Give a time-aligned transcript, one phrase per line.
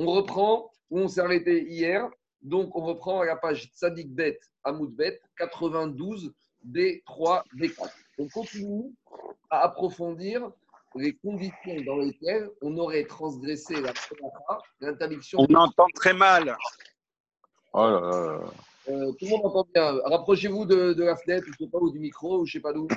[0.00, 2.08] On reprend où on s'est arrêté hier.
[2.40, 6.32] Donc, on reprend à la page Tzadik Bet, Amoud Bet, 92,
[6.66, 7.90] B3, B4.
[8.18, 8.94] On continue
[9.50, 10.50] à approfondir
[10.94, 13.92] les conditions dans lesquelles on aurait transgressé la
[14.80, 15.40] l'interdiction.
[15.46, 16.56] On entend très mal.
[17.74, 18.40] Oh là là.
[18.88, 20.00] Euh, tout le monde entend bien.
[20.06, 22.62] Rapprochez-vous de, la fenêtre, je ne sais pas, ou du micro, ou je ne sais
[22.62, 22.86] pas d'où.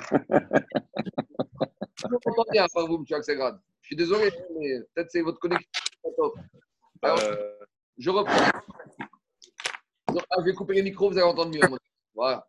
[2.08, 3.04] le monde entend bien, pas vous, M.
[3.14, 3.60] Axelgrad.
[3.82, 5.68] Je suis désolé, mais peut-être c'est votre connexion.
[7.98, 8.60] Je reprends.
[10.08, 11.60] Ah, je vais couper les micros, vous allez entendre mieux.
[12.14, 12.46] Voilà.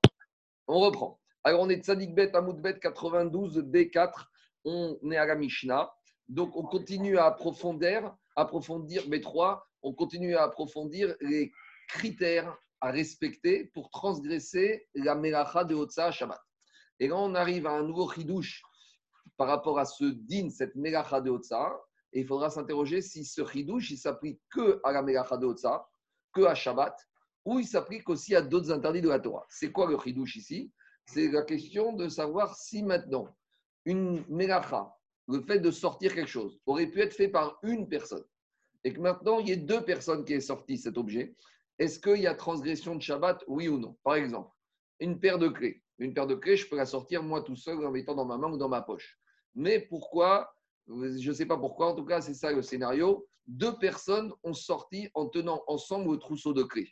[0.67, 1.19] On reprend.
[1.43, 4.25] Alors, on est Tzadik Bet, Amoud Bet 92, D4.
[4.63, 5.91] On est à la Mishnah.
[6.27, 9.61] Donc, on continue à approfondir, approfondir B3.
[9.83, 11.51] On continue à approfondir les
[11.87, 16.41] critères à respecter pour transgresser la Melacha de Hotza Shabbat.
[16.99, 18.63] Et là, on arrive à un nouveau chidouche
[19.37, 21.71] par rapport à ce din, cette Melacha de Hotza.
[22.15, 25.85] Il faudra s'interroger si ce chidouche, il s'applique que à la Melacha de Hotza,
[26.33, 26.97] que à Shabbat,
[27.43, 29.45] ou il s'applique aussi à d'autres interdits de la Torah.
[29.49, 30.71] C'est quoi le chidouche ici?
[31.05, 33.35] C'est la question de savoir si maintenant,
[33.83, 34.95] une Melacha,
[35.27, 38.23] le fait de sortir quelque chose, aurait pu être fait par une personne,
[38.85, 41.35] et que maintenant, il y ait deux personnes qui aient sorti cet objet,
[41.77, 43.97] est-ce qu'il y a transgression de Shabbat, oui ou non?
[44.03, 44.49] Par exemple,
[45.01, 45.83] une paire de clés.
[45.99, 48.37] Une paire de clés, je peux la sortir moi tout seul en mettant dans ma
[48.37, 49.19] main ou dans ma poche.
[49.53, 50.54] Mais pourquoi
[50.87, 53.27] Je ne sais pas pourquoi, en tout cas, c'est ça le scénario.
[53.47, 56.89] Deux personnes ont sorti en tenant ensemble le trousseau de clés.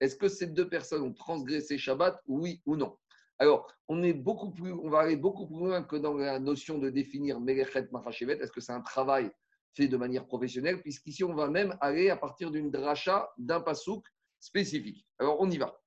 [0.00, 2.96] Est-ce que ces deux personnes ont transgressé Shabbat, oui ou non?
[3.38, 6.78] Alors, on, est beaucoup plus, on va aller beaucoup plus loin que dans la notion
[6.78, 8.38] de définir Melechet Machachevet.
[8.38, 9.30] Est-ce que c'est un travail
[9.74, 10.80] fait de manière professionnelle?
[10.80, 14.06] Puisqu'ici, on va même aller à partir d'une dracha, d'un pasouk
[14.40, 15.06] spécifique.
[15.18, 15.78] Alors, on y va.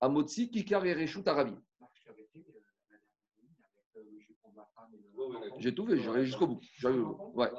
[0.00, 1.60] Amotsi, Kikar et Reshut Arabim.
[5.58, 6.60] J'ai tout fait, j'arrive jusqu'au bout.
[7.34, 7.50] Ouais.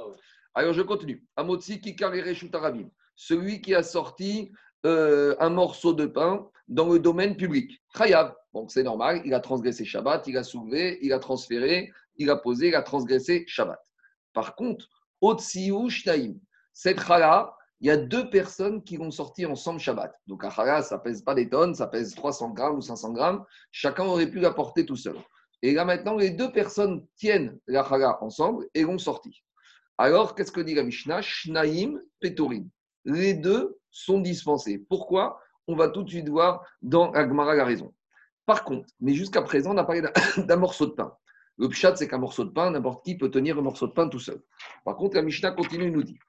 [0.54, 1.26] Alors, je continue.
[1.36, 2.90] Amotsi, Kikar et Reshut Arabim.
[3.16, 4.52] Celui qui a sorti
[4.86, 7.82] euh, un morceau de pain dans le domaine public.
[7.96, 8.36] Chayav.
[8.54, 12.36] Donc, c'est normal, il a transgressé Shabbat, il a soulevé, il a transféré, il a
[12.36, 13.80] posé, il a transgressé Shabbat.
[14.34, 14.88] Par contre,
[15.22, 16.36] Otsiu Shtaim.
[16.74, 20.14] Cette chala, il y a deux personnes qui vont sortir ensemble Shabbat.
[20.28, 23.44] Donc, un chala, ça pèse pas des tonnes, ça pèse 300 grammes ou 500 grammes.
[23.72, 25.18] Chacun aurait pu la porter tout seul.
[25.62, 29.34] Et là, maintenant, les deux personnes tiennent la chala ensemble et vont sortir.
[29.98, 31.22] Alors, qu'est-ce que dit la Mishnah?
[31.22, 32.70] Shnaim Petorim.
[33.06, 34.78] Les deux sont dispensés.
[34.90, 35.40] Pourquoi?
[35.68, 37.94] On va tout de suite voir dans Agmara la raison.
[38.46, 40.02] Par contre, mais jusqu'à présent, on a parlé
[40.38, 41.14] d'un morceau de pain.
[41.58, 44.08] Le pshat, c'est qu'un morceau de pain, n'importe qui peut tenir un morceau de pain
[44.08, 44.42] tout seul.
[44.86, 46.20] Par contre, la Mishnah continue, nous dit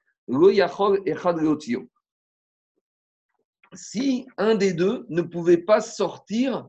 [3.74, 6.68] si un des deux ne pouvait pas sortir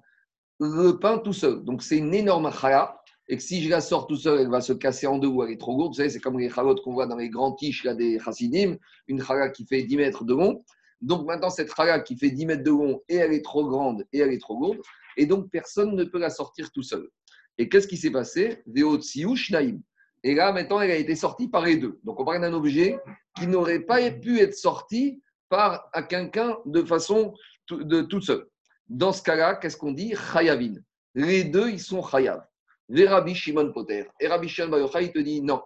[0.60, 4.08] le pain tout seul, donc c'est une énorme chala, et que si je la sors
[4.08, 5.92] tout seul, elle va se casser en deux ou elle est trop lourde.
[5.92, 8.76] Vous savez, c'est comme les chalotes qu'on voit dans les grands tiges là, des chassidim,
[9.08, 10.64] une chala qui fait 10 mètres de long.
[11.02, 14.06] Donc maintenant, cette chala qui fait 10 mètres de long, et elle est trop grande,
[14.12, 14.80] et elle est trop lourde,
[15.16, 17.08] et donc personne ne peut la sortir tout seul.
[17.58, 18.64] Et qu'est-ce qui s'est passé?
[20.24, 22.00] Et là, maintenant, elle a été sortie par les deux.
[22.04, 23.00] Donc on parle d'un objet
[23.38, 27.34] qui n'aurait pas pu être sorti par à quelqu'un de façon
[27.70, 28.48] de toute seule.
[28.90, 30.16] Dans ce cas-là, qu'est-ce qu'on dit?
[30.34, 30.76] Chayavin.
[31.14, 32.44] Les deux, ils sont chayav.
[32.88, 34.06] Les Rabbi Shimon Poter.
[34.20, 35.62] Et Rabbi Shimon Bar il te dit non.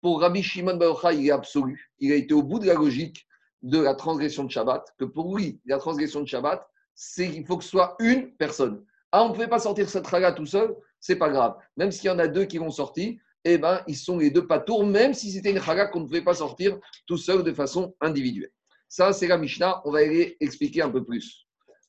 [0.00, 1.90] Pour Rabbi Shimon Bar il est absolu.
[1.98, 3.26] Il a été au bout de la logique
[3.62, 7.56] de la transgression de Shabbat, que pour lui, la transgression de Shabbat, c'est qu'il faut
[7.56, 8.84] que ce soit une personne.
[9.10, 11.56] Ah, on ne pouvait pas sortir cette raga tout seul, c'est pas grave.
[11.76, 14.46] Même s'il y en a deux qui vont sortir, eh ben, ils sont les deux
[14.46, 17.52] pas tours, même si c'était une raga qu'on ne pouvait pas sortir tout seul de
[17.52, 18.52] façon individuelle.
[18.88, 19.80] Ça, c'est la Mishnah.
[19.86, 21.43] On va aller expliquer un peu plus.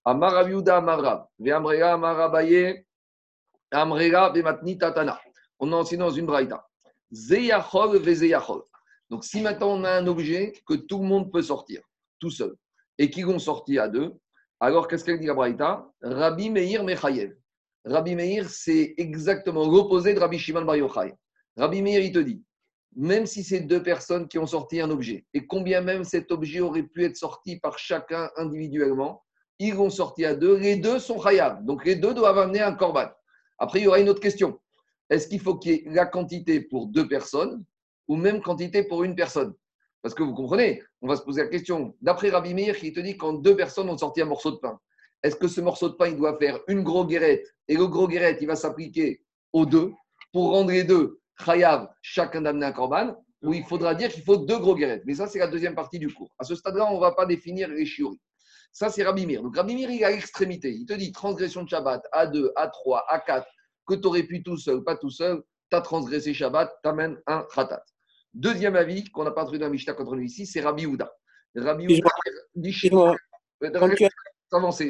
[0.06, 2.86] Amaraviuda Amarav, Ve'amrega Amarabaye,
[3.72, 5.20] Amrega Ve'matni Tatana.
[5.60, 6.68] On a enseigné dans une braïta.
[7.12, 8.62] Zeyachol Ve'zeyachol.
[9.10, 11.82] Donc, si maintenant on a un objet que tout le monde peut sortir,
[12.20, 12.56] tout seul,
[12.98, 14.14] et qui vont sortir à deux,
[14.60, 15.88] alors qu'est-ce qu'elle dit la Braïta?
[16.02, 17.36] Rabbi Meir Mechayev.
[17.84, 21.14] Rabbi Meir, c'est exactement l'opposé de Rabbi Shimon Bar Yochai.
[21.58, 22.44] Rabbi Meir, il te dit,
[22.96, 26.62] même si c'est deux personnes qui ont sorti un objet, et combien même cet objet
[26.62, 29.25] aurait pu être sorti par chacun individuellement,
[29.60, 31.64] ils vont sortir à deux, les deux sont chayav.
[31.64, 33.08] Donc les deux doivent amener un korban.
[33.58, 34.60] Après, il y aura une autre question.
[35.10, 37.64] Est-ce qu'il faut qu'il y ait la quantité pour deux personnes
[38.08, 39.54] ou même quantité pour une personne?
[40.02, 41.96] Parce que vous comprenez, on va se poser la question.
[42.02, 44.80] D'après Rabbi Meir, qui te dit quand deux personnes ont sorti un morceau de pain,
[45.24, 48.08] est-ce que ce morceau de pain, il doit faire une grosse guérette et le gros
[48.08, 49.24] guérette, il va s'appliquer
[49.54, 49.94] aux deux
[50.32, 54.38] pour rendre les deux chayav, chacun d'amener un korban ou il faudra dire qu'il faut
[54.38, 55.04] deux gros guérettes?
[55.06, 56.30] Mais ça, c'est la deuxième partie du cours.
[56.38, 58.20] À ce stade-là, on ne va pas définir les chioris.
[58.76, 59.42] Ça, c'est Rabbi Meir.
[59.42, 60.70] Donc, Rabbi Meir, il est à l'extrémité.
[60.70, 63.48] Il te dit transgression de Shabbat à 2, à 3, à 4,
[63.88, 65.42] que tu aurais pu tout seul, pas tout seul,
[65.72, 67.82] tu as transgressé Shabbat, tu amènes un khatat.
[68.34, 71.10] Deuxième avis qu'on n'a pas trouvé dans la Mishnah contre nous ici, c'est Rabbi Houda.
[71.56, 72.10] Rabbi Yehuda,
[72.70, 73.16] Shimon,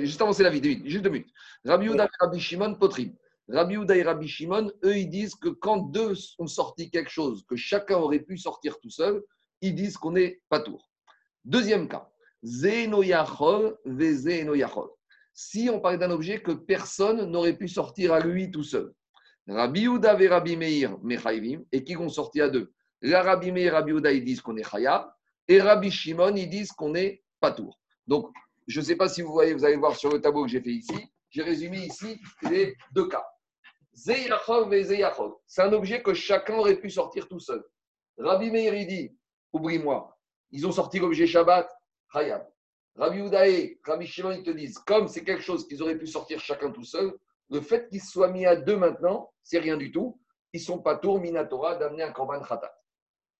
[0.03, 1.31] juste avancer la vie, juste deux minutes.
[1.63, 3.15] Rabbi Yehuda et Rabbi Shimon, Potrim.
[3.47, 7.45] Rabbi Yehuda et Rabbi Shimon, eux, ils disent que quand deux ont sorti quelque chose
[7.47, 9.21] que chacun aurait pu sortir tout seul,
[9.61, 10.89] ils disent qu'on n'est pas tour.
[11.43, 12.09] Deuxième cas,
[12.43, 12.89] Si
[15.71, 18.93] on parle d'un objet que personne n'aurait pu sortir à lui tout seul.
[19.47, 22.73] Rabbi Yehuda et Rabbi Meir, Mechaïvim, et qui vont sortir à deux.
[23.01, 25.11] La Rabbi Meir et Rabbi Yehuda, ils disent qu'on est Chayab,
[25.47, 27.79] et Rabbi Shimon, ils disent qu'on est Patour.
[28.07, 28.31] Donc,
[28.67, 30.61] je ne sais pas si vous voyez, vous allez voir sur le tableau que j'ai
[30.61, 33.25] fait ici, j'ai résumé ici les deux cas.
[33.93, 37.63] C'est un objet que chacun aurait pu sortir tout seul.
[38.17, 39.15] Rabbi Meir, il dit,
[39.53, 40.17] oublie-moi,
[40.51, 41.69] ils ont sorti l'objet Shabbat,
[42.13, 42.47] Chayab.
[42.95, 46.39] Rabbi Udae, Rabbi Shimon, ils te disent, comme c'est quelque chose qu'ils auraient pu sortir
[46.39, 47.13] chacun tout seul,
[47.49, 50.19] le fait qu'ils soient mis à deux maintenant, c'est rien du tout.
[50.53, 52.73] Ils ne sont pas tour Minatora d'amener un Korban Khatat.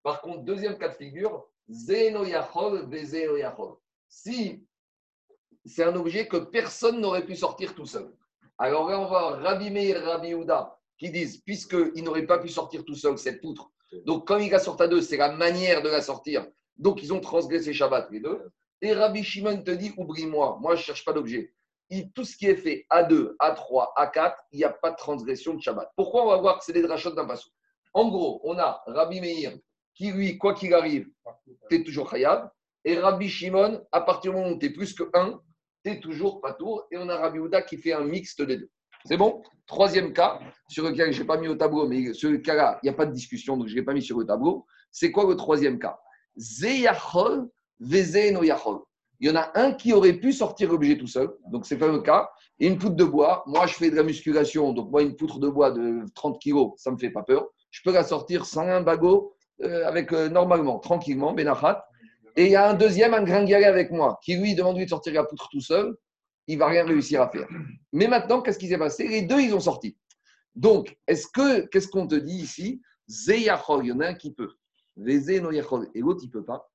[0.04, 3.76] Par contre, deuxième cas de figure, Zeno Yachol, Yachol.
[4.08, 4.68] Si
[5.66, 8.14] c'est un objet que personne n'aurait pu sortir tout seul.
[8.58, 12.86] Alors là, on va Rabbi Meir Rabbi Yehuda qui disent, puisqu'il n'aurait pas pu sortir
[12.86, 13.72] tout seul cette poutre,
[14.06, 16.48] donc quand il la sort à deux, c'est la manière de la sortir.
[16.78, 18.50] Donc ils ont transgressé Shabbat les deux.
[18.82, 21.54] Et Rabbi Shimon te dit, oublie-moi, moi je ne cherche pas d'objet.
[22.14, 24.92] Tout ce qui est fait à 2, à 3, à 4, il n'y a pas
[24.92, 25.92] de transgression de Shabbat.
[25.96, 27.50] Pourquoi on va voir que c'est des drachot d'un passou?
[27.94, 29.58] En gros, on a Rabbi Meir
[29.94, 31.08] qui, lui, quoi qu'il arrive,
[31.70, 32.50] tu es toujours Khayab.
[32.84, 35.40] Et Rabbi Shimon, à partir du moment où tu es plus que 1,
[35.84, 36.86] tu es toujours tour.
[36.92, 38.70] Et on a Rabbi Ouda qui fait un mixte des deux.
[39.06, 39.42] C'est bon?
[39.68, 42.90] Troisième cas, sur lequel je n'ai pas mis au tableau, mais ce cas-là, il n'y
[42.90, 44.66] a pas de discussion, donc je ne l'ai pas mis sur le tableau.
[44.92, 46.00] C'est quoi le troisième cas?
[46.38, 47.50] Zeyachol,
[47.80, 48.80] Vezeno Yachol.
[49.20, 51.88] Il y en a un qui aurait pu sortir l'objet tout seul, donc c'est pas
[51.88, 52.30] le cas.
[52.60, 55.40] Et une poutre de bois, moi je fais de la musculation, donc moi une poutre
[55.40, 57.48] de bois de 30 kg, ça me fait pas peur.
[57.72, 61.86] Je peux la sortir sans un bagot, euh, avec euh, normalement, tranquillement, Benachat.
[62.36, 64.90] Et il y a un deuxième, un gringalet avec moi, qui lui demande lui de
[64.90, 65.96] sortir la poutre tout seul,
[66.48, 67.48] il va rien réussir à faire.
[67.94, 69.08] Mais maintenant, qu'est-ce qui s'est passé?
[69.08, 69.98] Les deux, ils ont sorti.
[70.56, 72.82] Donc, est-ce que, qu'est-ce qu'on te dit ici?
[73.10, 74.52] Zeyachol, il y en a un qui peut.
[74.98, 75.40] Et
[76.00, 76.70] l'autre, il ne peut pas.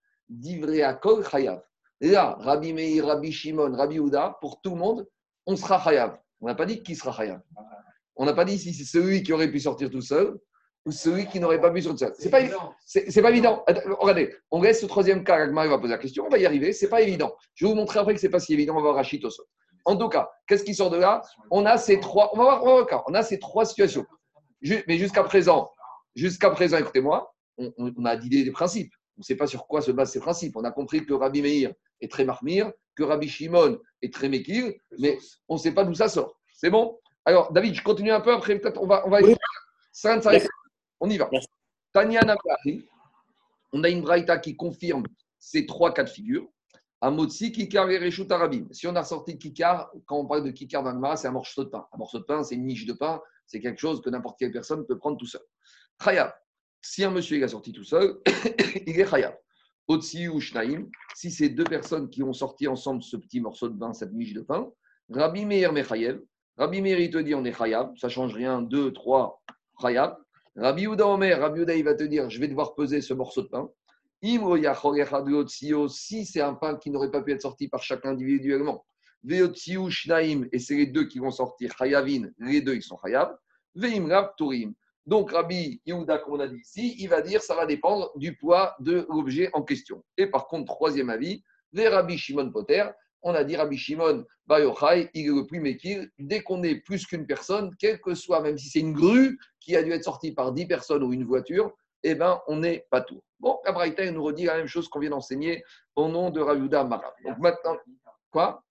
[1.30, 1.62] Chayav.
[2.00, 5.06] Là, Rabbi Meir, Rabbi Shimon, Rabbi Ouda, pour tout le monde,
[5.46, 6.18] on sera chayav.
[6.40, 7.40] On n'a pas dit qui sera chayav.
[8.16, 10.38] On n'a pas dit si c'est celui qui aurait pu sortir tout seul
[10.86, 12.22] ou celui qui n'aurait pas pu sortir tout seul.
[12.22, 12.40] C'est pas,
[12.86, 13.64] c'est, pas évident.
[13.98, 15.36] regardez, on reste au troisième cas.
[15.36, 16.24] Agmar va poser la question.
[16.26, 16.72] On va y arriver.
[16.72, 17.34] C'est pas évident.
[17.54, 18.72] Je vais vous montrer après que c'est pas si évident.
[18.74, 19.44] On va voir Rachid au sol.
[19.84, 21.22] En tout cas, qu'est-ce qui sort de là?
[21.50, 22.30] On a ces trois.
[22.32, 24.06] On va voir, on va On a ces trois situations.
[24.62, 25.70] Mais jusqu'à présent,
[26.14, 27.34] jusqu'à présent, écoutez-moi,
[27.78, 28.92] on, on a dit des principes.
[29.16, 30.56] On ne sait pas sur quoi se basent ces principes.
[30.56, 34.72] On a compris que Rabbi Meir est très marmire, que Rabbi Shimon est très mékir,
[34.98, 35.18] mais
[35.48, 36.40] on ne sait pas d'où ça sort.
[36.54, 36.98] C'est bon?
[37.24, 39.18] Alors, David, je continue un peu, après peut-être on va, on va
[41.00, 41.30] On y va.
[41.92, 42.20] Tanya
[43.72, 45.04] on a une braïta qui confirme
[45.38, 46.48] ces trois cas de figure.
[47.00, 48.66] Amotsi, Kikar et Reshut Arabim.
[48.72, 51.64] Si on a sorti de Kikar, quand on parle de Kikar dans c'est un morceau
[51.64, 51.86] de pain.
[51.92, 54.52] Un morceau de pain, c'est une niche de pain, c'est quelque chose que n'importe quelle
[54.52, 55.40] personne peut prendre tout seul.
[55.98, 56.32] Khayab,
[56.82, 58.18] si un monsieur a sorti tout seul,
[58.86, 59.36] il est Khayab.
[59.88, 60.86] Otsi ou Shnaim,
[61.16, 64.34] si c'est deux personnes qui ont sorti ensemble ce petit morceau de pain, cette miche
[64.34, 64.70] de pain,
[65.08, 66.20] Rabbi Meir Mechayev,
[66.56, 69.42] Rabbi Meir il te dit on est Khayab, ça change rien, deux, trois,
[69.80, 70.16] Khayab.
[70.56, 73.42] Rabbi Uda Omer, Rabbi Uda il va te dire je vais devoir peser ce morceau
[73.42, 73.68] de pain.
[74.22, 74.38] Si
[76.26, 78.84] c'est un pain qui n'aurait pas pu être sorti par chacun individuellement,
[79.24, 83.36] ou Shnaim, et c'est les deux qui vont sortir, Khayavin, les deux ils sont Khayab.
[83.74, 84.74] Veimrab Turim.
[85.06, 88.36] Donc, Rabbi Yehuda, comme on a dit ici, il va dire ça va dépendre du
[88.36, 90.04] poids de l'objet en question.
[90.16, 91.42] Et par contre, troisième avis,
[91.72, 92.84] les Rabbi Shimon Potter,
[93.22, 96.10] on a dit Rabbi Shimon Bayochai, il est le plus.
[96.18, 99.76] Dès qu'on est plus qu'une personne, quel que soit, même si c'est une grue qui
[99.76, 103.00] a dû être sortie par dix personnes ou une voiture, eh bien, on n'est pas
[103.00, 103.22] tout.
[103.38, 105.62] Bon, la nous redit la même chose qu'on vient d'enseigner
[105.96, 107.12] au nom de Ravuda Marab.
[107.24, 107.76] Donc maintenant,
[108.30, 108.62] quoi?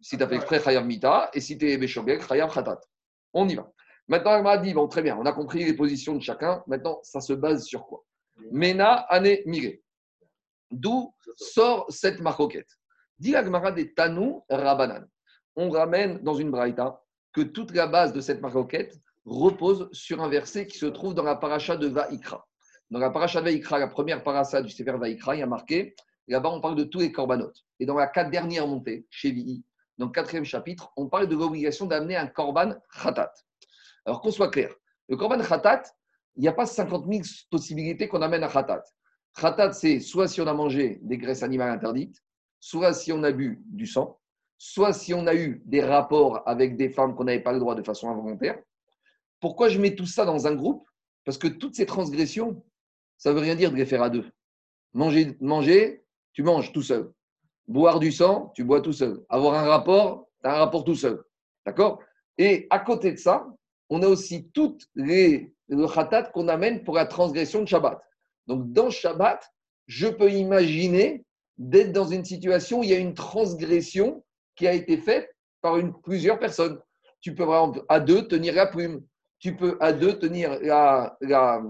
[0.00, 2.80] Si tu as fait exprès, Mita, et si tu es Khayam Khatat.
[3.32, 3.70] On y va.
[4.08, 6.62] Maintenant, elle m'a dit, bon, très bien, on a compris les positions de chacun.
[6.66, 8.04] Maintenant, ça se base sur quoi?
[8.50, 9.78] Mena, Ane, Mire.
[10.70, 12.68] D'où sort cette maroquette
[13.18, 15.06] Dit l'Agmara des Tanou Rabanan.
[15.56, 17.00] On ramène dans une braïta
[17.32, 21.22] que toute la base de cette maroquette repose sur un verset qui se trouve dans
[21.22, 22.46] la paracha de Vaikra.
[22.90, 25.94] Dans la paracha de Vaikra, la première paracha du Sefer Vaikra, il y a marqué,
[26.28, 27.64] là-bas on parle de tous les corbanotes.
[27.80, 29.64] Et dans la quatre dernières montées, chez VI,
[29.96, 33.32] dans le quatrième chapitre, on parle de l'obligation d'amener un korban khatat.
[34.04, 34.74] Alors qu'on soit clair,
[35.08, 35.82] le korban khatat,
[36.36, 38.82] il n'y a pas 50 000 possibilités qu'on amène à khatat.
[39.36, 42.22] Khatat, c'est soit si on a mangé des graisses animales interdites,
[42.60, 44.18] soit si on a bu du sang,
[44.58, 47.74] soit si on a eu des rapports avec des femmes qu'on n'avait pas le droit
[47.74, 48.58] de façon involontaire.
[49.40, 50.88] Pourquoi je mets tout ça dans un groupe?
[51.24, 52.64] Parce que toutes ces transgressions,
[53.16, 54.30] ça ne veut rien dire de les faire à deux.
[54.92, 57.12] Manger, manger tu manges tout seul.
[57.66, 59.24] Boire du sang, tu bois tout seul.
[59.28, 61.22] Avoir un rapport, tu as un rapport tout seul.
[61.64, 62.00] D'accord?
[62.36, 63.46] Et à côté de ça,
[63.94, 68.00] on a aussi toutes les le khatat qu'on amène pour la transgression de Shabbat.
[68.48, 69.48] Donc, dans Shabbat,
[69.86, 71.24] je peux imaginer
[71.58, 74.24] d'être dans une situation où il y a une transgression
[74.56, 75.30] qui a été faite
[75.62, 76.80] par une, plusieurs personnes.
[77.20, 79.02] Tu peux, par exemple, à deux, tenir la plume.
[79.38, 81.62] Tu peux, à deux, tenir la, la,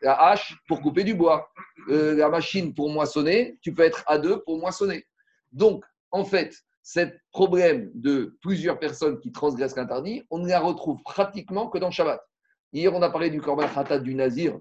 [0.00, 1.50] la, hache pour couper du bois.
[1.88, 5.04] Euh, la machine pour moissonner, tu peux être à deux pour moissonner.
[5.52, 6.54] Donc, en fait,
[6.88, 7.00] ce
[7.32, 12.18] problème de plusieurs personnes qui transgressent l'interdit, on ne la retrouve pratiquement que dans Shabbat.
[12.72, 14.58] Hier, on a parlé du korban khatat du nazir.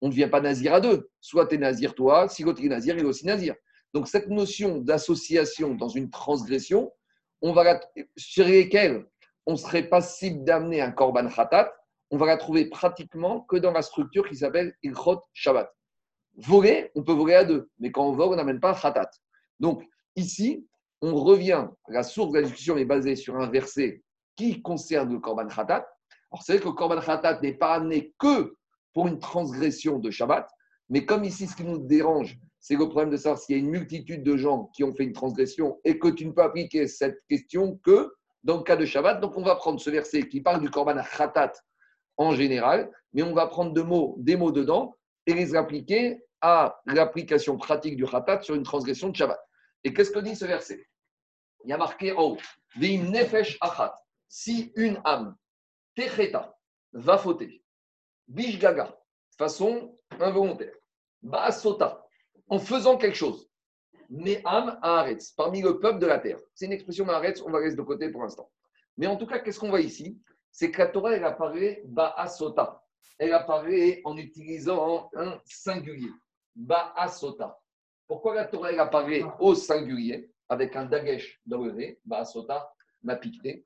[0.00, 1.08] On ne devient pas nazir à deux.
[1.20, 3.54] Soit tu es nazir toi, si l'autre est nazir, il est aussi nazir.
[3.94, 6.92] Donc cette notion d'association dans une transgression,
[7.42, 7.80] on va la,
[8.16, 9.06] sur lesquelles
[9.46, 11.72] on serait passible d'amener un korban khatat,
[12.10, 15.72] on va la trouver pratiquement que dans la structure qui s'appelle ilchot Shabbat.
[16.38, 19.10] Voler, on peut voler à deux, mais quand on vole, on n'amène pas khatat.
[19.60, 19.84] Donc
[20.16, 20.66] ici,
[21.00, 24.02] on revient, la source de la discussion est basée sur un verset
[24.36, 25.86] qui concerne le Korban Khatat.
[26.30, 28.56] Alors, c'est vrai que le Korban Khatat n'est pas amené que
[28.94, 30.48] pour une transgression de Shabbat,
[30.88, 33.62] mais comme ici, ce qui nous dérange, c'est le problème de savoir s'il y a
[33.62, 36.88] une multitude de gens qui ont fait une transgression et que tu ne peux appliquer
[36.88, 38.12] cette question que
[38.42, 39.20] dans le cas de Shabbat.
[39.20, 41.52] Donc, on va prendre ce verset qui parle du Korban Khatat
[42.16, 46.80] en général, mais on va prendre deux mots, des mots dedans et les appliquer à
[46.86, 49.38] l'application pratique du Khatat sur une transgression de Shabbat.
[49.84, 50.86] Et qu'est-ce que dit ce verset?
[51.64, 52.38] Il y a marqué en haut.
[54.28, 55.36] Si une âme,
[55.94, 56.56] techeta,
[56.92, 57.64] va fauter,
[58.26, 60.74] bishgaga, de façon involontaire,
[61.22, 62.04] baasota,
[62.48, 63.48] en faisant quelque chose,
[64.08, 66.40] mais âme aretz, parmi le peuple de la terre.
[66.54, 68.50] C'est une expression aretz, on va rester de côté pour l'instant.
[68.96, 70.20] Mais en tout cas, qu'est-ce qu'on voit ici?
[70.50, 72.82] C'est que la Torah, elle apparaît baasota.
[73.18, 76.10] Elle apparaît en utilisant un singulier.
[76.54, 77.58] Baasota.
[78.08, 79.36] Pourquoi la Torah apparaît ah.
[79.38, 82.00] au singulier avec un dagesh dans le nez?
[82.06, 82.72] Baasota
[83.02, 83.62] m'a piqué.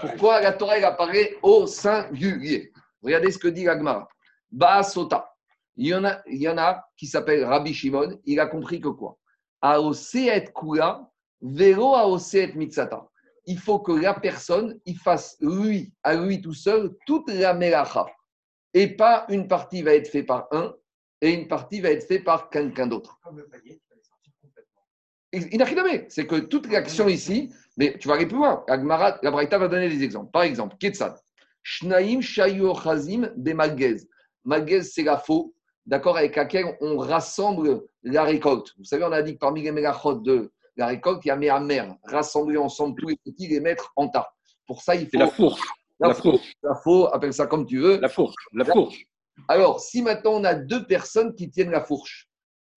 [0.00, 2.72] Pourquoi la Torah apparaît au singulier?
[3.02, 4.08] Regardez ce que dit l'Agmara.
[4.50, 5.30] Baasota.
[5.76, 8.18] Il y en a, il y en a qui s'appelle Rabbi Shimon.
[8.24, 9.18] Il a compris que quoi?
[9.60, 11.06] Aoseet kula,
[11.42, 13.06] vero aoseet mitzata.
[13.44, 18.06] Il faut que la personne, il fasse lui, à lui tout seul, toute la melacha.
[18.72, 20.74] Et pas une partie va être faite par un
[21.20, 23.18] et une partie va être faite par quelqu'un d'autre.
[26.08, 28.64] C'est que toute l'action ici, mais tu vas aller plus loin.
[28.68, 30.30] La Braïta va donner des exemples.
[30.30, 31.16] Par exemple, Ketsad.
[31.62, 33.96] Shnaim Shayu Chazim de Malgez.
[34.44, 35.52] Malgez, c'est la faux,
[35.84, 38.72] d'accord, avec laquelle on rassemble la récolte.
[38.78, 41.36] Vous savez, on a dit que parmi les mégachot de la récolte, il y a
[41.36, 44.28] mer, rassembler ensemble tous les petits, les mettre en tas.
[44.66, 45.18] Pour ça, il faut.
[45.18, 45.60] La fourche.
[45.98, 46.52] La, fourche.
[46.62, 47.98] La fourche, appelle ça comme tu veux.
[47.98, 48.34] La fourche.
[48.52, 49.06] La fourche.
[49.48, 52.28] Alors, si maintenant on a deux personnes qui tiennent la fourche,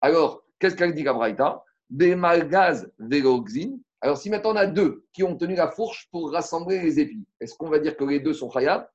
[0.02, 3.78] alors, qu'est-ce qu'elle dit Gabraïta Bemalgaz veloxin.
[4.02, 7.26] Alors, si maintenant on a deux qui ont tenu la fourche pour rassembler les épis,
[7.42, 8.88] est-ce qu'on va dire que les deux sont khayab?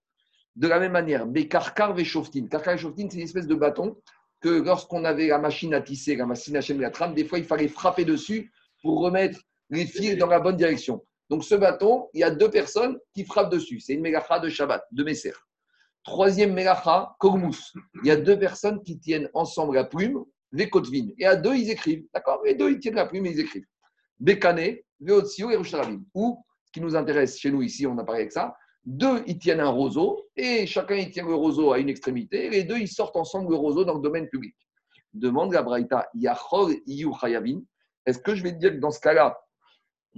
[0.56, 2.46] De la même manière, Bekarkar vechoftin.
[2.46, 3.96] Karkar vechoftin, c'est une espèce de bâton
[4.40, 7.38] que lorsqu'on avait la machine à tisser, la machine à chaîner la trame, des fois
[7.38, 8.52] il fallait frapper dessus
[8.82, 9.40] pour remettre
[9.70, 11.04] les fils dans la bonne direction.
[11.30, 13.80] Donc, ce bâton, il y a deux personnes qui frappent dessus.
[13.80, 15.32] C'est une mégacha de Shabbat, de Messer.
[16.04, 17.72] Troisième Melacha, Kormous.
[18.02, 21.08] Il y a deux personnes qui tiennent ensemble la plume, les Kotvin.
[21.18, 22.04] Et à deux, ils écrivent.
[22.12, 23.66] D'accord Les deux, ils tiennent la plume et ils écrivent.
[24.20, 26.04] Bekane, Veotsio et Rusharabim.
[26.14, 29.38] Ou, ce qui nous intéresse chez nous ici, on a parlé avec ça, deux, ils
[29.38, 32.46] tiennent un roseau et chacun, il tient le roseau à une extrémité.
[32.46, 34.54] Et les deux, ils sortent ensemble le roseau dans le domaine public.
[35.14, 37.60] Demande la Braïta, Yachol Iyu Chayavin.
[38.04, 39.38] Est-ce que je vais te dire que dans ce cas-là,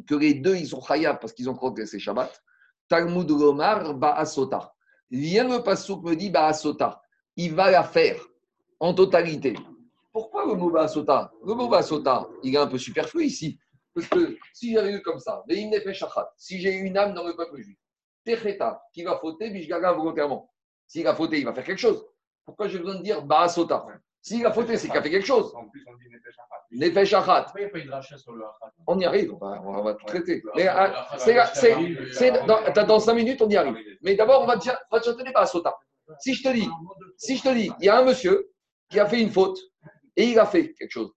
[0.08, 2.42] que les deux, ils sont Chayab parce qu'ils ont transgressé Shabbat
[2.88, 4.72] Talmud Lomar Ba'asota.
[5.10, 7.00] Vient le pasouk me dit Baasota.
[7.36, 8.20] Il va la faire
[8.80, 9.54] en totalité.
[10.12, 13.58] Pourquoi le mot Baasota Le mot Baasota, il est un peu superflu ici.
[13.94, 15.44] Parce que si j'avais eu comme ça,
[16.36, 17.78] si j'ai une âme dans le peuple juif,
[18.24, 20.50] Techeta, qui va fauter, Bishgaga volontairement.
[20.86, 22.04] S'il a fauté, il va faire quelque chose.
[22.44, 23.86] Pourquoi j'ai besoin de dire Baasota
[24.26, 25.54] S'il a fauté, c'est qu'il a fait quelque chose.
[25.54, 26.08] En plus, on dit
[26.72, 27.46] Nefesh Achat.
[28.88, 30.42] On y arrive, on va, tout traiter.
[30.56, 30.64] Mais
[32.84, 33.76] dans, 5 minutes, on y arrive.
[34.02, 35.76] Mais d'abord, on va te, va te chanter pas Sota.
[36.18, 36.68] Si je te dis,
[37.16, 38.50] si je te dis, il y a un monsieur
[38.90, 39.60] qui a fait une faute
[40.16, 41.12] et il a fait quelque chose.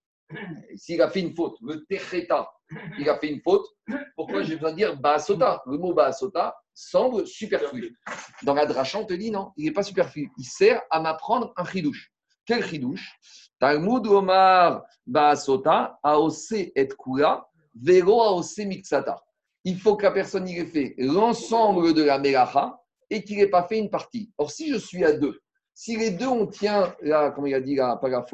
[0.76, 2.48] S'il a fait une faute, le Techeta,
[2.96, 3.66] il a fait une faute,
[4.14, 7.98] pourquoi j'ai besoin de dire Baasota Le mot Baasota semble superflu.
[8.44, 10.30] Dans la dracha, on te dit non, il n'est pas superflu.
[10.38, 12.12] Il sert à m'apprendre un chidouche.
[12.44, 13.18] Quel chidouche?
[13.58, 19.22] Talmud Omar Baasota, Aose et Kula, Vero Aose Mixata.
[19.64, 22.80] Il faut que la personne y ait fait l'ensemble de la Melacha
[23.10, 24.32] et qu'il n'ait pas fait une partie.
[24.38, 25.40] Or, si je suis à deux,
[25.74, 28.24] si les deux on tient, là, comment il a dit, là, pas la,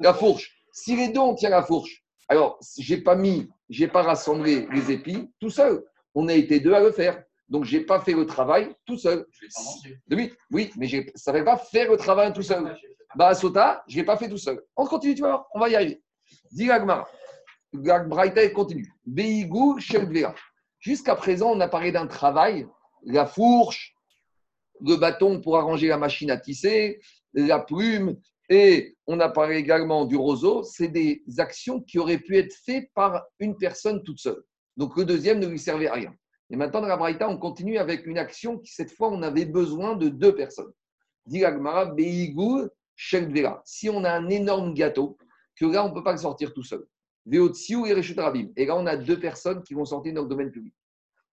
[0.00, 0.54] La fourche.
[0.72, 4.92] Si les deux, on tient la fourche, alors, j'ai pas mis, j'ai pas rassemblé les
[4.92, 5.82] épis tout seul.
[6.14, 7.22] On a été deux à le faire.
[7.48, 9.26] Donc, j'ai pas fait le travail tout seul.
[10.10, 12.76] Oui, oui, mais je ne savais pas faire le travail tout seul.
[13.14, 14.62] Bah, Sota, je ne l'ai pas fait tout seul.
[14.76, 16.02] On continue, tu vois, on va y arriver.
[16.50, 16.68] Dis
[17.72, 18.92] Braïta continue.
[19.06, 19.78] Beigou,
[20.80, 22.66] Jusqu'à présent, on a parlé d'un travail,
[23.04, 23.94] la fourche,
[24.80, 27.00] le bâton pour arranger la machine à tisser,
[27.34, 28.16] la plume,
[28.48, 30.62] et on a parlé également du roseau.
[30.62, 34.42] C'est des actions qui auraient pu être faites par une personne toute seule.
[34.76, 36.14] Donc le deuxième ne lui servait à rien.
[36.50, 39.44] Et maintenant, dans la Braïta, on continue avec une action qui, cette fois, on avait
[39.44, 40.72] besoin de deux personnes.
[41.26, 41.44] Dit
[43.64, 45.16] Si on a un énorme gâteau,
[45.56, 46.84] que là, on ne peut pas le sortir tout seul.
[47.30, 50.74] Et là, on a deux personnes qui vont sortir dans le domaine public.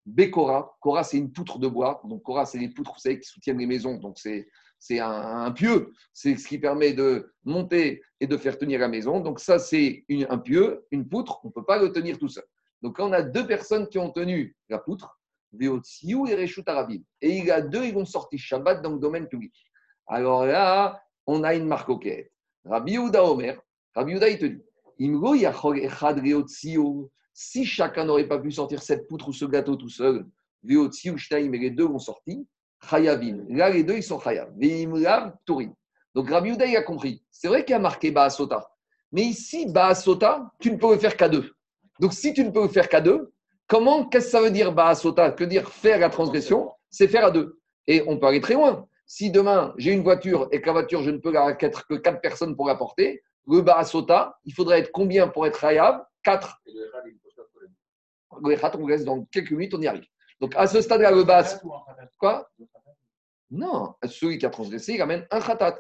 [0.06, 2.02] Bekora, Kora, c'est une poutre de bois.
[2.04, 3.98] Donc, Kora, c'est les poutres, vous savez, qui soutiennent les maisons.
[3.98, 5.94] Donc, c'est, c'est un, pieu.
[6.12, 9.22] C'est ce qui permet de monter et de faire tenir la maison.
[9.22, 11.40] Donc, ça, c'est un pieu, une poutre.
[11.44, 12.44] On ne peut pas le tenir tout seul.
[12.82, 15.18] Donc, on a deux personnes qui ont tenu la poutre,
[15.54, 17.02] Veotsiou et Reshut Arabim.
[17.22, 19.54] Et il y a deux, ils vont sortir Shabbat dans le domaine public.
[20.06, 22.32] Alors là, on a une marque au quai.
[22.66, 23.62] Rabbi Uda Omer,
[23.96, 24.62] Rabbi Uda, il te dit
[27.34, 30.26] si chacun n'aurait pas pu sortir cette poutre ou ce gâteau tout seul,
[30.66, 32.38] et les deux vont sortir,
[32.90, 33.46] Chayavim.
[33.50, 34.54] Là, les deux, ils sont Chayav.
[36.16, 37.24] Donc Rabbi Uda, il a compris.
[37.32, 38.70] C'est vrai qu'il a marqué Baasota.
[39.12, 41.52] Mais ici, Baasota, tu ne peux le faire qu'à deux.
[42.00, 43.32] Donc, si tu ne peux le faire qu'à deux,
[43.68, 45.32] comment, qu'est-ce que ça veut dire Baasota?
[45.32, 46.72] Que dire faire la transgression?
[46.90, 47.60] C'est faire à deux.
[47.88, 48.88] Et on peut aller très loin.
[49.16, 52.20] Si demain, j'ai une voiture et que la voiture, je ne peux être que quatre
[52.20, 56.60] personnes pour la porter, le Baasota, il faudrait être combien pour être Hayab Quatre.
[58.42, 60.08] Le Khat, on reste dans quelques minutes, on y arrive.
[60.42, 61.62] Donc, à ce stade-là, le Baas.
[62.18, 62.50] Quoi?
[63.52, 65.78] Non, celui qui a transgressé, il amène un Khatat.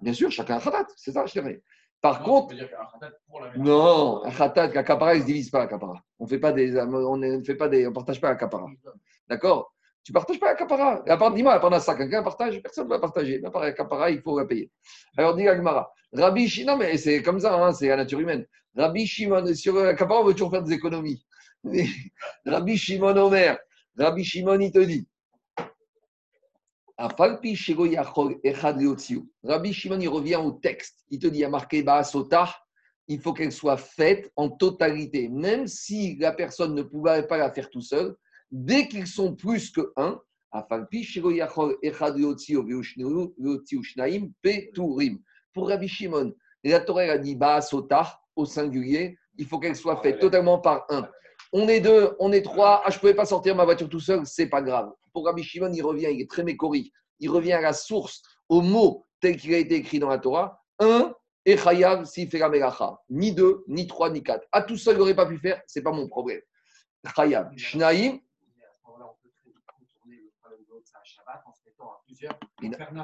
[0.00, 0.86] Bien sûr, chacun un Khatat.
[0.94, 1.60] C'est ça, je dirais.
[2.00, 2.54] Par contre,
[3.56, 6.00] non, un khatat, la capara, il ne se divise pas la capara.
[6.20, 8.68] On fait pas des, on ne fait pas des, on partage pas la capara.
[9.26, 9.73] D'accord?
[10.04, 11.02] Tu partages pas la capara.
[11.30, 13.40] Dis-moi, pendant ça, quelqu'un partage, personne ne va partager.
[13.40, 14.70] La capara, il faut la payer.
[15.16, 15.90] Alors, dis Agmara.
[16.12, 18.46] Rabbi Shimon, mais c'est comme ça, hein, c'est la nature humaine.
[18.76, 21.24] Rabbi Shimon, sur la capara, on veut toujours faire des économies.
[22.46, 23.58] Rabbi Shimon Omer,
[23.96, 25.08] Rabbi Shimon, il te dit
[26.98, 27.86] Rabbi Shimon,
[30.00, 31.04] il revient au texte.
[31.10, 31.84] Il te dit, il y a marqué
[33.06, 35.28] il faut qu'elle soit faite en totalité.
[35.28, 38.14] Même si la personne ne pouvait pas la faire tout seul,
[38.54, 40.20] dès qu'ils sont plus que un,
[45.52, 47.36] pour Rabbi Shimon, la Torah a dit
[48.36, 51.08] au singulier, il faut qu'elle soit faite totalement par un.
[51.52, 53.98] On est deux, on est trois, ah, je ne pouvais pas sortir ma voiture tout
[53.98, 54.88] seul, c'est pas grave.
[55.12, 56.92] Pour Rabbi Shimon, il revient, il est très mécori.
[57.18, 60.62] Il revient à la source, au mot tel qu'il a été écrit dans la Torah.
[60.78, 61.12] Un,
[61.44, 63.00] et Chayav s'il fait la melacha.
[63.10, 64.46] Ni deux, ni trois, ni quatre.
[64.52, 66.40] À tout seul, il n'aurait pas pu faire, ce n'est pas mon problème.
[67.16, 67.50] Chayav.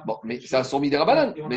[0.07, 1.35] Bon, mais c'est un sourmi des rabanan.
[1.49, 1.57] Mais,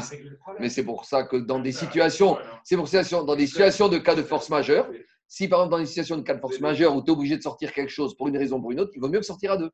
[0.60, 3.98] mais c'est pour ça que dans des situations, c'est pour ça dans des situations de
[3.98, 4.90] cas de force majeure,
[5.28, 7.38] si par exemple dans une situation de cas de force majeure où tu es obligé
[7.38, 9.26] de sortir quelque chose pour une raison ou pour une autre, il vaut mieux que
[9.26, 9.72] sortir à deux.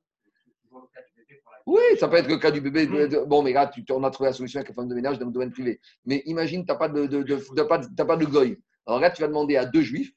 [1.66, 2.88] Oui, ça peut être le cas du bébé.
[3.28, 5.28] Bon, mais là, tu, on a trouvé la solution avec la femme de ménage dans
[5.28, 5.80] le domaine privé.
[6.06, 8.58] Mais imagine, tu n'as pas de, de, pas, pas de goy.
[8.88, 10.12] Alors là, tu vas demander à deux juifs,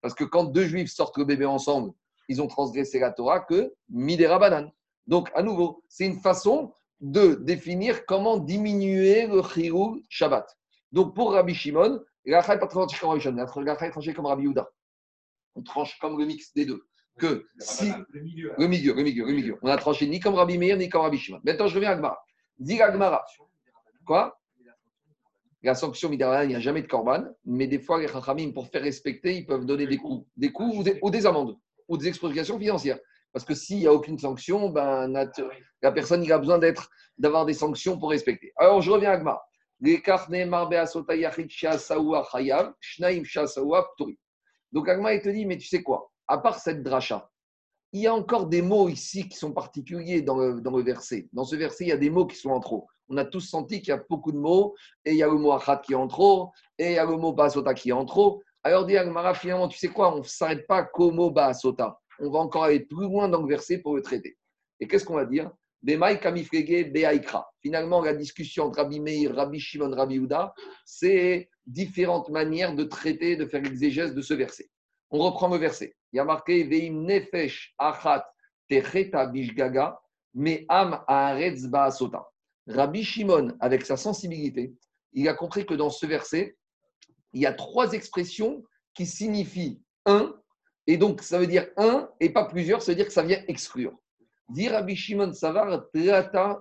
[0.00, 1.92] parce que quand deux juifs sortent le bébé ensemble,
[2.28, 4.70] ils ont transgressé la Torah que midera banane.
[5.06, 10.46] Donc, à nouveau, c'est une façon de définir comment diminuer le chirou Shabbat.
[10.92, 14.68] Donc, pour Rabbi Shimon, la pas tranché comme Rabbi Shimon, la tranché comme Rabbi Yuda
[15.56, 16.84] on tranche comme le mix des deux.
[17.18, 17.92] Que si.
[18.08, 19.58] Le milieu, le milieu, le milieu, le milieu.
[19.62, 21.40] On a tranché ni comme Rabbi Meir, ni comme Rabbi Shimon.
[21.44, 22.18] Maintenant, je reviens à Gmara.
[22.58, 23.24] Dis Gmara.
[24.04, 24.40] Quoi?
[25.62, 28.68] La sanction Midaraban, il n'y a jamais de corban, mais des fois, les Chachamim, pour
[28.68, 30.26] faire respecter, ils peuvent donner des coups.
[30.36, 31.56] Des coups ou des, amendes,
[31.88, 32.98] ou des expropriations financières.
[33.34, 37.44] Parce que s'il n'y a aucune sanction, ben, la personne il a besoin d'être, d'avoir
[37.44, 38.52] des sanctions pour respecter.
[38.56, 39.18] Alors, je reviens à
[43.82, 44.18] ptori.
[44.72, 46.12] Donc Agma, il te dit, mais tu sais quoi?
[46.28, 47.28] À part cette dracha,
[47.92, 51.28] il y a encore des mots ici qui sont particuliers dans le, verset.
[51.32, 52.86] Dans ce verset, il y a des mots qui sont en trop.
[53.08, 55.34] On a tous senti qu'il y a beaucoup de mots, et il y a le
[55.34, 57.92] mot achat qui est en trop, et il y a le mot basota qui est
[57.92, 58.42] en trop.
[58.62, 60.14] Alors dit Agmara, finalement, tu sais quoi?
[60.14, 61.98] On ne s'arrête pas qu'au mot basota.
[62.20, 64.36] On va encore aller plus loin dans le verset pour le traiter.
[64.80, 65.50] Et qu'est-ce qu'on va dire?
[67.60, 70.54] Finalement, la discussion entre Rabbi Meir, Rabbi Shimon, Rabbi Uda,
[70.86, 74.70] c'est différentes manières de traiter, de faire l'exégèse de ce verset.
[75.10, 75.94] On reprend le verset.
[76.12, 78.26] Il y a marqué Veim nefesh achat
[78.68, 80.00] techeta bishgaga.
[82.66, 84.74] Rabbi Shimon, avec sa sensibilité,
[85.12, 86.56] il a compris que dans ce verset,
[87.32, 90.34] il y a trois expressions qui signifient un,
[90.86, 93.42] et donc ça veut dire un et pas plusieurs, ça veut dire que ça vient
[93.48, 93.92] exclure.
[94.50, 96.60] Dire Rabbi Shimon Savar, Trata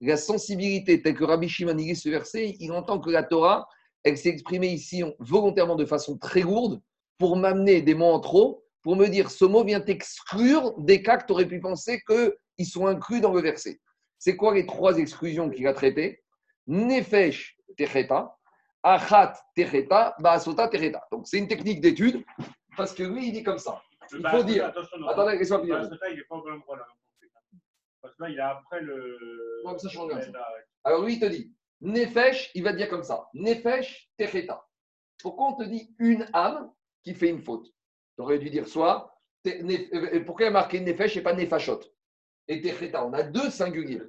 [0.00, 3.68] La sensibilité telle que Rabbi Shimon lit ce verset, il entend que la Torah,
[4.02, 6.80] elle s'est exprimée ici volontairement de façon très lourde
[7.18, 11.18] pour m'amener des mots en trop, pour me dire ce mot vient exclure des cas
[11.18, 13.80] que tu aurais pu penser qu'ils sont inclus dans le verset.
[14.18, 16.22] C'est quoi les trois exclusions qu'il a traitées?
[16.66, 18.36] Nefesh Techeta,
[18.82, 21.02] Achat Techeta, Baasota Techeta.
[21.12, 22.24] Donc c'est une technique d'étude
[22.76, 23.82] parce que lui il dit comme ça.
[24.12, 24.66] Il faut dire.
[25.08, 25.82] Attendez, laisse-moi finir.
[26.10, 26.84] il n'est pas au même rôle.
[28.02, 29.62] Parce que là, il est après le.
[29.78, 30.12] ça change
[30.84, 34.66] Alors lui, il te dit Nefesh, il va dire comme ça Nefesh Techeta.
[35.22, 36.70] Pourquoi on te dit une âme
[37.02, 37.66] qui fait une faute?
[38.16, 39.10] Tu aurais dû dire soit.
[39.46, 41.80] Euh, pourquoi il y a marqué Nefesh et pas Nefashot?
[42.48, 44.02] Et Techeta, on a deux singuliers.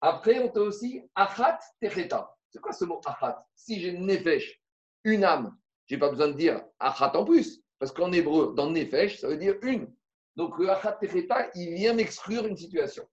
[0.00, 2.34] Après, on t'a aussi Achat Techeta.
[2.50, 3.46] C'est quoi ce mot Achat?
[3.54, 4.60] Si j'ai Nefesh,
[5.04, 7.63] une âme, je n'ai pas besoin de dire Achat en plus.
[7.84, 9.92] Parce qu'en hébreu, dans Nefesh, ça veut dire une.
[10.36, 13.06] Donc le Achat Techeta, il vient m'exclure une situation.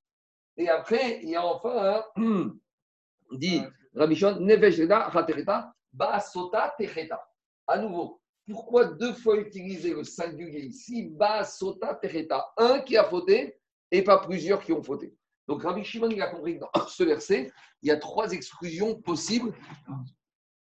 [0.55, 2.51] Et après, il y a enfin un.
[3.33, 3.61] dit
[3.93, 7.21] Rabishon, Nefesh Achat Techeta, Basota Techeta.
[7.67, 12.53] À nouveau, pourquoi deux fois utiliser le singulier ici Ba, Sota, Tereta.
[12.55, 13.59] Un qui a fauté
[13.91, 15.13] et pas plusieurs qui ont fauté.
[15.49, 19.01] Donc Rabbi Shimon il a compris que dans ce verset, il y a trois exclusions
[19.01, 19.53] possibles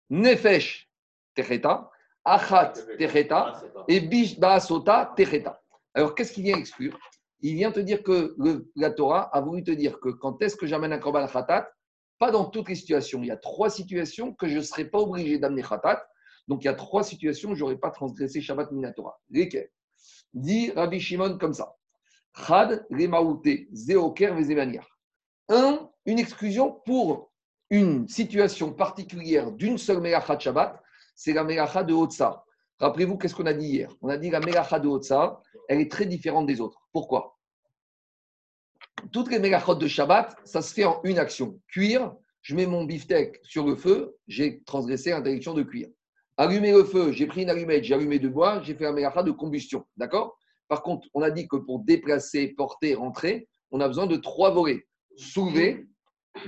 [0.09, 0.91] Nefesh,
[1.35, 1.91] Tereta,
[2.25, 5.61] Achat, Tereta et Bish, Ba, Sota, Tereta.
[5.95, 6.99] Alors qu'est-ce qu'il vient exclure?
[7.41, 8.37] Il vient te dire que
[8.77, 11.71] la Torah a voulu te dire que quand est-ce que j'amène un Korban Khatat?
[12.19, 13.23] Pas dans toutes les situations.
[13.23, 16.07] Il y a trois situations que je ne serai pas obligé d'amener Khatat
[16.51, 19.21] donc il y a trois situations où je n'aurais pas transgressé Shabbat Minatora.
[19.31, 19.71] Lesquelles?
[20.35, 21.77] Dit Rabbi Shimon comme ça.
[22.37, 24.85] Chad, Remaouté, Zéoker, Vezemaniar.
[25.49, 27.31] Un, une exclusion pour
[27.71, 30.80] une situation particulière d'une seule Melacha de Shabbat,
[31.21, 32.43] c'est la Melacha de Hotsa.
[32.79, 33.95] Rappelez-vous, qu'est-ce qu'on a dit hier?
[34.01, 36.81] On a dit la Melacha de Hotsa, elle est très différente des autres.
[36.95, 37.37] Pourquoi?
[39.13, 41.61] Toutes les Melachot de Shabbat, ça se fait en une action.
[41.69, 45.89] Cuire, je mets mon beefsteak sur le feu, j'ai transgressé l'interdiction de cuire.
[46.39, 49.23] Allumer le feu, j'ai pris une allumette, j'ai allumé du bois, j'ai fait un mélacha
[49.23, 49.85] de combustion.
[49.99, 50.39] D'accord?
[50.69, 54.53] Par contre, on a dit que pour déplacer, porter, rentrer, on a besoin de trois
[54.53, 54.87] volets
[55.19, 55.87] soulever,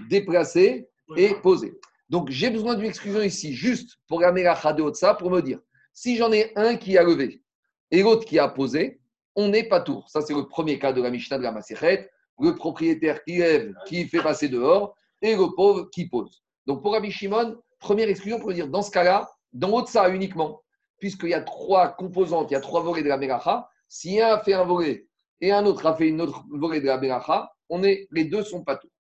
[0.09, 1.79] déplacer et poser.
[2.13, 5.59] Donc, j'ai besoin d'une exclusion ici, juste pour la mélacha de ça, pour me dire
[5.95, 7.43] si j'en ai un qui a levé
[7.91, 9.01] et l'autre qui a posé,
[9.35, 10.09] on n'est pas tour.
[10.09, 13.73] Ça, c'est le premier cas de la Mishnah de la Maserhet le propriétaire qui lève,
[13.87, 16.43] qui fait passer dehors, et le pauvre qui pose.
[16.67, 20.63] Donc, pour Rabbi Shimon, première exclusion pour dire dans ce cas-là, dans ça uniquement,
[20.99, 24.35] puisqu'il y a trois composantes, il y a trois volets de la Melacha, si un
[24.35, 25.07] a fait un volet
[25.41, 28.43] et un autre a fait une autre volet de la Melacha, on est, les deux
[28.43, 28.91] sont pas tout.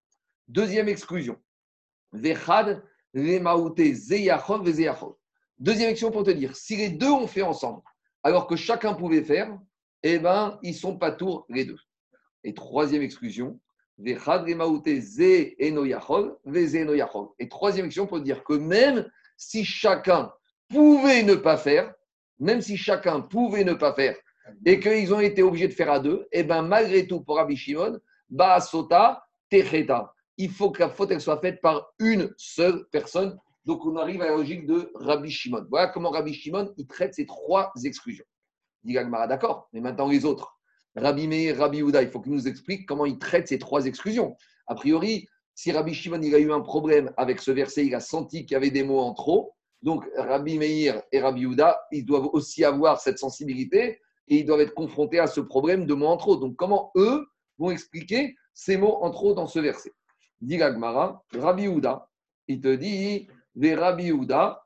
[0.49, 1.37] Deuxième exclusion.
[2.13, 2.83] Vechad,
[3.15, 3.47] Deuxième
[5.91, 7.83] exclusion pour te dire, si les deux ont fait ensemble,
[8.23, 9.59] alors que chacun pouvait faire,
[10.03, 11.79] eh bien, ils sont pas tours les deux.
[12.45, 13.61] Et troisième exclusion,
[14.05, 14.61] et troisième
[17.87, 20.33] exclusion pour dire que même si chacun
[20.69, 21.95] pouvait ne pas faire,
[22.39, 24.17] même si chacun pouvait ne pas faire,
[24.65, 27.37] et qu'ils ont été obligés de faire à deux, et eh bien malgré tout, pour
[27.37, 27.99] Rabbi Shimon,
[28.29, 30.15] Baasota, Techeta.
[30.39, 33.39] Il faut que la faute elle soit faite par une seule personne.
[33.65, 35.67] Donc on arrive à la logique de Rabbi Shimon.
[35.71, 38.25] Voilà comment Rabbi Shimon traite ces trois exclusions.
[38.85, 40.59] D'accord, mais maintenant les autres.
[40.97, 44.37] Rabbi Meir, Rabbi Houda, il faut qu'il nous explique comment il traite ces trois exclusions.
[44.67, 48.45] A priori, si Rabbi Shimon a eu un problème avec ce verset, il a senti
[48.45, 52.29] qu'il y avait des mots en trop, donc, Rabbi Meir et Rabbi Houda, ils doivent
[52.33, 56.17] aussi avoir cette sensibilité et ils doivent être confrontés à ce problème de mots en
[56.17, 56.37] trop.
[56.37, 57.27] Donc, comment eux
[57.59, 59.93] vont expliquer ces mots en trop dans ce verset?
[60.43, 62.09] Dit Gagmara, Rabbi Houda,
[62.49, 64.61] il te dit, les Rabbi Houda,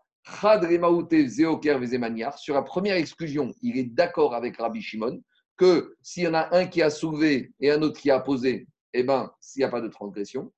[2.39, 5.23] sur la première exclusion, il est d'accord avec Rabbi Shimon
[5.59, 8.67] que s'il y en a un qui a soulevé et un autre qui a posé,
[8.95, 10.51] eh bien, s'il n'y a pas de transgression.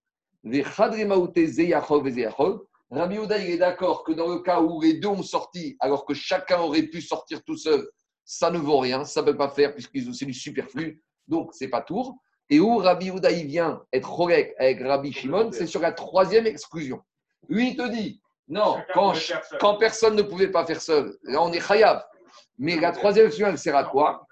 [2.90, 6.06] Rabbi Ouda, il est d'accord que dans le cas où les deux ont sorti, alors
[6.06, 7.90] que chacun aurait pu sortir tout seul,
[8.24, 11.68] ça ne vaut rien, ça ne peut pas faire puisque c'est du superflu, donc c'est
[11.68, 12.16] pas tour.
[12.50, 16.46] Et où Rabbi Ouda, il vient être correct avec Rabbi Shimon, c'est sur la troisième
[16.46, 17.02] exclusion.
[17.48, 19.14] Lui, il te dit, non, quand,
[19.60, 22.02] quand, personne ne pouvait pas faire seul, là on est chayav.
[22.58, 24.26] Mais la troisième exclusion, elle sert à quoi?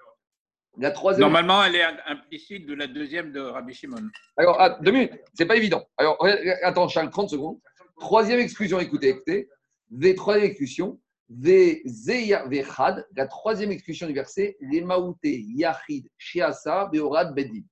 [0.78, 1.22] La troisième...
[1.22, 4.10] Normalement, elle est implicite de la deuxième de Rabbi Shimon.
[4.36, 5.86] Alors, ah, deux minutes, c'est pas évident.
[5.96, 6.18] Alors,
[6.62, 7.58] attends, Charles, 30 secondes.
[7.98, 9.48] Troisième exclusion, écoutez, écoutez.
[9.90, 11.00] V, troisième exclusion.
[11.28, 17.62] V, Vechad, la troisième exclusion du verset, les maouté, yachid, shiasa, beorad, bedin.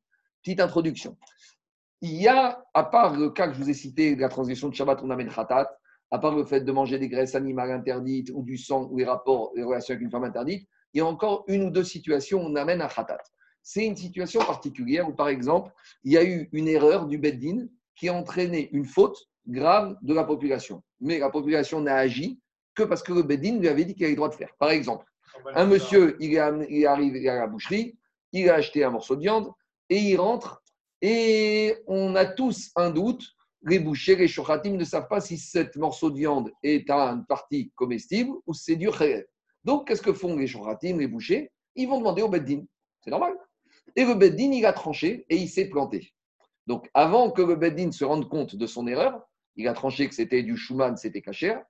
[0.44, 1.16] Petite introduction.
[2.02, 4.74] Il y a, à part le cas que je vous ai cité, la transgression de
[4.74, 5.74] Shabbat, on amène khatat,
[6.11, 9.07] à part le fait de manger des graisses animales interdites ou du sang ou les
[9.07, 12.42] rapports, les relations avec une femme interdite, il y a encore une ou deux situations
[12.42, 13.22] où on amène un khatat.
[13.62, 17.66] C'est une situation particulière où, par exemple, il y a eu une erreur du Beddin
[17.96, 19.16] qui a entraîné une faute
[19.48, 20.83] grave de la population.
[21.00, 22.38] Mais la population n'a agi
[22.74, 24.50] que parce que le Beddin lui avait dit qu'il avait le droit de faire.
[24.59, 25.07] Par exemple,
[25.54, 27.96] un monsieur, il est, arrivé à la boucherie,
[28.33, 29.50] il a acheté un morceau de viande
[29.88, 30.62] et il rentre
[31.02, 33.24] et on a tous un doute.
[33.66, 37.72] Les bouchers, les shochatim ne savent pas si ce morceau de viande est une partie
[37.74, 38.90] comestible ou c'est du.
[39.64, 41.50] Donc, qu'est-ce que font les shochatim, les bouchers?
[41.74, 42.64] Ils vont demander au Beddin.
[43.02, 43.34] C'est normal.
[43.96, 46.12] Et le Beddin, il a tranché et il s'est planté.
[46.66, 49.22] Donc, avant que le Beddin se rende compte de son erreur,
[49.56, 51.62] il a tranché que c'était du Schumann, c'était cachère,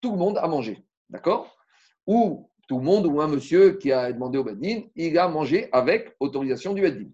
[0.00, 0.84] tout le monde a mangé.
[1.08, 1.56] D'accord?
[2.06, 5.68] Ou tout le monde, ou un monsieur qui a demandé au Beddin, il a mangé
[5.72, 7.10] avec autorisation du Beddin.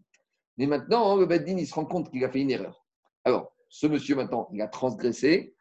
[0.59, 2.87] Mais maintenant, le Beddin, il se rend compte qu'il a fait une erreur.
[3.25, 5.55] Alors, ce monsieur, maintenant, il a transgressé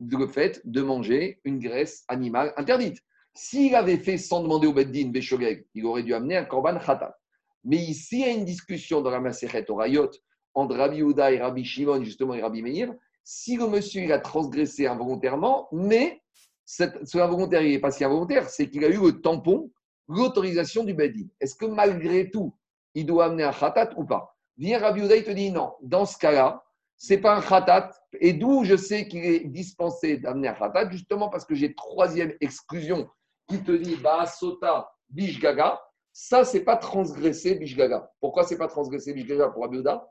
[0.00, 2.98] le fait de manger une graisse animale interdite.
[3.34, 7.16] S'il avait fait sans demander au Beddin, Beshogeg, il aurait dû amener un korban khatat.
[7.64, 10.10] Mais ici, il y a une discussion dans la Maseret Orayot
[10.54, 12.92] entre Rabbi Houda et Rabbi Shimon, justement, et Rabbi Meir.
[13.24, 16.20] Si le monsieur il a transgressé involontairement, mais
[16.64, 19.70] ce involontaire, il n'est pas si involontaire, c'est qu'il a eu le tampon,
[20.08, 21.26] l'autorisation du Bedin.
[21.40, 22.54] Est-ce que malgré tout,
[22.94, 24.36] il doit amener un khatat ou pas?
[24.58, 25.72] Viens Rabbi Houda, il te dit non.
[25.82, 26.62] Dans ce cas-là,
[26.96, 27.90] ce n'est pas un khatat.
[28.20, 32.32] Et d'où je sais qu'il est dispensé d'amener un khatat, justement parce que j'ai troisième
[32.40, 33.08] exclusion
[33.48, 35.80] qui te dit Baasota Bishgaga.
[36.12, 38.10] Ça, c'est pas transgressé Bishgaga.
[38.20, 40.06] Pourquoi c'est pas transgressé Bishgaga pour Abiouda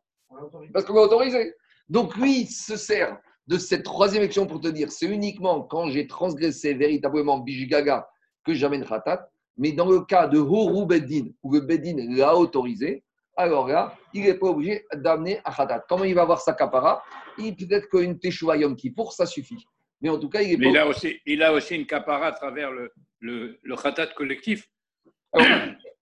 [0.74, 1.54] Parce qu'on va autoriser.
[1.88, 5.90] Donc lui, il se sert de cette troisième action pour te dire c'est uniquement quand
[5.90, 8.08] j'ai transgressé véritablement Bishgaga
[8.44, 9.30] que j'amène Khatat.
[9.58, 13.04] Mais dans le cas de Horu Beddin, où le Beddin l'a autorisé,
[13.38, 15.86] alors là, il n'est pas obligé d'amener un Khatat.
[15.88, 17.04] Comment il va avoir sa capara
[17.38, 19.66] Peut-être qu'une Teshuvah Yom pour ça suffit.
[20.02, 22.28] Mais en tout cas, il est Mais il, a aussi, il a aussi une capara
[22.28, 24.68] à travers le, le, le Khatat collectif.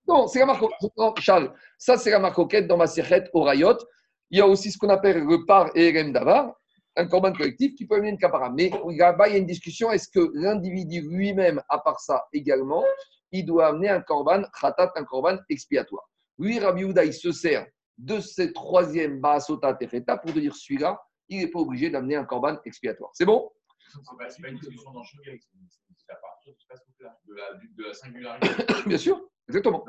[0.08, 0.64] Non, c'est la marque.
[1.20, 3.78] Charles, ça, c'est la marque dans ma sirette au Rayot.
[4.32, 6.56] Il y a aussi ce qu'on appelle le par et Davar,
[6.96, 8.50] un corban collectif qui peut amener une capara.
[8.50, 12.84] Mais là-bas, il y a une discussion est-ce que l'individu lui-même, à part ça également,
[13.32, 16.10] il doit amener un corban khatat, un corban expiatoire?
[16.40, 21.40] Lui, Rabbi Houda, il se sert de ce troisième Baasota Tefeta pour dire celui-là, il
[21.40, 23.12] n'est pas obligé d'amener un corban expiatoire.
[23.14, 23.52] C'est bon?
[23.88, 26.54] C'est pas une discussion dans c'est à partir
[27.28, 28.48] de la, de la singularité.
[28.88, 29.30] Bien sûr.
[29.48, 29.84] Exactement.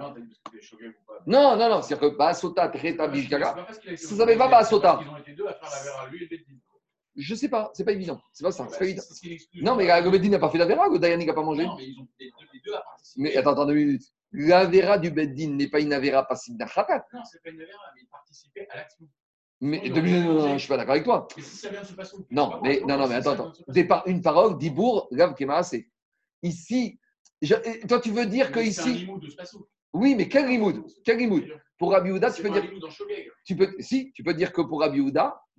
[1.27, 5.01] Non, non, non, c'est-à-dire que Baasota, Treta, Bishgaga, ça ne savait pas Baasota.
[5.03, 6.47] Ils ont été deux à faire la verre à lui et.
[7.17, 8.21] Je sais pas, c'est pas évident.
[8.33, 8.67] C'est pas ça.
[8.71, 9.03] C'est pas évident.
[9.63, 11.67] Non, mais le Beddin n'a pas fait la verra, le Dayani n'a pas mangé.
[11.67, 13.23] Non, mais ils ont les deux à participer.
[13.23, 14.05] Mais attends, attends deux minutes.
[14.33, 17.05] La verra du Beddin n'est pas une avera passive d'un khatat.
[17.13, 19.07] Non, c'est pas une avera, mais il participait à l'action.
[19.63, 21.29] Mais minutes, non, non, je ne suis pas d'accord avec toi.
[21.37, 22.17] Mais si ça vient de se passer.
[22.31, 24.05] Non, mais, non, non, mais attends, attends.
[24.07, 25.77] Une parole, Dibour, Gav Kemase.
[26.43, 26.99] Ici,
[27.89, 29.07] toi, tu veux dire que ici.
[29.93, 30.85] Oui, mais quel limoud?
[31.05, 31.47] Quel limoud?
[31.77, 32.71] Pour Rabbi tu peux dire.
[33.45, 35.03] Tu peux, si, tu peux dire que pour Rabbi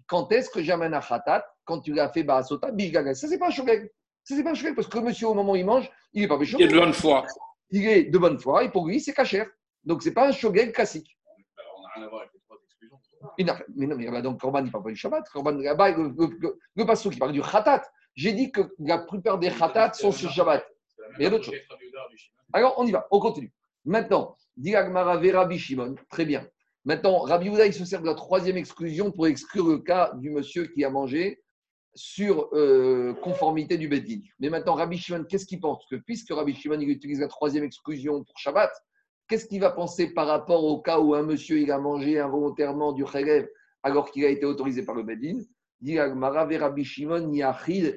[0.08, 3.14] quand est-ce que j'amène un khatat Quand tu l'as fait Baasota, Bishgaga.
[3.14, 3.92] Ça, c'est pas un shogeg.
[4.24, 6.28] Ça, c'est pas un shogeg parce que monsieur, au moment où il mange, il n'est
[6.28, 6.62] pas béchogeg.
[6.62, 7.26] Il est de bonne foi.
[7.72, 9.48] Il est de bonne foi et pour lui, c'est cachère.
[9.84, 11.18] Donc, c'est pas un shogeg classique.
[11.78, 13.00] On n'a rien à voir avec les trois exclusions.
[13.78, 15.30] Mais non, mais donc Corban, il ne parle pas du Shabbat.
[15.30, 17.84] Corban, là-bas, le, le, le, passo qui parle du khatat.
[18.16, 20.66] J'ai dit que la plupart des khatats sont sur Shabbat.
[21.18, 21.56] Il y a d'autres choses.
[22.54, 23.52] Alors, on y va, on continue.
[23.86, 26.48] Maintenant, dit Rabbi Shimon, très bien.
[26.84, 30.32] Maintenant, Rabbi Houda, il se sert de la troisième exclusion pour exclure le cas du
[30.32, 31.42] monsieur qui a mangé
[31.93, 34.21] sur euh, conformité du Beddin.
[34.39, 35.86] Mais maintenant, Rabbi Shimon, qu'est-ce qu'il pense?
[35.89, 38.71] Que puisque Rabbi Shimon il utilise la troisième exclusion pour Shabbat,
[39.27, 42.91] qu'est-ce qu'il va penser par rapport au cas où un monsieur il a mangé involontairement
[42.93, 43.47] du Khelev
[43.84, 45.39] alors qu'il a été autorisé par le Beddin?
[45.82, 47.32] Dit Rabbi Shimon,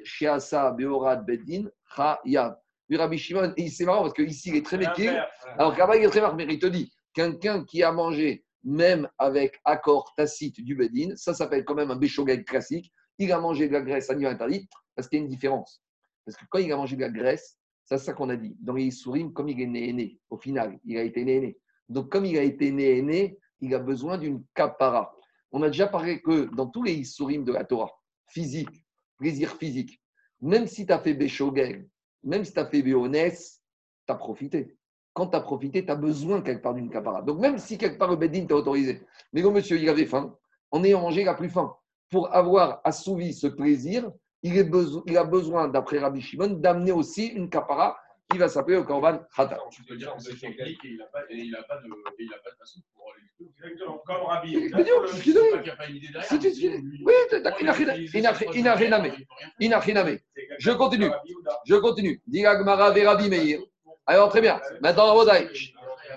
[0.03, 3.53] Sheasa, Beorad, du Rabbi Shimon.
[3.69, 5.09] C'est marrant parce qu'ici, il est très métier.
[5.57, 9.07] Alors là il est très marrant, mais il te dit quelqu'un qui a mangé, même
[9.19, 12.91] avec accord tacite du Bedin, ça s'appelle quand même un béchogeg classique.
[13.17, 15.81] Il a mangé de la graisse animale interdite parce qu'il y a une différence.
[16.25, 18.55] Parce que quand il a mangé de la graisse, c'est ça qu'on a dit.
[18.59, 21.57] Dans les souris, comme il est né, né, au final, il a été né, né.
[21.87, 25.15] Donc, comme il a été né, né, il a besoin d'une capara.
[25.51, 27.91] On a déjà parlé que dans tous les sourim de la Torah,
[28.27, 28.85] physique,
[29.17, 30.01] plaisir physique,
[30.41, 31.87] même si tu as fait Béchogeg,
[32.23, 33.61] même si tu as fait Béonès,
[34.07, 34.75] tu as profité.
[35.13, 37.21] Quand tu as profité, tu as besoin quelque part d'une capara.
[37.21, 39.01] Donc même si quelque part le Beddin t'a autorisé,
[39.31, 40.35] mais le monsieur, il avait faim,
[40.71, 41.73] en ayant mangé, il a plus faim.
[42.11, 44.09] Pour avoir assouvi ce plaisir,
[44.43, 44.59] il,
[45.17, 47.97] a besoin, d'après Rabbi Shimon, d'amener aussi une capara
[48.31, 49.59] qui va s'appeler le Korban Khatat.
[49.71, 52.37] Tu peux dire que c'est technique et il n'a pas, pas, de, et il a
[52.37, 53.47] pas de façon pour l'exclure.
[53.63, 54.53] Exactement, comme Rabbi.
[56.23, 57.73] Si tu- lui- Oui, il n'a rien-
[58.75, 59.15] rien-
[59.59, 60.05] il n'a rien à.
[60.59, 61.09] Je continue.
[61.65, 62.21] Je continue.
[62.27, 63.59] Diga Gmara ve Rabbi Meir.
[64.07, 64.59] Alors, très bien.
[64.81, 65.15] Maintenant,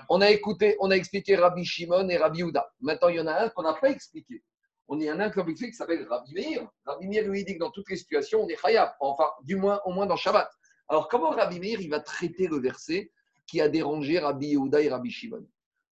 [0.09, 2.71] on a écouté, on a expliqué Rabbi Shimon et Rabbi Houda.
[2.81, 4.43] Maintenant, il y en a un qu'on n'a pas expliqué.
[4.91, 6.67] On a un expliqué qui s'appelle Rabbi Meir.
[6.83, 8.89] Rabbi Meir lui dit que dans toutes les situations, on est khayab.
[8.99, 10.49] Enfin, du moins, au moins dans Shabbat.
[10.87, 13.11] Alors, comment Rabbi Meir il va traiter le verset
[13.45, 15.45] qui a dérangé Rabbi Yehuda et Rabbi Shimon?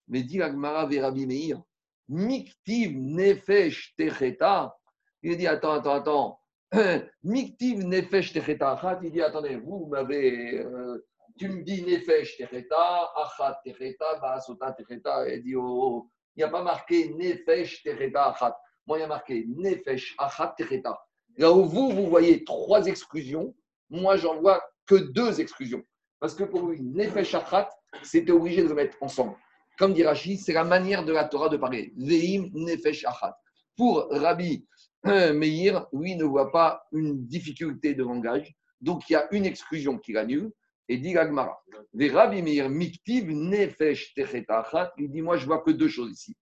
[0.09, 1.63] Mais dit Agmara ve Rabbi Meir,
[2.09, 4.75] Miktiv nefesh techeta.
[5.23, 6.41] Il dit attends, attends, attends.
[7.23, 8.99] Miktiv nefesh techeta.
[9.03, 10.61] Il dit attendez, vous m'avez.
[10.61, 11.07] euh,
[11.39, 15.29] tu me dis nefesh techeta, achat techeta, baasota techeta.
[15.29, 18.57] Il dit oh, oh, il n'y a pas marqué nefesh techeta achat.
[18.87, 20.99] Moi, il y a marqué nefesh achat techeta.
[21.38, 23.55] Là où vous, vous voyez trois exclusions,
[23.90, 25.83] moi, j'en vois que deux exclusions.
[26.20, 27.68] Parce que pour lui, nefesh achat,
[28.03, 29.37] c'était obligé de le mettre ensemble.
[29.79, 31.92] Comme dit Rachid, c'est la manière de la Torah de parler.
[31.96, 33.37] Veim nefesh achat.
[33.77, 34.66] Pour Rabbi
[35.05, 38.55] Meir, lui ne voit pas une difficulté de langage.
[38.81, 40.51] Donc il y a une exclusion qui l'annule.
[40.88, 41.61] Et dit Gagmara.
[41.92, 44.92] Ve Rabbi Meir miktiv nefesh techeta achat.
[44.96, 46.37] Il dit Moi, je vois que deux choses ici.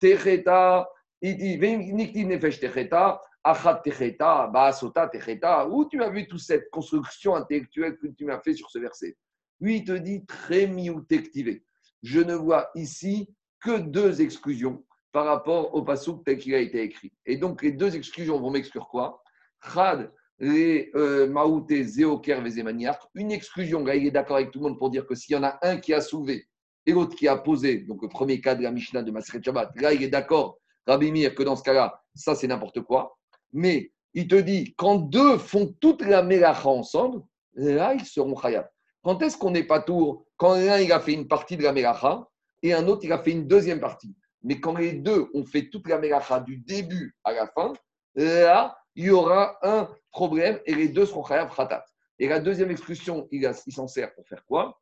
[0.00, 0.88] Techeta,
[1.22, 1.58] il dit.
[5.70, 9.16] Où tu as vu toute cette construction intellectuelle que tu m'as fait sur ce verset?
[9.60, 11.64] Lui, il te dit très mioutektivé
[12.02, 13.28] je ne vois ici
[13.60, 17.12] que deux exclusions par rapport au passouk tel qu'il a été écrit.
[17.26, 19.22] Et donc, les deux exclusions vont m'exclure quoi?
[19.72, 22.42] Chad, les euh, Maouté, Zéoker.
[23.14, 25.38] Une exclusion, là, il est d'accord avec tout le monde pour dire que s'il y
[25.38, 26.46] en a un qui a soulevé
[26.86, 29.72] et l'autre qui a posé, donc le premier cas de la Mishnah de Masret Shabbat,
[29.80, 33.18] là, il est d'accord, Rabbi Mir, que dans ce cas-là, ça, c'est n'importe quoi.
[33.52, 37.22] Mais il te dit, quand deux font toute la mélacha ensemble,
[37.54, 38.66] là, ils seront khayab.
[39.02, 41.72] Quand est-ce qu'on n'est pas tour Quand l'un, il a fait une partie de la
[41.72, 42.26] mélacha
[42.62, 44.16] et un autre, il a fait une deuxième partie.
[44.42, 47.74] Mais quand les deux ont fait toute la mélacha du début à la fin,
[48.14, 51.84] là, il y aura un problème et les deux seront khayab khatat.
[52.18, 54.80] Et la deuxième exclusion, il, s'en sert pour faire quoi?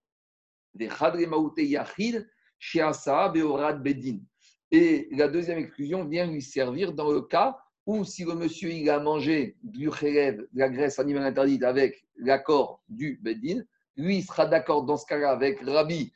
[0.73, 2.27] Des khadre maouté yachid
[2.59, 4.21] sheasa beorad bedin.
[4.71, 8.91] Et la deuxième exclusion vient lui servir dans le cas où si le monsieur il
[8.91, 13.63] a mangé du khelev, de la graisse animale interdite avec l'accord du bedin,
[13.97, 16.13] lui, il sera d'accord dans ce cas-là avec Rabbi,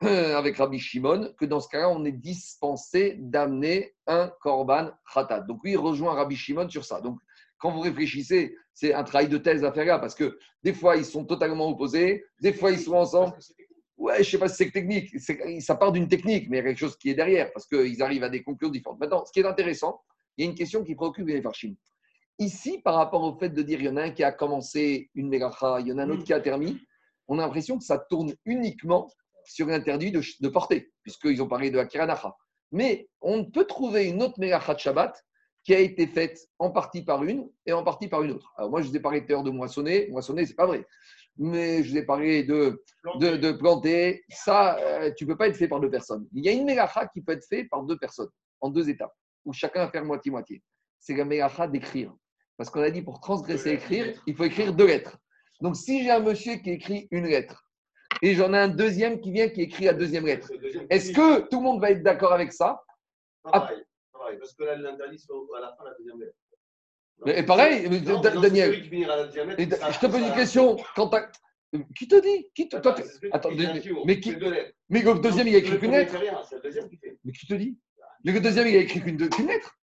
[0.00, 5.40] avec Rabbi Shimon, que dans ce cas-là, on est dispensé d'amener un korban khatat.
[5.40, 7.00] Donc lui, il rejoint Rabbi Shimon sur ça.
[7.00, 7.18] Donc,
[7.58, 10.96] quand vous réfléchissez, c'est un travail de thèse à faire là, parce que des fois,
[10.96, 13.34] ils sont totalement opposés, des fois, ils sont ensemble.
[14.00, 15.14] Ouais, je ne sais pas si c'est technique,
[15.60, 18.02] ça part d'une technique, mais il y a quelque chose qui est derrière, parce qu'ils
[18.02, 18.98] arrivent à des conclusions différentes.
[18.98, 20.00] Maintenant, ce qui est intéressant,
[20.38, 21.74] il y a une question qui préoccupe les Farshim.
[22.38, 25.10] Ici, par rapport au fait de dire, il y en a un qui a commencé
[25.14, 26.78] une mégacha, il y en a un autre qui a terminé,
[27.28, 29.06] on a l'impression que ça tourne uniquement
[29.44, 32.34] sur l'interdit de, de porter, puisqu'ils ont parlé de la kiranacha.
[32.72, 35.22] Mais on peut trouver une autre mégacha de Shabbat
[35.62, 38.50] qui a été faite en partie par une et en partie par une autre.
[38.56, 40.08] Alors moi, je vous ai parlé tout à l'heure de moissonner.
[40.08, 40.86] Moissonner, c'est pas vrai.
[41.36, 42.82] Mais je vous ai parlé de,
[43.16, 44.24] de, de planter.
[44.28, 46.26] Ça, euh, tu ne peux pas être fait par deux personnes.
[46.32, 48.28] Il y a une mégacha qui peut être faite par deux personnes,
[48.60, 49.14] en deux étapes,
[49.44, 50.62] où chacun va faire moitié-moitié.
[50.98, 52.14] C'est la mégacha d'écrire.
[52.56, 55.16] Parce qu'on a dit pour transgresser écrire, il faut écrire deux lettres.
[55.62, 57.64] Donc si j'ai un monsieur qui écrit une lettre,
[58.20, 60.50] et j'en ai un deuxième qui vient qui écrit la deuxième lettre,
[60.90, 62.82] est-ce que tout le monde va être d'accord avec ça?
[63.42, 65.24] Pareil, pareil, parce que là, l'interdit,
[65.56, 66.36] à la fin, la deuxième lettre.
[67.26, 68.74] Et pareil, Non, non, Daniel,
[69.58, 70.76] et ça- je te pose une question.
[70.96, 71.10] Quand
[71.96, 72.48] Qui te dit?
[72.54, 72.76] Qui te...
[72.78, 73.50] toi, Attends, tu- c'est celui Attends,
[74.06, 74.36] mais- qui-.
[74.88, 76.14] Mais le deuxième, il a écrit qu'une lettre.
[77.24, 77.78] Mais qui te dit?
[78.24, 79.76] Le deuxième, il a écrit qu'une lettre.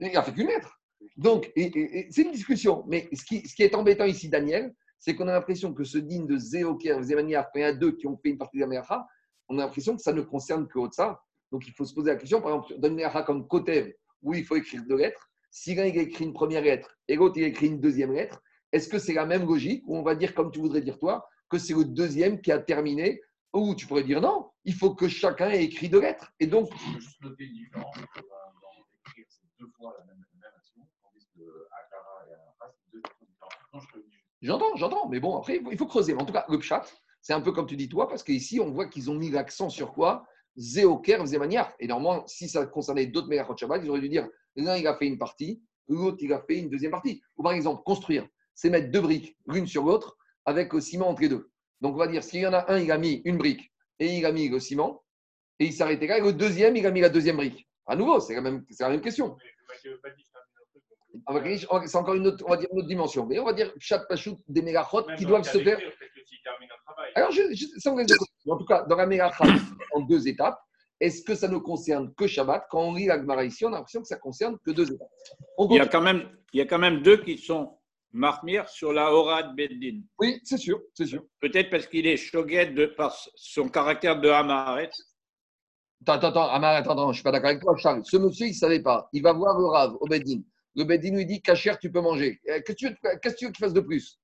[0.00, 0.78] Il a fait qu'une lettre.
[1.16, 2.84] Donc, et- et- et c'est une discussion.
[2.86, 5.98] Mais ce qui, ce qui est embêtant ici, Daniel, c'est qu'on a l'impression que ce
[5.98, 8.56] digne de Zéoker, Zémaniar, quand il y en a deux qui ont fait une partie
[8.58, 9.06] de la Meracha,
[9.48, 11.20] on a l'impression que ça ne concerne que ça.
[11.50, 14.34] Donc, il faut se poser la question, par exemple, dans une Meracha comme Kotev, où
[14.34, 17.36] il faut écrire deux lettres, si l'un il a écrit une première lettre et l'autre
[17.38, 18.40] il a écrit une deuxième lettre,
[18.72, 21.26] est-ce que c'est la même logique ou on va dire, comme tu voudrais dire toi,
[21.48, 23.20] que c'est le deuxième qui a terminé
[23.52, 26.32] ou tu pourrais dire non, il faut que chacun ait écrit deux lettres.
[26.38, 28.04] Et donc, Je veux juste noter une différence dans
[29.06, 31.40] écrire ces deux fois la même, la même action, tandis que
[31.72, 33.52] Akara et Anafra, c'est deux actions différentes.
[33.72, 34.18] Non, je te le dis.
[34.42, 36.14] J'entends, j'entends, mais bon, après, il faut, il faut creuser.
[36.14, 36.84] Mais en tout cas, le pshat,
[37.22, 39.68] c'est un peu comme tu dis toi, parce qu'ici, on voit qu'ils ont mis l'accent
[39.70, 40.26] sur quoi?
[40.56, 41.72] Zéoker, Zémaniar.
[41.78, 44.28] Et normalement, si ça concernait d'autres Megachot Shabbat, ils auraient dû dire
[44.62, 47.22] l'un, il a fait une partie, l'autre, il a fait une deuxième partie.
[47.36, 51.22] Ou par exemple, construire, c'est mettre deux briques l'une sur l'autre avec le ciment entre
[51.22, 51.50] les deux.
[51.80, 54.18] Donc, on va dire, s'il y en a un, il a mis une brique et
[54.18, 55.04] il a mis le ciment,
[55.58, 57.68] et il arrêté là, et le deuxième, il a mis la deuxième brique.
[57.86, 59.36] À nouveau, c'est la même, c'est la même question.
[61.86, 63.26] c'est encore une autre, on va dire une autre dimension.
[63.26, 65.78] Mais on va dire chat pachout des mégachot qui doivent se faire.
[67.14, 67.42] Alors, je,
[67.78, 69.44] ça, on en tout cas, dans la mégachot,
[69.92, 70.60] en deux étapes,
[71.00, 72.66] est-ce que ça ne concerne que Shabbat?
[72.70, 75.08] Quand on lit la Gemara ici, on a l'impression que ça concerne que deux étapes.
[75.70, 77.78] Il y, a quand même, il y a quand même deux qui sont
[78.12, 80.00] marmir sur la aura de Beddin.
[80.18, 81.24] Oui, c'est sûr, c'est sûr.
[81.40, 84.90] Peut-être parce qu'il est choqué de, par son caractère de Hamaret.
[86.06, 88.02] Attends, attends, attends, attends, je ne suis pas d'accord avec toi, Charles.
[88.04, 89.08] Ce monsieur, il ne savait pas.
[89.12, 90.40] Il va voir le Rav au Beddin.
[90.76, 92.40] Le Beddin lui dit Kacher, tu peux manger.
[92.48, 94.18] Euh, qu'est-ce que tu veux qu'il fasse de plus?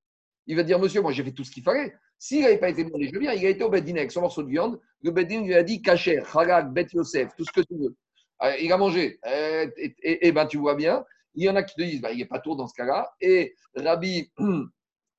[0.46, 1.94] Il va dire Monsieur, moi, j'ai fait tout ce qu'il fallait.
[2.24, 3.34] S'il n'avait pas été mangé, je viens.
[3.34, 4.80] Il a été au Beddin avec son morceau de viande.
[5.02, 7.94] Le Beddin lui a dit Kacher, Halak, Bet Yosef, tout ce que tu veux.
[8.42, 9.20] Euh, il a mangé.
[9.26, 11.04] Et, et, ben, tu vois bien,
[11.34, 13.12] il y en a qui te disent, bah, il a pas tour dans ce cas-là.
[13.20, 14.32] Et Rabbi.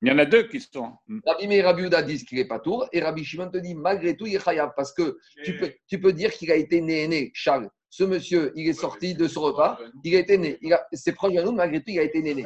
[0.02, 0.92] Il y en a deux qui sont.
[1.24, 2.86] Rabbi mais Rabbi Uda disent qu'il n'est pas tour.
[2.92, 4.72] Et Rabbi Shimon te dit, malgré tout, il est khayab.
[4.76, 7.70] Parce que tu peux, tu peux dire qu'il a été né, né, Charles.
[7.96, 10.60] Ce monsieur, il est sorti de ce repas, il a été né.
[10.92, 12.44] C'est proche de nous, malgré tout, il a été né.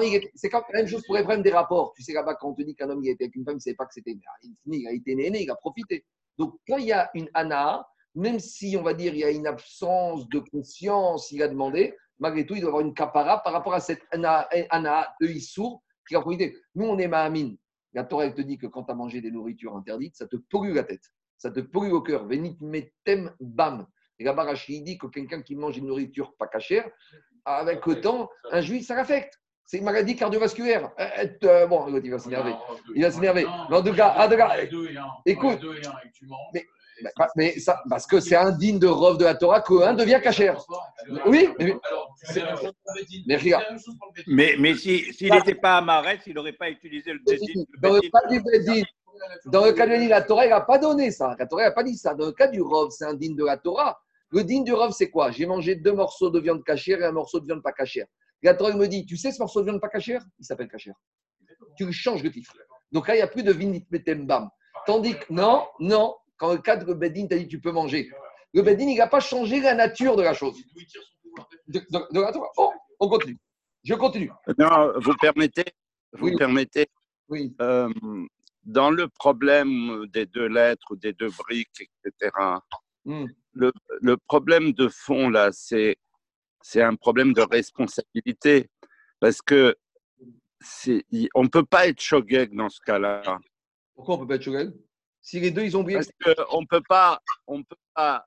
[0.00, 1.92] Il c'est quand la même chose pour les des rapports.
[1.96, 3.54] Tu sais là-bas, quand on te dit qu'un homme il a été avec une femme,
[3.54, 4.16] il ne savait pas que c'était.
[4.66, 6.04] Il a été né, il a profité.
[6.38, 7.84] Donc, quand il y a une ana,
[8.14, 11.96] même si on va dire il y a une absence de conscience, il a demandé,
[12.20, 14.46] malgré tout, il doit avoir une capara par rapport à cette ana,
[15.20, 16.56] de Issour qui a profité.
[16.76, 17.56] Nous, on est Mahamine.
[17.94, 20.36] La Torah, elle te dit que quand tu as mangé des nourritures interdites, ça te
[20.36, 21.02] pollue la tête,
[21.36, 22.28] ça te pollue au cœur.
[22.28, 23.88] Venit metem bam.
[24.18, 26.88] Et là-bas, Rachid dit que quelqu'un qui mange une nourriture pas cachère,
[27.44, 29.40] avec le temps, un juif, ça l'affecte.
[29.66, 30.90] C'est une maladie cardiovasculaire.
[30.98, 32.52] Euh, euh, bon, il va s'énerver.
[32.94, 33.46] Il va s'énerver.
[33.70, 34.28] Mais en tout cas,
[35.24, 35.60] écoute,
[37.02, 40.64] bah, mais ça, parce que c'est indigne de Rov de la Torah qu'un devient cachère.
[41.26, 41.74] Oui, mais,
[43.26, 43.64] mais regarde.
[44.26, 47.64] Mais, mais s'il n'était pas à Marais, il n'aurait pas utilisé le Bédine.
[47.80, 48.84] Dans le cas du Bédine,
[49.46, 51.34] dans le cas de la Torah, il n'a pas donné ça.
[51.38, 52.14] La Torah n'a pas dit ça.
[52.14, 54.00] Dans le cas du Rov, c'est indigne de la Torah.
[54.30, 55.30] Le digne du Rov, c'est quoi?
[55.30, 58.06] J'ai mangé deux morceaux de viande cachère et un morceau de viande pas cachère.
[58.42, 60.22] La Torah me dit Tu sais ce morceau de viande pas cachère?
[60.38, 60.94] Il s'appelle cachère.
[61.76, 62.52] Tu changes de titre.
[62.92, 64.48] Donc là, il n'y a plus de vinit metembam.
[64.86, 68.10] Tandis que non, non, quand le cadre Bedin t'a dit tu peux manger.
[68.52, 70.56] Le Bedin, il n'a pas changé la nature de la chose.
[72.56, 73.38] oh, on continue.
[73.82, 74.30] Je continue.
[74.58, 75.64] Non, vous permettez,
[76.12, 76.86] vous permettez.
[77.28, 77.54] Oui.
[77.60, 77.90] Euh,
[78.64, 82.30] dans le problème des deux lettres, des deux briques, etc.
[83.04, 83.26] Hmm.
[83.52, 85.96] Le, le, problème de fond là, c'est
[86.62, 88.70] c'est un problème de responsabilité
[89.20, 89.76] parce que
[91.34, 93.38] on ne peut pas être shogeg dans ce cas-là.
[93.94, 94.72] Pourquoi on ne peut pas être shogeg?
[95.24, 95.98] Si les deux, ils ont oublié.
[95.98, 96.10] Parce
[96.46, 97.18] qu'on ne peut pas,
[97.48, 98.24] on peut pas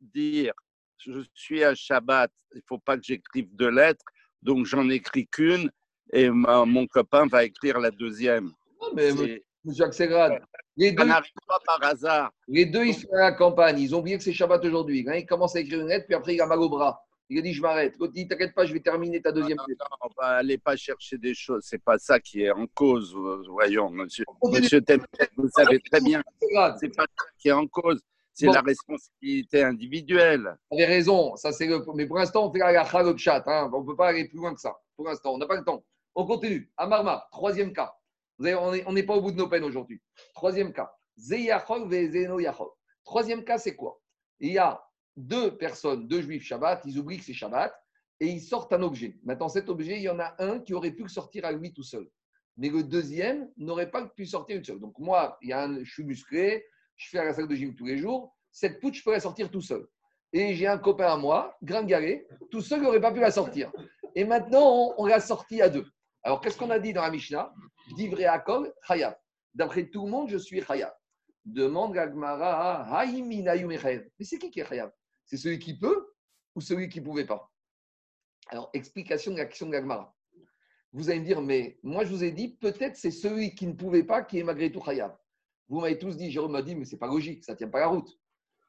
[0.00, 0.52] dire
[0.96, 4.04] je suis à Shabbat, il ne faut pas que j'écrive deux lettres,
[4.42, 5.70] donc j'en écris qu'une
[6.12, 8.52] et mon copain va écrire la deuxième.
[8.80, 9.42] Non, mais
[9.80, 10.40] Axelrad,
[10.76, 12.32] les deux, n'arrive pas par hasard.
[12.48, 15.04] Les deux, ils sont à la campagne, ils ont oublié que c'est Shabbat aujourd'hui.
[15.06, 17.04] Ils commencent à écrire une lettre, puis après, il a mal au bras.
[17.30, 17.96] Il a dit, je m'arrête.
[17.98, 19.58] L'autre dit, t'inquiète pas, je vais terminer ta deuxième.
[19.58, 21.62] non, non, va aller pas chercher des choses.
[21.66, 23.14] C'est pas ça qui est en cause,
[23.48, 24.24] voyons, monsieur.
[24.44, 24.80] Monsieur
[25.36, 26.22] vous savez très bien.
[26.80, 28.00] C'est pas ça qui est en cause.
[28.32, 30.56] C'est la responsabilité individuelle.
[30.70, 31.34] Vous avez raison.
[31.36, 31.84] Ça, c'est le...
[31.94, 33.42] Mais pour l'instant, on fait la le chat.
[33.46, 33.68] Hein.
[33.74, 34.76] On ne peut pas aller plus loin que ça.
[34.96, 35.84] Pour l'instant, on n'a pas le temps.
[36.14, 36.70] On continue.
[36.76, 37.92] Amarma, troisième cas.
[38.38, 38.56] Vous avez,
[38.86, 40.00] on n'est pas au bout de nos peines aujourd'hui.
[40.34, 40.94] Troisième cas.
[43.04, 44.00] Troisième cas, c'est quoi?
[44.38, 44.80] Il y a
[45.18, 47.74] deux personnes, deux juifs Shabbat, ils oublient que c'est Shabbat
[48.20, 49.18] et ils sortent un objet.
[49.24, 51.72] Maintenant, cet objet, il y en a un qui aurait pu le sortir à lui
[51.72, 52.08] tout seul.
[52.56, 54.80] Mais le deuxième n'aurait pas pu sortir une seule.
[54.80, 56.64] Donc, moi, il y a un, je suis musclé,
[56.96, 58.34] je fais à la salle de gym tous les jours.
[58.50, 59.86] Cette poutre, je la sortir tout seul.
[60.32, 63.72] Et j'ai un copain à moi, gringalé, tout seul, il n'aurait pas pu la sortir.
[64.14, 65.86] Et maintenant, on, l'a sorti à deux.
[66.22, 67.52] Alors, qu'est-ce qu'on a dit dans la Mishnah?
[67.96, 69.16] Divré Akol, Chayav.
[69.54, 70.92] D'après tout le monde, je suis Chayav.
[71.44, 74.90] Demande Gagmara, Mais c'est qui qui est Chayav?
[75.28, 76.14] C'est celui qui peut
[76.54, 77.52] ou celui qui ne pouvait pas
[78.48, 80.16] Alors, explication de l'action de l'Agmara.
[80.92, 83.74] Vous allez me dire, mais moi je vous ai dit, peut-être c'est celui qui ne
[83.74, 85.14] pouvait pas qui est malgré tout Khayab.
[85.68, 87.80] Vous m'avez tous dit, Jérôme m'a dit, mais c'est pas logique, ça ne tient pas
[87.80, 88.08] la route.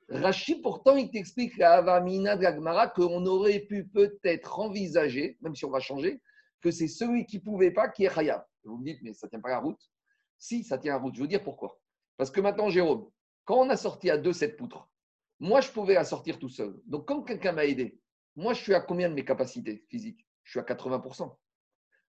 [0.10, 5.64] Rachid, pourtant, il t'explique la Avamina de l'Agmara qu'on aurait pu peut-être envisager, même si
[5.64, 6.22] on va changer,
[6.62, 8.43] que c'est celui qui ne pouvait pas qui est Khayab.
[8.66, 9.80] Vous me dites, mais ça ne tient pas la route
[10.38, 11.16] Si, ça tient la route.
[11.16, 11.80] Je vous dire pourquoi.
[12.18, 13.10] Parce que maintenant, Jérôme,
[13.45, 14.89] quand on a sorti à deux cette poutre,
[15.40, 16.76] moi, je pouvais la sortir tout seul.
[16.86, 18.00] Donc, quand quelqu'un m'a aidé,
[18.36, 20.26] moi, je suis à combien de mes capacités physiques?
[20.44, 21.36] Je suis à 80%.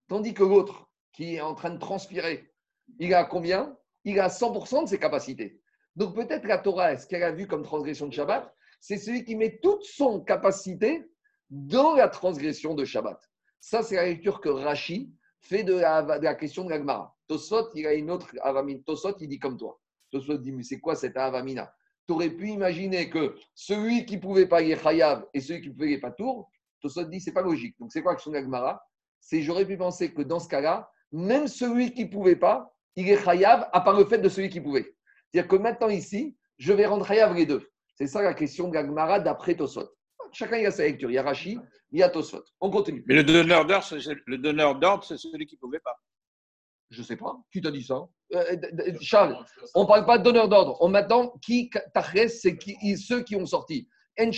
[0.08, 2.52] Tandis que l'autre, qui est en train de transpirer,
[2.98, 3.76] il a combien?
[4.04, 5.60] Il a 100% de ses capacités.
[5.94, 9.36] Donc, peut-être la Torah, ce qu'elle a vu comme transgression de Shabbat, c'est celui qui
[9.36, 11.04] met toute son capacité
[11.50, 13.20] dans la transgression de Shabbat.
[13.60, 17.16] Ça, c'est la lecture que Rashi fait de la, question de l'Agmara.
[17.28, 18.82] Tosot, il a une autre avamine.
[18.82, 19.78] Tosot, il dit comme toi.
[20.10, 21.72] Tosot dit, mais c'est quoi cette avamina?
[22.10, 25.96] Tu aurais pu imaginer que celui qui pouvait pas y chayav et celui qui pouvait
[25.98, 26.50] pas tour,
[26.80, 27.76] Tosot dit c'est pas logique.
[27.78, 28.82] Donc c'est quoi que son Agmara?
[29.20, 33.08] C'est j'aurais pu penser que dans ce cas-là, même celui qui ne pouvait pas, il
[33.08, 34.92] est chayav à part le fait de celui qui pouvait.
[35.30, 37.70] C'est-à-dire que maintenant ici, je vais rendre chayav les deux.
[37.94, 39.88] C'est ça la question de Gagmara d'après Tosot.
[40.32, 41.12] Chacun il a sa lecture.
[41.12, 41.60] Il y a Rashi,
[41.92, 42.42] il y a Tosot.
[42.60, 43.04] On continue.
[43.06, 43.84] Mais le donneur d'ordre,
[45.04, 45.96] c'est celui qui ne pouvait pas.
[46.90, 47.38] Je ne sais pas.
[47.52, 48.04] Qui t'a dit ça?
[49.00, 49.36] Charles,
[49.74, 50.76] on ne parle pas de donneur d'ordre.
[50.80, 51.70] On m'attend qui,
[52.28, 53.88] c'est qui, ceux qui ont sorti.
[54.18, 54.30] En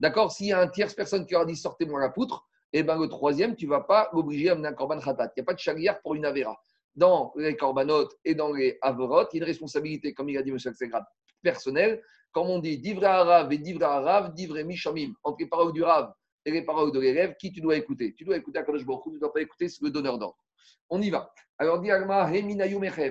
[0.00, 0.32] D'accord?
[0.32, 3.08] S'il y a un tierce personne qui aura dit sortez-moi la poutre, eh ben le
[3.08, 5.26] troisième, tu ne vas pas l'obliger à amener un korban khatat.
[5.36, 6.60] Il n'y a pas de chariar pour une avera.
[6.96, 10.42] Dans les corbanotes et dans les averot, il y a une responsabilité, comme il a
[10.42, 10.58] dit M.
[10.58, 11.04] Segrad,
[11.42, 12.02] personnelle.
[12.32, 15.14] Comme on dit, divre arabe et divre arabe, divre mishamim.
[15.22, 16.12] Entre les paroles du rave
[16.44, 18.12] et les paroles de l'élève, qui tu dois écouter?
[18.14, 20.36] Tu dois écouter Akadosh Baruch tu ne dois pas écouter le donneur d'ordre.
[20.90, 21.32] On y va.
[21.58, 21.90] Alors, dit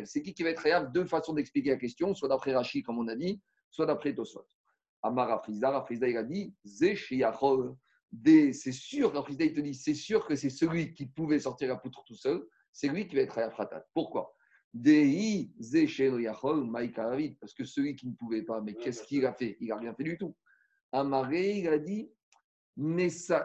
[0.06, 3.00] c'est qui qui va être réel Deux façons d'expliquer la question, soit d'après Rashi, comme
[3.00, 4.46] on a dit, soit d'après Tosot.
[5.02, 6.96] Amar Afrizda, Afrizda, il a dit, c'est
[8.72, 12.04] sûr, Afrizda, il te dit, c'est sûr que c'est celui qui pouvait sortir la poutre
[12.06, 13.86] tout seul, c'est lui qui va être Fratat.
[13.94, 14.36] Pourquoi?
[14.74, 15.54] Dei
[17.40, 19.56] parce que celui qui ne pouvait pas, mais qu'est-ce qu'il a fait?
[19.60, 20.36] Il n'a rien fait du tout.
[20.92, 22.10] Amaré, il a dit,
[22.76, 23.38] c'est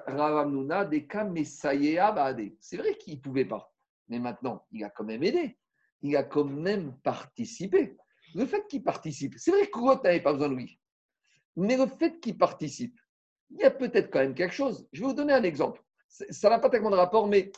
[2.76, 3.70] vrai qu'il ne pouvait pas,
[4.08, 5.58] mais maintenant, il a quand même aidé.
[6.02, 7.96] Il a quand même participé.
[8.34, 10.78] Le fait qu'il participe, c'est vrai que l'autre n'avait pas besoin de lui.
[11.56, 12.98] Mais le fait qu'il participe,
[13.50, 14.86] il y a peut-être quand même quelque chose.
[14.92, 15.82] Je vais vous donner un exemple.
[16.08, 17.50] Ça n'a pas tellement de rapport, mais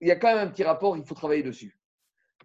[0.00, 1.78] il y a quand même un petit rapport, il faut travailler dessus.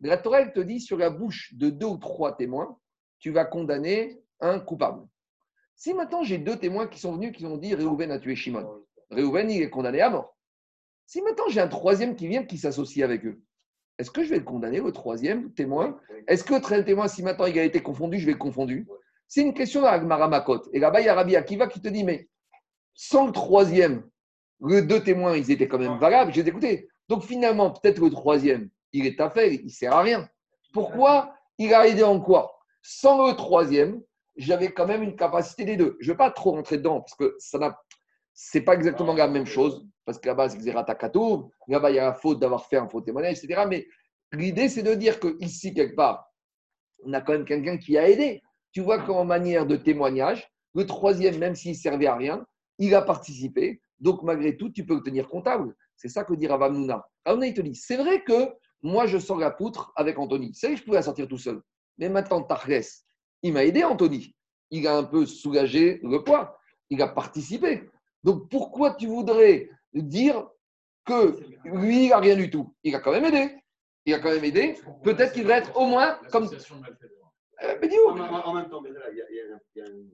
[0.02, 2.80] La Torah, te dit sur la bouche de deux ou trois témoins,
[3.20, 5.06] tu vas condamner un coupable.
[5.76, 8.86] Si maintenant j'ai deux témoins qui sont venus, qui ont dit Réhouven a tué Shimon,
[9.10, 10.38] Réhouven, il est condamné à mort.
[11.06, 13.42] Si maintenant j'ai un troisième qui vient, qui s'associe avec eux,
[14.00, 16.00] est-ce que je vais le condamner, le troisième témoin?
[16.26, 18.88] Est-ce que le témoin, si maintenant il a été confondu, je vais le confondu?
[19.28, 20.70] C'est une question d'Agmaramakot.
[20.72, 22.30] Et là-bas, il y a Rabbi Akiva qui te dit, mais
[22.94, 24.10] sans le troisième,
[24.66, 26.34] les deux témoins, ils étaient quand même valables.
[26.34, 26.88] J'ai écouté.
[27.10, 30.30] Donc finalement, peut-être le troisième, il est à faire, il ne sert à rien.
[30.72, 32.58] Pourquoi Il a aidé en quoi?
[32.82, 34.02] Sans le troisième,
[34.38, 35.98] j'avais quand même une capacité des deux.
[36.00, 37.78] Je ne vais pas trop rentrer dedans parce que ça n'a
[38.34, 42.06] c'est pas exactement la même chose, parce que là-bas, c'est Xeratakato, là-bas, il y a
[42.06, 43.62] la faute d'avoir fait un faux témoignage, etc.
[43.70, 43.86] Mais
[44.34, 46.34] l'idée, c'est de dire qu'ici, quelque part,
[47.04, 48.42] on a quand même quelqu'un qui a aidé.
[48.72, 52.44] Tu vois qu'en manière de témoignage, le troisième, même s'il servait à rien,
[52.80, 53.82] il a participé.
[54.00, 55.76] Donc, malgré tout, tu peux le tenir comptable.
[55.96, 57.06] C'est ça que dit Ravamnouna.
[57.24, 58.52] Ravamnouna, il te dit c'est vrai que
[58.82, 60.56] moi, je sors la poutre avec Anthony.
[60.56, 61.62] C'est vrai que je pouvais la sortir tout seul.
[62.00, 62.82] Mais maintenant, Tachles,
[63.44, 64.36] il m'a aidé, Anthony.
[64.72, 66.58] Il a un peu soulagé le poids.
[66.90, 67.88] Il a participé.
[68.24, 70.48] Donc, pourquoi tu voudrais dire
[71.06, 73.56] que lui, il n'a rien du tout Il a quand même aidé.
[74.06, 74.76] Il a quand même aidé.
[75.04, 76.50] Peut-être qu'il va être au moins comme.
[77.62, 77.76] Euh,
[78.08, 80.10] en, même temps, il y, a une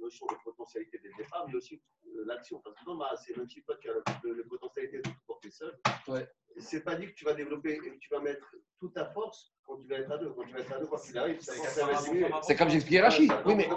[0.00, 2.60] notion de potentialité des départ, mais aussi euh, l'action.
[2.64, 5.72] Parce que bah, c'est un petit peu qui a la potentialité de tout porter seul.
[6.08, 6.28] Ouais.
[6.58, 9.76] C'est pas dit que tu vas développer, que tu vas mettre toute ta force quand
[9.76, 10.30] tu vas être à deux.
[10.30, 13.32] Quand tu vas être à deux, quoi qu'il arrive, c'est comme j'expliquais Rachid.
[13.46, 13.68] Oui, mais...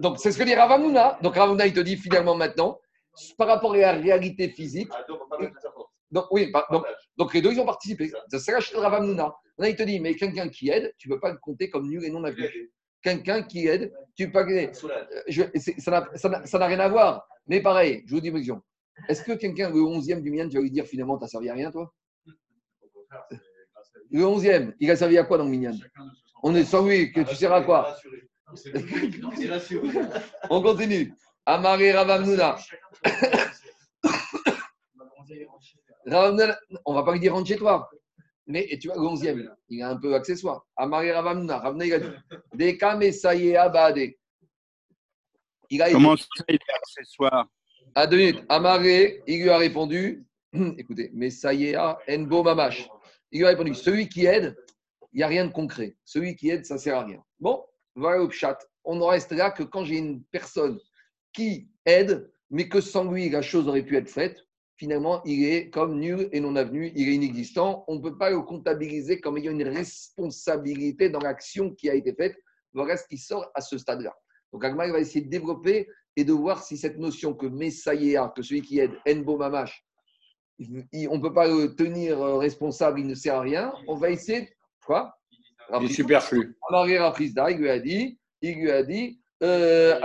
[0.00, 1.18] Donc, c'est ce que dit Ravamuna.
[1.22, 2.80] Donc, Ravamuna, il te dit finalement maintenant,
[3.36, 4.88] par rapport à la réalité physique.
[4.92, 5.04] Ah,
[6.10, 6.84] donc, oui, donc,
[7.16, 8.10] donc, les deux, ils ont participé.
[8.28, 9.34] C'est Rachid Ravamuna.
[9.58, 11.88] Là, il te dit, mais quelqu'un qui aide, tu ne peux pas le compter comme
[11.88, 12.70] nul et non avenu.
[13.02, 14.46] Quelqu'un qui aide, tu peux pas.
[15.26, 15.42] Je,
[15.78, 17.26] ça n'a rien à voir.
[17.46, 18.62] Mais pareil, je vous dis une question.
[19.08, 21.48] Est-ce que quelqu'un, le 11e du mien, tu vas lui dire finalement, tu n'as servi
[21.48, 21.92] à rien, toi?
[24.10, 25.74] Le 11e, il a servi à quoi dans le Minyan
[26.42, 27.96] On est sans lui, que tu sers à quoi?
[30.50, 31.14] On continue.
[31.46, 32.56] Amaré Ravamnouna.
[36.84, 37.88] on va pas lui dire rentre chez toi.
[38.46, 40.66] Mais tu vois, le 11e, il est un peu accessoire.
[40.76, 42.10] Amaré Ravamna, Ravna, il a dit
[42.54, 44.10] Dekame Saye Abade.
[45.92, 47.46] Comment ça, il est accessoire?
[47.94, 48.44] À deux minutes.
[48.48, 50.26] Amaré, il lui a répondu
[50.78, 52.88] Écoutez, mais Sayea Enbo Mamash.
[53.30, 54.56] Il lui a répondu Celui qui aide,
[55.12, 55.96] il n'y a rien de concret.
[56.04, 57.22] Celui qui aide, ça ne sert à rien.
[57.40, 57.64] Bon,
[57.94, 58.58] voilà au chat.
[58.84, 60.78] On en reste là que quand j'ai une personne
[61.32, 64.38] qui aide, mais que sans lui, la chose aurait pu être faite,
[64.76, 67.84] finalement, il est comme nul et non avenu, il est inexistant.
[67.88, 72.12] On ne peut pas le comptabiliser comme ayant une responsabilité dans l'action qui a été
[72.14, 72.36] faite.
[72.72, 74.14] Voilà ce qui sort à ce stade-là.
[74.52, 78.42] Donc, Agma va essayer de développer et de voir si cette notion que Messaïa, que
[78.42, 79.84] celui qui aide, Enbo Mamash,
[80.58, 83.72] on ne peut pas le tenir responsable, il ne sert à rien.
[83.88, 84.50] On va essayer.
[84.84, 85.14] Quoi?
[85.80, 86.56] Il est superflu.
[87.50, 89.98] il lui a dit, il lui a dit euh,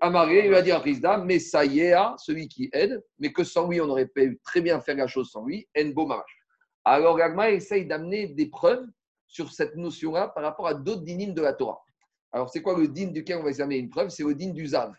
[0.00, 3.32] Amaré, il lui a dit à Prisda, mais ça y est, celui qui aide, mais
[3.32, 6.44] que sans lui, on aurait pu très bien faire la chose sans lui, Enbo Mamash.
[6.84, 8.86] Alors, Gagma essaye d'amener des preuves
[9.26, 11.80] sur cette notion-là par rapport à d'autres dynimes de la Torah.
[12.32, 14.08] Alors, c'est quoi le dîme duquel on va examiner une preuve?
[14.08, 14.92] C'est le dîme du Zav.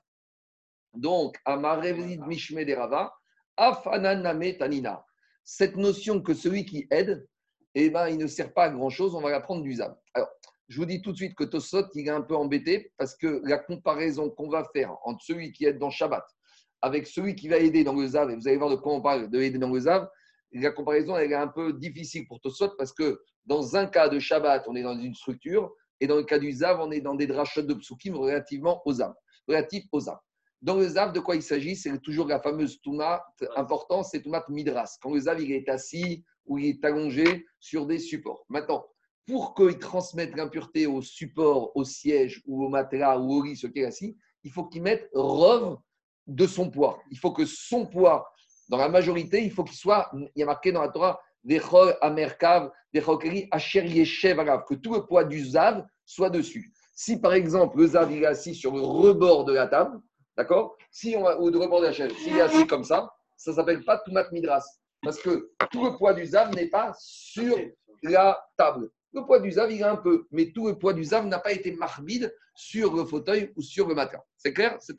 [0.94, 3.14] Donc, Amaré Mishme de Rava,
[3.58, 5.06] Afananame tanina.
[5.44, 7.28] Cette notion que celui qui aide,
[7.76, 9.96] eh ben, il ne sert pas à grand-chose, on va la prendre du zav.
[10.14, 10.30] Alors,
[10.72, 13.42] je vous dis tout de suite que Tosot, il est un peu embêté parce que
[13.44, 16.24] la comparaison qu'on va faire entre celui qui aide dans Shabbat
[16.82, 19.02] avec celui qui va aider dans le Zav, et vous allez voir de quoi on
[19.02, 20.08] parle, de aider dans le Zav,
[20.54, 24.18] la comparaison elle est un peu difficile pour Tosot parce que dans un cas de
[24.18, 27.16] Shabbat, on est dans une structure, et dans le cas du Zav, on est dans
[27.16, 29.14] des drachotes de psukim relativement aux Zav,
[29.50, 29.84] relatifs.
[30.62, 31.76] Dans le Zav, de quoi il s'agit?
[31.76, 33.22] C'est toujours la fameuse Touma
[33.58, 34.98] importante, c'est Toumat Midras.
[35.02, 38.46] Quand le Zav il est assis ou il est allongé sur des supports.
[38.48, 38.86] Maintenant,
[39.28, 43.68] pour qu'il transmette l'impureté au support, au siège ou au matelas ou au lit, ce
[43.68, 45.78] qui est assis, il faut qu'il mette rove
[46.28, 47.00] de son poids.
[47.12, 48.32] Il faut que son poids,
[48.70, 51.20] dans la majorité, il faut qu'il soit, il y a marqué dans la Torah,
[52.02, 56.72] Amerkav, que tout le poids du Zav soit dessus.
[56.94, 60.00] Si par exemple le Zav est assis sur le rebord de la table,
[60.38, 60.78] d'accord?
[60.92, 63.84] Si on ou le rebord de la chaise, s'il est assis comme ça, ça s'appelle
[63.84, 64.66] pas Tumat Midras.
[65.02, 67.58] Parce que tout le poids du Zav n'est pas sur
[68.04, 68.92] la table.
[69.14, 71.40] Le poids du Zav, il a un peu, mais tout le poids du Zav n'a
[71.40, 74.20] pas été marbide sur le fauteuil ou sur le matin.
[74.38, 74.98] C'est clair C'est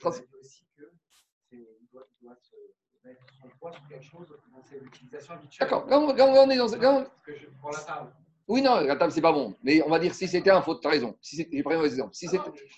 [5.61, 5.87] D'accord.
[5.87, 6.67] Là, on est dans.
[6.67, 7.07] Là,
[7.61, 8.13] Pour la table.
[8.49, 9.55] Oui, non, la table, c'est pas bon.
[9.63, 11.17] Mais on va dire si c'était un faute, tu as raison.
[11.21, 12.15] Si j'ai pris un exemple.
[12.15, 12.27] Si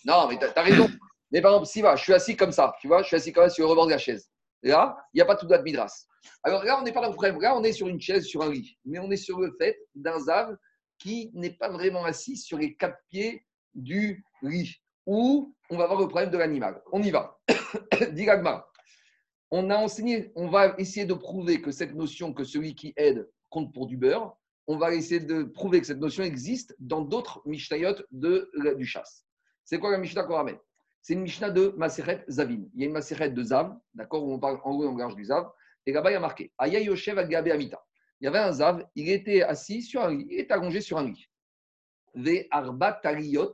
[0.05, 0.89] non, mais tu as, raison.
[1.33, 3.33] Mais par exemple, si va, je suis assis comme ça, tu vois, je suis assis
[3.33, 4.31] comme ça sur le rebord de la chaise.
[4.63, 6.07] là, il n'y a pas tout de midras.
[6.43, 7.41] Alors là, on n'est pas dans le problème.
[7.41, 8.79] Là, on est sur une chaise, sur un lit.
[8.85, 10.57] Mais on est sur le fait d'un zav
[11.05, 13.45] qui n'est pas vraiment assis sur les quatre pieds
[13.75, 14.81] du lit.
[15.05, 16.81] Ou on va voir le problème de l'animal.
[16.93, 17.39] On y va.
[18.13, 18.67] Digagma
[19.57, 23.31] on a enseigné, on va essayer de prouver que cette notion que celui qui aide
[23.51, 24.37] compte pour du beurre,
[24.67, 29.25] on va essayer de prouver que cette notion existe dans d'autres Mishnayot de, du chasse.
[29.65, 30.59] C'est quoi la Mishnah qu'on ramène?
[31.03, 32.67] C'est une Mishnah de Maseret Zavim.
[32.75, 35.27] Il y a une Maseret de Zav, d'accord, où on parle en gros langage du
[35.27, 35.49] Zav,
[35.87, 37.81] et là-bas il y a marqué Aya Yoshev Amita.
[38.25, 40.97] Il y avait un Zav, il était assis sur un lit, il est allongé sur
[40.97, 41.29] un lit.
[42.15, 43.53] Ve Arba Tariot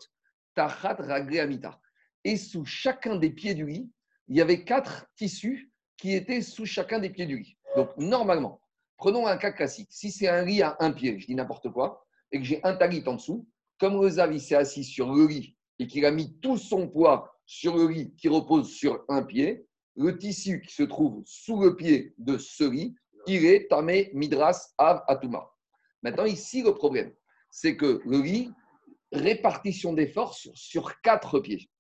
[0.54, 1.80] Tachat Amita.
[2.22, 3.90] Et sous chacun des pieds du lit,
[4.28, 7.56] il y avait quatre tissus qui était sous chacun des pieds du lit.
[7.74, 8.60] Donc, normalement,
[8.96, 9.88] prenons un cas classique.
[9.90, 12.76] Si c'est un lit à un pied, je dis n'importe quoi, et que j'ai un
[12.76, 16.38] talit en dessous, comme le Zavi s'est assis sur le lit et qu'il a mis
[16.38, 19.66] tout son poids sur le lit qui repose sur un pied,
[19.96, 22.94] le tissu qui se trouve sous le pied de ce lit,
[23.26, 25.50] il est tamé midras av atuma.
[26.02, 27.12] Maintenant, ici, le problème,
[27.50, 28.50] c'est que le lit,
[29.12, 31.70] répartition des forces sur quatre pieds.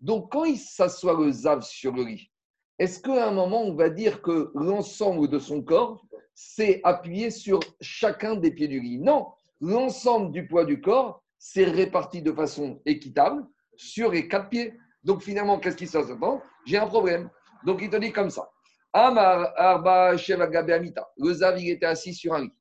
[0.00, 2.30] Donc, quand il s'assoit le zav sur le lit,
[2.78, 7.60] est-ce qu'à un moment, on va dire que l'ensemble de son corps s'est appuyé sur
[7.80, 9.28] chacun des pieds du lit Non,
[9.60, 14.74] l'ensemble du poids du corps s'est réparti de façon équitable sur les quatre pieds.
[15.04, 16.40] Donc finalement, qu'est-ce qui se passe?
[16.64, 17.30] J'ai un problème.
[17.64, 18.50] Donc il te dit comme ça.
[18.96, 22.52] Amar arba zav, il était assis sur un lit.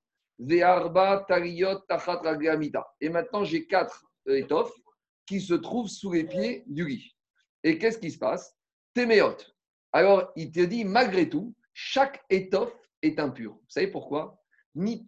[1.88, 2.24] Tachat.
[3.00, 4.74] Et maintenant, j'ai quatre étoffes
[5.28, 7.16] qui se trouvent sous les pieds du lit.
[7.64, 8.58] Et qu'est-ce qui se passe?
[8.96, 9.38] Téméot.
[9.92, 12.74] Alors, il te dit, malgré tout, chaque étoffe
[13.04, 13.54] est impure.
[13.54, 14.42] Vous savez pourquoi?
[14.76, 15.08] Le il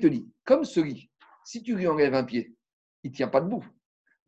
[0.00, 1.10] te dit, comme celui,
[1.44, 2.56] si tu lui enlèves un pied,
[3.02, 3.66] il ne tient pas debout.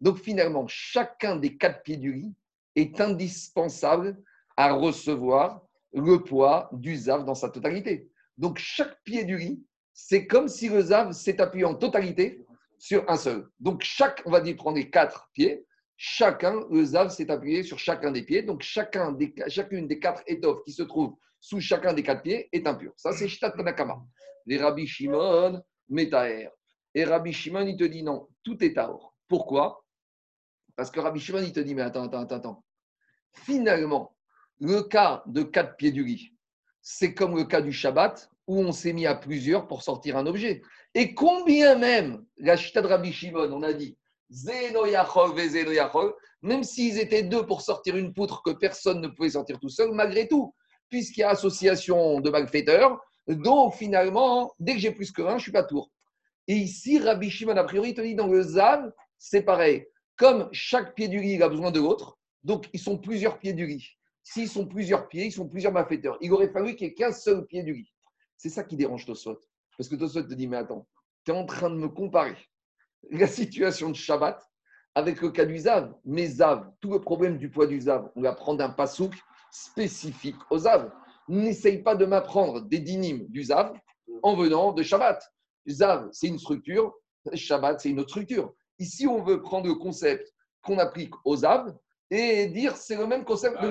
[0.03, 2.35] Donc finalement, chacun des quatre pieds du lit
[2.77, 4.17] est indispensable
[4.57, 5.63] à recevoir
[5.93, 8.11] le poids du zav dans sa totalité.
[8.37, 12.45] Donc chaque pied du lit, c'est comme si le zav s'est appuyé en totalité
[12.79, 13.49] sur un seul.
[13.59, 15.67] Donc chaque, on va dire, prendre quatre pieds,
[15.99, 18.43] chacun, le Zav s'est appuyé sur chacun des pieds.
[18.43, 19.17] Donc, chacune
[19.89, 22.93] des quatre étoffes qui se trouvent sous chacun des quatre pieds est impure.
[22.97, 24.01] Ça, c'est Shitat Tanakama.
[24.47, 26.49] Les Rabbi Shimon, Metaher.
[26.95, 29.15] Et Rabbi Shimon, il te dit non, tout est à or.
[29.29, 29.85] Pourquoi?
[30.79, 32.65] Parce que Rabbi Shimon, il te dit, mais attends, attends, attends.
[33.33, 34.15] Finalement,
[34.61, 36.33] le cas de quatre pieds du lit,
[36.81, 40.25] c'est comme le cas du Shabbat où on s'est mis à plusieurs pour sortir un
[40.29, 40.63] objet.
[40.95, 43.99] Et combien même, la Chita de Rabbi Shimon, on a dit,
[46.43, 49.91] même s'ils étaient deux pour sortir une poutre que personne ne pouvait sortir tout seul,
[49.91, 50.55] malgré tout,
[50.91, 55.43] puisqu'il y a association de malfaiteurs, donc finalement, dès que j'ai plus que un, je
[55.43, 55.91] suis pas tour.
[56.47, 59.85] Et ici, Rabbi Shimon, a priori, te dit dans le Zav, c'est pareil.
[60.19, 63.67] Comme chaque pied du lit a besoin de l'autre, donc ils sont plusieurs pieds du
[63.67, 63.89] lit.
[64.25, 66.19] S'ils sont plusieurs pieds, ils sont plusieurs malfaiteurs.
[66.21, 67.95] Il aurait fallu qu'il n'y ait qu'un seul pied du lit.
[68.37, 69.41] C'est ça qui dérange Tosot.
[69.77, 70.89] Parce que Tosot te dit, mais attends,
[71.25, 72.37] tu es en train de me comparer
[73.11, 74.45] la situation de Shabbat
[74.97, 75.95] avec le cas du Zav.
[76.05, 79.15] Mais Zav, tout le problème du poids du Zav, on va prendre un pasouk
[79.53, 80.91] spécifique au Zav.
[81.29, 83.73] N'essaye pas de m'apprendre des dynimes du Zav
[84.25, 85.23] en venant de Shabbat.
[85.69, 86.93] Zav, c'est une structure,
[87.33, 88.53] Shabbat, c'est une autre structure.
[88.79, 91.75] Ici, on veut prendre le concept qu'on applique au Zav
[92.11, 93.57] et dire c'est le même concept.
[93.61, 93.69] Ah,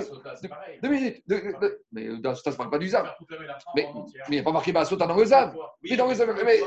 [0.81, 1.23] deux minutes.
[1.91, 3.11] mais dans Sota, ça ne parle pas du Zav.
[3.75, 3.87] Mais
[4.27, 5.55] il n'y a pas marqué Sota dans le Zav.
[5.81, 6.33] Mais dans le Zav.
[6.45, 6.59] Mais,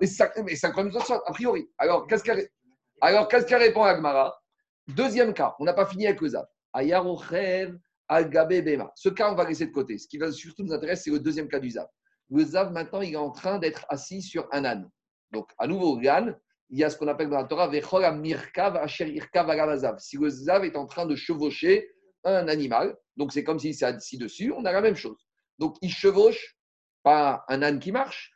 [0.00, 1.68] mais c'est un problème de a priori.
[1.78, 4.40] Alors, qu'est-ce qu'elle répond à Agmara?
[4.88, 6.46] Deuxième cas, on n'a pas fini avec le Zav.
[6.72, 7.76] Ayarochev
[8.08, 8.90] al Bema.
[8.94, 9.98] Ce cas, on va laisser de côté.
[9.98, 11.86] Ce qui va surtout nous intéresser, c'est le deuxième cas du Zav.
[12.30, 14.88] Le Zav, maintenant, il est en train d'être assis sur un âne.
[15.32, 16.36] Donc, à nouveau, l'âne,
[16.70, 17.68] il y a ce qu'on appelle dans la Torah
[18.12, 21.90] Mirkav Si le Zav est en train de chevaucher
[22.24, 25.26] un animal, donc c'est comme s'il s'est assis dessus, on a la même chose.
[25.58, 26.56] Donc, il chevauche
[27.02, 28.32] pas un âne qui marche,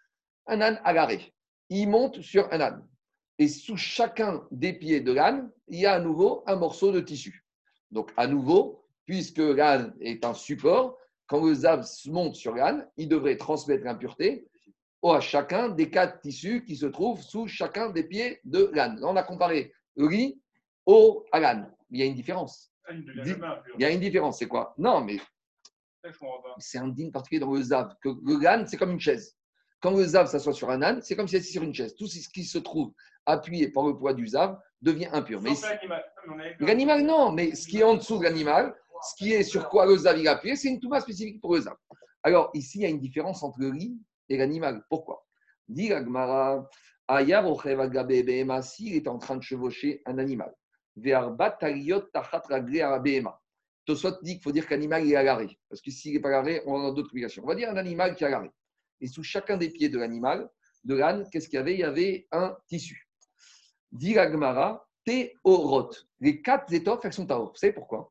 [0.46, 1.32] un âne agarré.
[1.70, 2.86] Il monte sur un âne.
[3.38, 7.00] Et sous chacun des pieds de l'âne, il y a à nouveau un morceau de
[7.00, 7.44] tissu.
[7.90, 13.08] Donc, à nouveau, puisque l'âne est un support, quand le zav monte sur l'âne, il
[13.08, 14.46] devrait transmettre l'impureté
[15.12, 18.98] à chacun des quatre tissus qui se trouvent sous chacun des pieds de l'âne.
[19.00, 20.40] Là, on a comparé le riz
[20.86, 21.72] au à l'âne.
[21.90, 22.72] Il y a une différence.
[22.86, 24.74] Ah, il y a une différence, c'est quoi?
[24.78, 25.18] Non, mais
[26.58, 27.94] c'est un digne particulier dans le zav.
[28.02, 29.36] Que le l'âne, c'est comme une chaise.
[29.80, 31.94] Quand le zav s'assoit sur un âne, c'est comme si assis sur une chaise.
[31.94, 32.92] Tout ce qui se trouve
[33.26, 35.40] appuyé par le poids du zav devient impur.
[35.40, 35.52] Mais
[36.60, 39.86] l'animal, non, mais ce qui est en dessous de l'animal, ce qui est sur quoi
[39.86, 41.76] le zav il appuyé, c'est une touma spécifique pour le zav.
[42.22, 43.98] Alors ici, il y a une différence entre le riz
[44.28, 44.84] et l'animal.
[44.88, 45.26] Pourquoi?
[45.68, 46.68] Dit Agmara,
[48.62, 50.54] s'il est en train de chevaucher un animal.
[53.84, 55.58] Tosot dit qu'il faut dire qu'animal est agarré.
[55.68, 57.42] Parce que s'il n'est pas agarré, on a d'autres obligations.
[57.44, 58.50] On va dire un animal qui est agarré.
[59.00, 60.48] Et sous chacun des pieds de l'animal,
[60.84, 61.74] de l'âne, qu'est-ce qu'il y avait?
[61.74, 63.08] Il y avait un tissu.
[63.92, 65.90] Dit Agmara, Théorot.
[66.20, 68.10] Les quatre étoffes, elles sont à Vous savez pourquoi?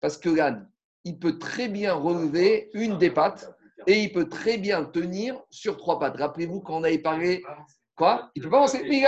[0.00, 0.70] Parce que l'âne,
[1.06, 3.48] il peut très bien relever une des pattes
[3.86, 6.16] et il peut très bien tenir sur trois pattes.
[6.16, 7.44] Rappelez-vous qu'on avait parlé.
[7.94, 8.28] Quoi?
[8.34, 9.04] Il peut pas avancer, mais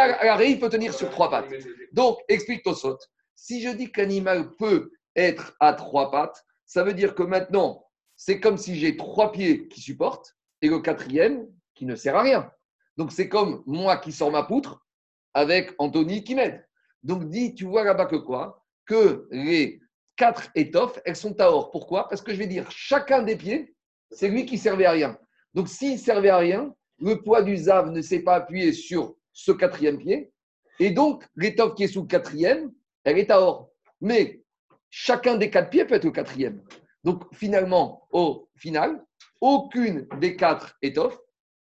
[0.48, 1.50] il peut tenir sur trois pattes.
[1.92, 2.98] Donc, explique Tosot.
[3.34, 7.84] Si je dis qu'animal peut être à trois pattes, ça veut dire que maintenant,
[8.14, 12.22] c'est comme si j'ai trois pieds qui supportent et le quatrième qui ne sert à
[12.22, 12.48] rien.
[12.96, 14.86] Donc, c'est comme moi qui sors ma poutre
[15.34, 16.64] avec Anthony qui m'aide.
[17.02, 18.64] Donc, dis, tu vois là-bas que quoi?
[18.86, 19.80] Que les
[20.18, 21.70] quatre étoffes, elles sont à or.
[21.70, 22.08] Pourquoi?
[22.08, 23.74] Parce que je vais dire, chacun des pieds,
[24.10, 25.18] c'est lui qui servait à rien.
[25.54, 29.52] Donc, s'il servait à rien, le poids du zav ne s'est pas appuyé sur ce
[29.52, 30.32] quatrième pied.
[30.80, 32.72] Et donc, l'étoffe qui est sous le quatrième,
[33.04, 33.70] elle est à or.
[34.00, 34.42] Mais
[34.90, 36.62] chacun des quatre pieds peut être au quatrième.
[37.04, 39.04] Donc, finalement, au final,
[39.40, 41.18] aucune des quatre étoffes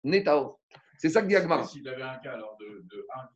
[0.03, 0.59] n'est à or.
[0.99, 1.65] C'est ça que dit Agmara.
[1.65, 3.27] S'il avait un cas de, de un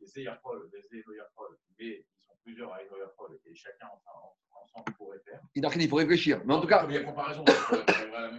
[1.76, 2.06] qui est
[2.48, 4.84] plusieurs à Zeyarpol, et chacun enfin,
[5.76, 6.40] il faut réfléchir.
[6.46, 6.86] Mais en tout cas,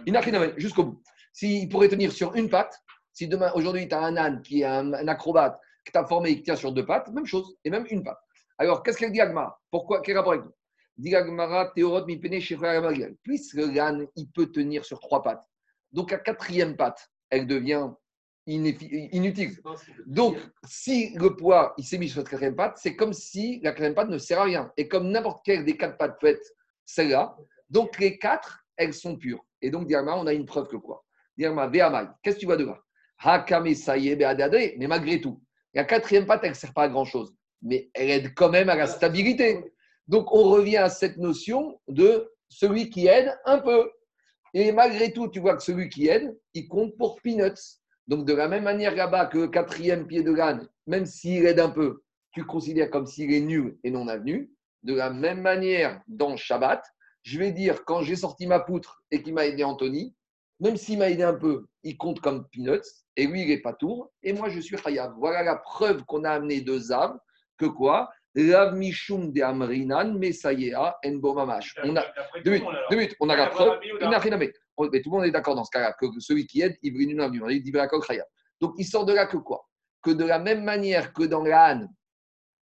[0.06, 1.02] il jusqu'au bout.
[1.32, 2.76] S'il pourrait tenir sur une patte,
[3.12, 6.30] si demain, aujourd'hui, tu as un âne qui est un, acrobate, que tu as formé
[6.30, 8.18] et qui tient sur deux pattes, même chose, et même une patte.
[8.58, 9.60] Alors, qu'est-ce qu'elle dit Agmara?
[9.70, 10.54] Pourquoi Quel rapport avec nous?
[10.96, 12.40] Dit Agmara, Théorot, Mipene,
[13.22, 15.44] Puisque l'âne, il peut tenir sur trois pattes.
[15.92, 17.90] Donc, à quatrième patte, elle devient
[18.46, 19.56] inutile.
[20.06, 20.36] Donc,
[20.66, 23.94] si le poids il s'est mis sur la quatrième patte, c'est comme si la quatrième
[23.94, 24.72] patte ne sert à rien.
[24.76, 27.36] Et comme n'importe quelle des quatre pattes peut être celle-là,
[27.68, 29.44] donc les quatre, elles sont pures.
[29.62, 31.04] Et donc, Diarma, on a une preuve que quoi?
[31.36, 32.78] Diarma, Ve'amai, qu'est-ce que tu vois de là?
[34.78, 35.42] Mais malgré tout,
[35.74, 37.34] la quatrième patte, elle ne sert pas à grand-chose.
[37.62, 39.72] Mais elle aide quand même à la stabilité.
[40.08, 43.90] Donc, on revient à cette notion de celui qui aide un peu.
[44.54, 47.79] Et malgré tout, tu vois que celui qui aide, il compte pour peanuts.
[48.10, 51.60] Donc, de la même manière là-bas que le quatrième pied de l'âne, même s'il aide
[51.60, 52.02] un peu,
[52.32, 54.50] tu considères comme s'il est nul et non avenu.
[54.82, 56.82] De la même manière, dans Shabbat,
[57.22, 60.16] je vais dire, quand j'ai sorti ma poutre et qu'il m'a aidé Anthony,
[60.58, 62.82] même s'il m'a aidé un peu, il compte comme peanuts,
[63.14, 65.14] et lui, il n'est pas tour, et moi, je suis Chayav.
[65.16, 67.16] Voilà la preuve qu'on a amené de Zav,
[67.58, 68.10] que quoi?
[68.36, 71.76] Rav Mishum de Amrinan, Mesayea, Enbomamash.
[71.84, 72.04] On a,
[72.44, 73.78] deux minutes, deux minutes, on a la preuve,
[74.92, 77.10] mais tout le monde est d'accord dans ce cas-là, que celui qui aide, il brille
[77.10, 77.72] une On dit
[78.60, 79.68] Donc il sort de là que quoi?
[80.02, 81.88] Que de la même manière que dans l'âne,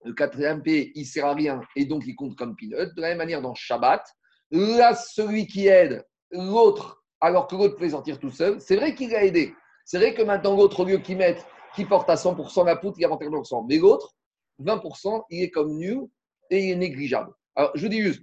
[0.05, 3.01] le quatrième P, il ne sert à rien et donc il compte comme pilote, de
[3.01, 4.05] la même manière dans Shabbat,
[4.51, 9.15] là, celui qui aide l'autre, alors que l'autre peut sortir tout seul, c'est vrai qu'il
[9.15, 9.55] a aidé.
[9.85, 11.45] C'est vrai que maintenant, l'autre, au lieu qu'il mette,
[11.75, 13.67] qui porte à 100% la poutre, il a 21%.
[13.69, 14.15] Mais l'autre,
[14.61, 16.07] 20%, il est comme nul
[16.51, 17.33] et il est négligeable.
[17.55, 18.23] Alors, je dis juste,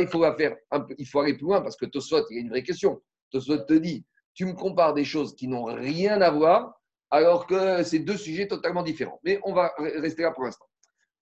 [0.00, 3.00] il faut, aller plus loin parce que Tosfot, il y a une vraie question.
[3.32, 4.04] Tosfot te dit,
[4.34, 6.80] tu me compares des choses qui n'ont rien à voir,
[7.10, 9.20] alors que c'est deux sujets totalement différents.
[9.24, 10.66] Mais on va rester là pour l'instant.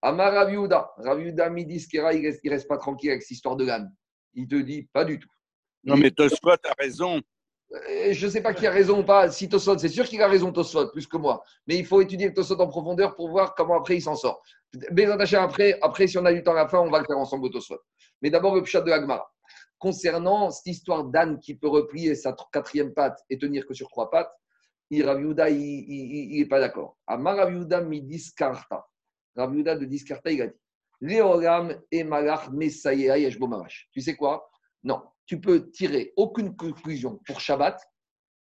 [0.02, 3.92] Amar Raviuda, Raviuda Midiskera, il reste, reste pas tranquille avec cette histoire de l'âne.
[4.34, 5.28] Il te dit pas du tout.
[5.84, 7.20] Non, mais Tosfot a raison.
[7.72, 9.30] Euh, je ne sais pas qui a raison ou pas.
[9.30, 11.42] Si Tosfot, c'est sûr qu'il a raison, Tosfot, plus que moi.
[11.66, 14.42] Mais il faut étudier Tosfot en profondeur pour voir comment après il s'en sort.
[15.34, 17.46] après, après, si on a du temps à la fin, on va le faire ensemble
[17.46, 17.50] au
[18.22, 19.29] Mais d'abord, le pshat de Agmara.
[19.80, 24.10] Concernant cette histoire d'âne qui peut replier sa quatrième patte et tenir que sur trois
[24.10, 24.32] pattes,
[24.92, 26.98] Rav il n'est pas d'accord.
[27.06, 28.86] Amar Rav Yehuda mi discarta.
[29.36, 30.60] Rav de discarta, il a dit
[31.00, 32.50] Léoram et Malach
[33.92, 34.50] Tu sais quoi?
[34.84, 37.80] Non, tu peux tirer aucune conclusion pour Shabbat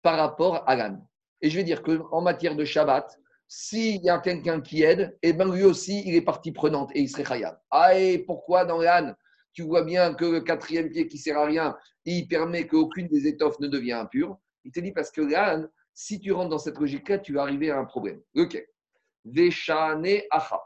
[0.02, 1.06] par rapport à l'âne.
[1.42, 3.18] Et je vais dire qu'en matière de Shabbat,
[3.48, 6.92] s'il y a quelqu'un qui aide, et eh ben lui aussi, il est partie prenante
[6.94, 7.58] et il serait khayab.
[7.72, 9.16] Ah, et pourquoi dans l'âne,
[9.60, 13.28] tu vois bien que le quatrième pied qui sert à rien, il permet qu'aucune des
[13.28, 16.78] étoffes ne devienne impure Il te dit parce que l'âne, si tu rentres dans cette
[16.78, 18.22] logique-là, tu vas arriver à un problème.
[18.36, 18.58] Ok.
[19.26, 20.62] Veshane acha.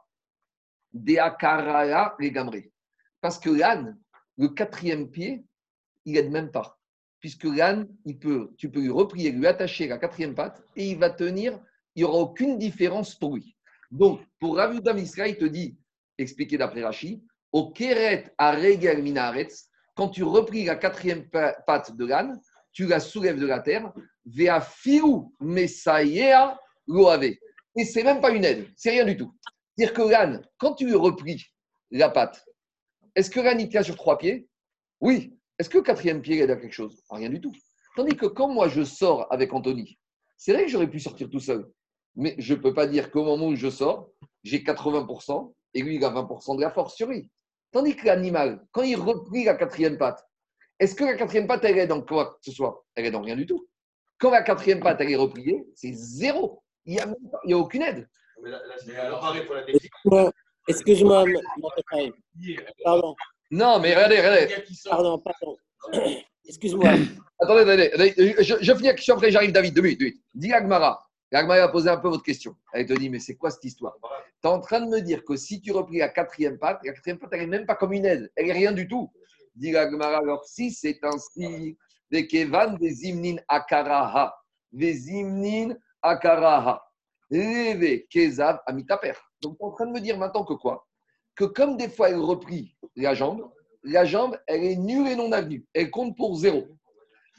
[0.94, 2.72] Deakaraya les
[3.20, 4.00] Parce que l'âne,
[4.38, 5.44] le quatrième pied,
[6.06, 6.80] il n'aide même pas.
[7.20, 11.00] Puisque l'âne, il peut, tu peux lui replier, lui attacher la quatrième patte et il
[11.00, 11.60] va tenir
[11.96, 13.58] il n'y aura aucune différence pour lui.
[13.90, 15.80] Donc, pour Rav Israël, il te dit,
[16.20, 17.24] expliqué d'après Rashi,
[17.54, 22.42] au Keret à Regel Minaretz, quand tu replies la quatrième patte de l'âne,
[22.74, 23.94] tu la soulèves de la terre,
[24.26, 27.24] Vea Fiu Messayea Loave.
[27.76, 29.34] Et c'est même pas une aide, c'est rien du tout.
[29.78, 31.46] C'est-à-dire que l'âne, quand tu replies
[31.92, 32.44] la patte,
[33.16, 34.50] est-ce que l'âne il tient sur trois pieds?
[35.00, 35.38] Oui.
[35.58, 37.04] Est-ce que le quatrième pied aide à quelque chose?
[37.10, 37.54] Rien du tout.
[37.96, 40.00] Tandis que quand moi je sors avec Anthony,
[40.36, 41.72] c'est vrai que j'aurais pu sortir tout seul
[42.16, 44.10] mais je ne peux pas dire qu'au moment où je sors,
[44.44, 47.30] j'ai 80% et lui, il a 20% de la force sur lui.
[47.74, 50.24] Tandis que l'animal, quand il replie la quatrième patte,
[50.80, 52.86] est-ce que la quatrième patte, elle est dans quoi que ce soit?
[52.96, 53.68] Elle est dans rien du tout.
[54.20, 56.62] Quand la quatrième patte, elle est repliée, c'est zéro.
[56.86, 58.08] Il n'y a, aucune aide.
[60.68, 61.26] Excuse-moi,
[62.84, 63.16] pardon.
[63.50, 64.56] Non, mais regardez, regardez.
[64.88, 65.58] Pardon, pardon.
[66.46, 66.92] Excuse-moi.
[67.40, 68.14] Attendez, attendez.
[68.44, 69.74] Je, je finis la question après, j'arrive, David.
[69.74, 70.00] Deux minutes.
[70.00, 70.22] Deux minutes.
[70.36, 71.10] Dis Agmara.
[71.34, 72.56] L'Agma a posé un peu votre question.
[72.74, 73.98] Elle te dit, mais c'est quoi cette histoire?
[74.40, 76.94] Tu es en train de me dire que si tu replies la quatrième patte, la
[76.94, 78.32] quatrième patte, elle n'est même pas comme une aide.
[78.36, 79.12] Elle n'est rien du tout.
[79.56, 81.76] Dit l'Agmara, alors si c'est ainsi,
[82.12, 84.36] des kevan des imnin akaraha,
[84.72, 86.86] des imnin akaraha,
[87.32, 89.14] leve kezav amitaper.
[89.42, 90.88] Donc tu es en train de me dire maintenant que quoi?
[91.34, 95.32] Que comme des fois elle replie la jambe, la jambe, elle est nulle et non
[95.32, 95.66] avenue.
[95.74, 96.68] Elle compte pour zéro.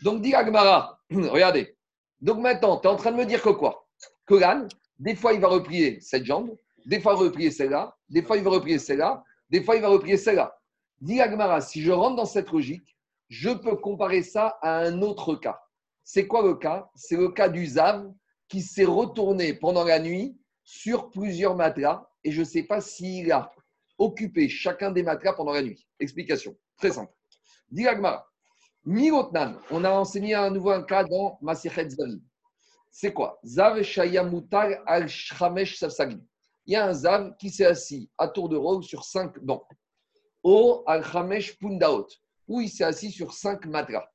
[0.02, 1.76] Donc dit Agmara, regardez.
[2.20, 3.83] Donc maintenant, tu es en train de me dire que quoi?
[4.26, 4.68] Que l'âne,
[4.98, 6.56] des fois, il va replier cette jambe,
[6.86, 9.82] des fois, il va replier celle-là, des fois, il va replier celle-là, des fois, il
[9.82, 10.56] va replier celle-là.
[11.00, 12.96] Dit Agmara, si je rentre dans cette logique,
[13.28, 15.60] je peux comparer ça à un autre cas.
[16.02, 16.90] C'est quoi le cas?
[16.94, 18.12] C'est le cas du Zav
[18.48, 23.32] qui s'est retourné pendant la nuit sur plusieurs matelas et je ne sais pas s'il
[23.32, 23.52] a
[23.98, 25.86] occupé chacun des matelas pendant la nuit.
[25.98, 27.12] Explication, très simple.
[27.70, 28.26] Dit Agmara,
[28.84, 31.88] Mirotnan, on a enseigné à nouveau un cas dans Masichet
[32.96, 33.40] c'est quoi?
[33.44, 36.20] Zav Shayamutar al Shramesh Safsagin.
[36.64, 39.66] Il y a un Zav qui s'est assis à tour de rôle sur cinq bancs.
[40.44, 42.06] Au al Chamesh Pundaot,
[42.46, 44.08] où il s'est assis sur cinq matelas.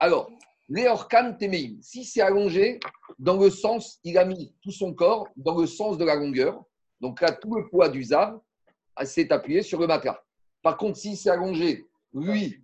[0.00, 0.28] Alors,
[0.68, 2.80] Leorkan Temeim, si c'est allongé
[3.20, 6.60] dans le sens, il a mis tout son corps dans le sens de la longueur.
[7.00, 8.36] Donc là, tout le poids du Zav
[9.04, 10.20] s'est appuyé sur le matelas.
[10.60, 12.60] Par contre, si c'est allongé, lui,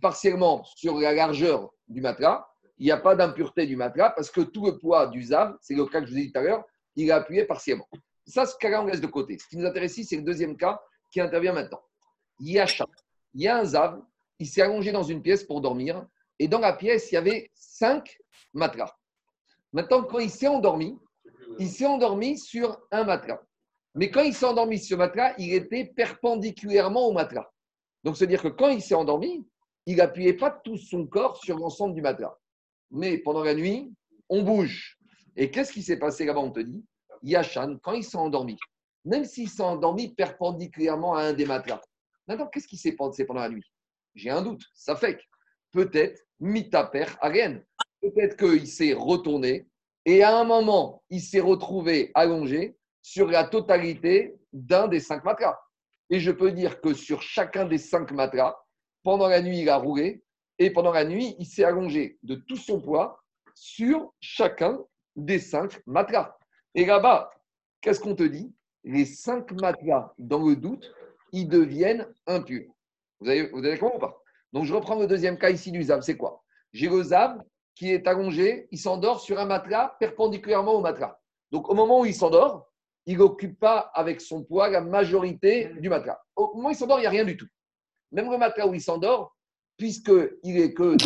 [0.00, 2.48] partiellement sur la largeur du matelas,
[2.78, 5.74] il n'y a pas d'impureté du matelas parce que tout le poids du ZAV, c'est
[5.74, 6.64] le cas que je vous ai dit tout à l'heure,
[6.94, 7.88] il est appuyé partiellement.
[8.26, 9.38] Ça, ce cas-là, on laisse de côté.
[9.38, 11.80] Ce qui nous intéresse ici, c'est le deuxième cas qui intervient maintenant.
[12.40, 12.66] Il y a
[13.34, 14.02] Il y a un ZAV,
[14.38, 16.06] il s'est allongé dans une pièce pour dormir
[16.38, 18.18] et dans la pièce, il y avait cinq
[18.52, 18.94] matelas.
[19.72, 20.98] Maintenant, quand il s'est endormi,
[21.58, 23.40] il s'est endormi sur un matelas.
[23.94, 27.50] Mais quand il s'est endormi sur le matelas, il était perpendiculairement au matelas.
[28.04, 29.46] Donc, c'est-à-dire que quand il s'est endormi,
[29.86, 32.36] il n'appuyait pas tout son corps sur l'ensemble du matelas
[32.90, 33.92] mais pendant la nuit,
[34.28, 34.98] on bouge.
[35.36, 36.84] Et qu'est-ce qui s'est passé là-bas On te dit,
[37.22, 38.56] Yachan, quand il s'est endormi,
[39.04, 41.80] même s'il s'est endormi perpendiculairement à un des matelas,
[42.26, 43.64] maintenant, qu'est-ce qui s'est passé pendant la nuit?
[44.14, 44.62] J'ai un doute.
[44.74, 45.22] Ça fait que
[45.72, 47.60] peut-être, mitaper rien.
[48.00, 49.66] Peut-être qu'il s'est retourné
[50.04, 55.58] et à un moment, il s'est retrouvé allongé sur la totalité d'un des cinq matelas.
[56.10, 58.56] Et je peux dire que sur chacun des cinq matelas,
[59.02, 60.22] pendant la nuit, il a roulé
[60.58, 63.22] et pendant la nuit, il s'est allongé de tout son poids
[63.54, 64.78] sur chacun
[65.16, 66.36] des cinq matelas.
[66.74, 67.30] Et là-bas,
[67.80, 68.54] qu'est-ce qu'on te dit?
[68.84, 70.92] Les cinq matelas, dans le doute,
[71.32, 72.70] ils deviennent impurs.
[73.20, 74.22] Vous avez, vous compris ou pas?
[74.52, 76.02] Donc, je reprends le deuxième cas ici du ZAB.
[76.02, 76.42] C'est quoi?
[76.72, 77.42] J'ai le ZAB
[77.74, 81.18] qui est allongé, il s'endort sur un matelas perpendiculairement au matelas.
[81.50, 82.70] Donc, au moment où il s'endort,
[83.04, 86.20] il n'occupe pas avec son poids la majorité du matelas.
[86.34, 87.46] Au moment où il s'endort, il n'y a rien du tout.
[88.12, 89.35] Même le matelas où il s'endort,
[89.76, 90.96] puisqu'il est que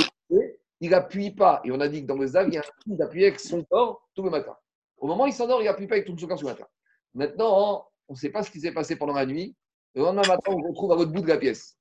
[0.80, 1.60] il n'appuie pas.
[1.64, 3.62] Et on a dit que dans le Zav, il y a un d'appuyer avec son
[3.64, 4.56] corps tout le matin.
[4.96, 6.66] Au moment où il s'endort, il n'appuie pas avec tout son corps tout le matin.
[7.14, 9.54] Maintenant, on ne sait pas ce qui s'est passé pendant la nuit.
[9.94, 11.76] Le lendemain matin, on se retrouve à l'autre bout de la pièce.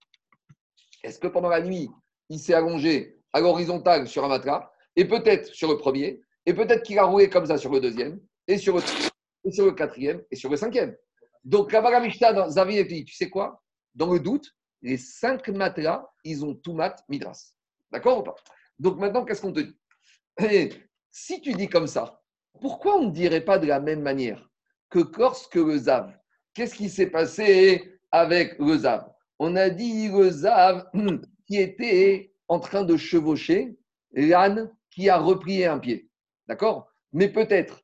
[1.04, 1.90] Est-ce que pendant la nuit,
[2.30, 6.84] il s'est allongé à l'horizontale sur un matelas, et peut-être sur le premier, et peut-être
[6.84, 8.82] qu'il a roulé comme ça sur le deuxième, et sur le,
[9.46, 10.96] et sur le quatrième, et sur le cinquième?
[11.44, 13.62] Donc, la Mishnah Zavi dit, tu sais quoi?
[13.96, 14.52] Dans le doute,
[14.82, 17.54] les cinq matelas, ils ont tout mat midras.
[17.92, 18.36] D'accord ou pas?
[18.78, 19.78] Donc maintenant, qu'est-ce qu'on te dit?
[20.44, 20.70] Et
[21.12, 22.22] Si tu dis comme ça,
[22.62, 24.50] pourquoi on ne dirait pas de la même manière
[24.90, 26.16] que lorsque le Zav
[26.54, 30.90] Qu'est-ce qui s'est passé avec le Zav On a dit le Zav
[31.46, 33.78] qui était en train de chevaucher
[34.12, 36.10] l'âne qui a replié un pied.
[36.48, 36.92] D'accord?
[37.14, 37.84] Mais peut-être,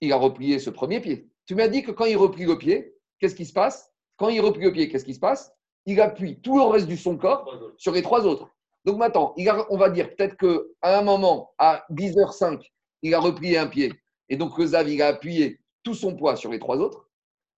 [0.00, 1.30] il a replié ce premier pied.
[1.46, 3.92] Tu m'as dit que quand il replie le pied, qu'est-ce qui se passe?
[4.16, 5.52] Quand il replie le pied, qu'est-ce qui se passe?
[5.86, 8.50] Il appuie tout le reste du son corps sur les trois autres.
[8.84, 9.34] Donc maintenant,
[9.70, 12.60] on va dire peut-être qu'à un moment, à 10h05,
[13.02, 13.92] il a replié un pied.
[14.28, 17.08] Et donc le Zav, il a appuyé tout son poids sur les trois autres.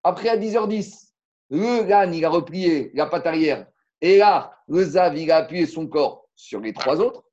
[0.05, 1.09] Après, à 10h10,
[1.51, 3.66] le GAN, il a replié la patte arrière.
[4.01, 7.24] Et là, le Zav, il a appuyé son corps sur les trois autres.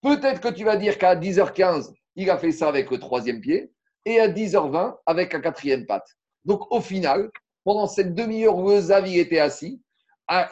[0.00, 3.72] Peut-être que tu vas dire qu'à 10h15, il a fait ça avec le troisième pied.
[4.04, 6.08] Et à 10h20, avec la quatrième patte.
[6.44, 7.30] Donc, au final,
[7.64, 9.80] pendant cette demi-heure où le Zav, il était assis,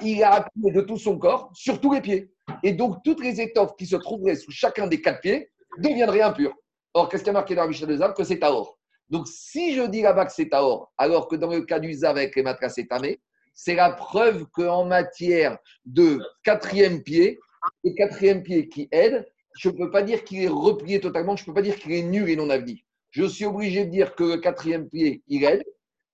[0.03, 2.33] il a appuyé de tout son corps sur tous les pieds.
[2.63, 6.55] Et donc, toutes les étoffes qui se trouveraient sous chacun des quatre pieds deviendraient impures.
[6.95, 8.79] Or, qu'est-ce qui a marqué dans la Mishnah de Zav Que c'est Taor.
[9.09, 12.17] Donc, si je dis là-bas que c'est Taor, alors que dans le cas du Zav
[12.17, 13.21] avec les matras, c'est Tamé,
[13.55, 17.39] c'est la preuve qu'en matière de quatrième pied,
[17.85, 19.27] et quatrième pied qui aide,
[19.59, 21.93] je ne peux pas dire qu'il est replié totalement, je ne peux pas dire qu'il
[21.93, 22.85] est nul et non avenu.
[23.11, 25.65] Je suis obligé de dire que le quatrième pied, il aide.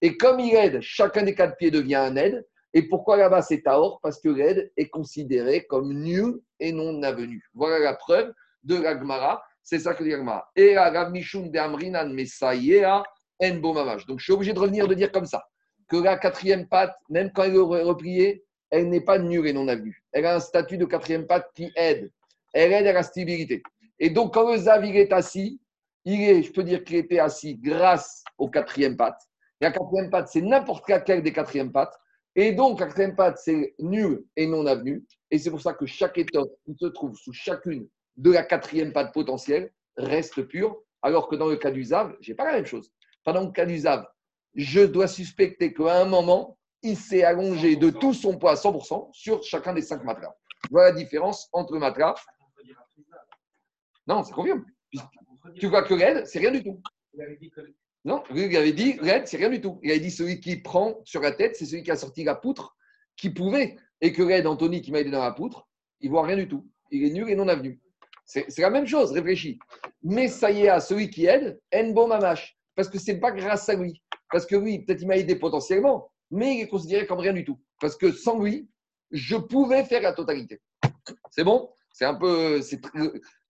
[0.01, 2.47] Et comme il aide, chacun des quatre pieds devient un aide.
[2.75, 7.43] Et pourquoi là-bas c'est Taor Parce que l'aide est considéré comme nul et non avenu.
[7.55, 9.43] Voilà la preuve de l'Agmara.
[9.63, 10.51] C'est ça que dit l'Agmara.
[10.57, 13.03] Et la de Amrinan Mesayea
[13.41, 13.61] en.
[14.07, 15.45] Donc je suis obligé de revenir de dire comme ça
[15.89, 19.69] que la quatrième patte, même quand elle est repliée, elle n'est pas nulle et non
[19.69, 20.03] avenue.
[20.13, 22.11] Elle a un statut de quatrième patte qui aide.
[22.53, 23.63] Elle aide à la stabilité.
[23.99, 25.61] Et donc, quand le Zav est assis,
[26.05, 29.21] il est, je peux dire qu'il était assis grâce au quatrième patte.
[29.61, 31.99] La quatrième patte, c'est n'importe laquelle des quatrièmes pattes.
[32.41, 32.81] Et donc,
[33.17, 35.05] patte, c'est nul et non avenu.
[35.29, 38.93] Et c'est pour ça que chaque étoffe qui se trouve sous chacune de la quatrième
[38.93, 40.81] patte potentielle reste pure.
[41.03, 42.93] Alors que dans le cas du Zav, je n'ai pas la même chose.
[43.25, 44.07] Pendant le cas du Zav,
[44.55, 49.13] je dois suspecter qu'à un moment, il s'est allongé de tout son poids à 100%
[49.13, 50.37] sur chacun des cinq matelas.
[50.71, 52.15] Voilà la différence entre le matelas.
[54.07, 54.65] Non, c'est confirme.
[55.59, 56.81] Tu vois que l'aide, c'est rien du tout.
[58.05, 59.81] Non, il avait dit l'aide, c'est rien du tout.
[59.83, 62.35] Il avait dit celui qui prend sur la tête, c'est celui qui a sorti la
[62.35, 62.77] poutre,
[63.17, 63.77] qui pouvait.
[64.01, 65.69] Et que l'aide, Anthony, qui m'a aidé dans la poutre,
[66.01, 66.67] il voit rien du tout.
[66.91, 67.81] Il est nul et non avenu.
[68.25, 69.59] C'est la même chose, réfléchis.
[70.03, 72.57] Mais ça y est, à celui qui aide, en bon mamache.
[72.75, 74.03] Parce que ce n'est pas grâce à lui.
[74.31, 77.45] Parce que oui, peut-être il m'a aidé potentiellement, mais il est considéré comme rien du
[77.45, 77.59] tout.
[77.81, 78.69] Parce que sans lui,
[79.11, 80.61] je pouvais faire la totalité.
[81.31, 81.71] C'est bon?
[81.93, 82.61] C'est un peu.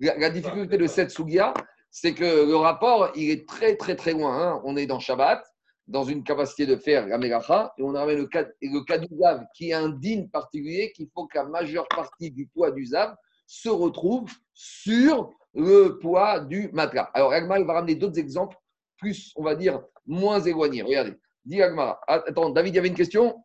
[0.01, 1.53] La, difficulté de cette Sugia,
[1.91, 4.37] c'est que le rapport, il est très, très, très loin.
[4.37, 4.63] Hein.
[4.65, 5.43] On est dans Shabbat,
[5.87, 9.09] dans une capacité de faire la Megacha, et on a le cas, le cas du
[9.17, 12.87] Zav, qui est un digne particulier, qu'il faut que la majeure partie du poids du
[12.87, 13.15] Zav
[13.47, 17.11] se retrouve sur le poids du matelas.
[17.15, 18.57] Alors, Agma, va ramener d'autres exemples,
[18.99, 20.83] plus, on va dire, moins éloigné.
[20.83, 21.15] Regardez.
[21.45, 21.99] Dis Agmara.
[22.07, 23.43] Attends, David, il y avait une question?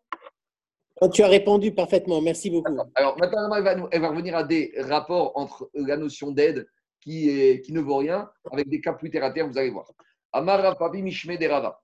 [0.99, 2.21] Oh, Tu as répondu parfaitement.
[2.21, 2.75] Merci beaucoup.
[2.95, 6.67] Alors, maintenant, elle va, elle va, revenir à des rapports entre la notion d'aide
[7.03, 9.85] qui, ne vaut rien avec des cas plus terre à terre, vous allez voir.
[11.39, 11.79] Derava.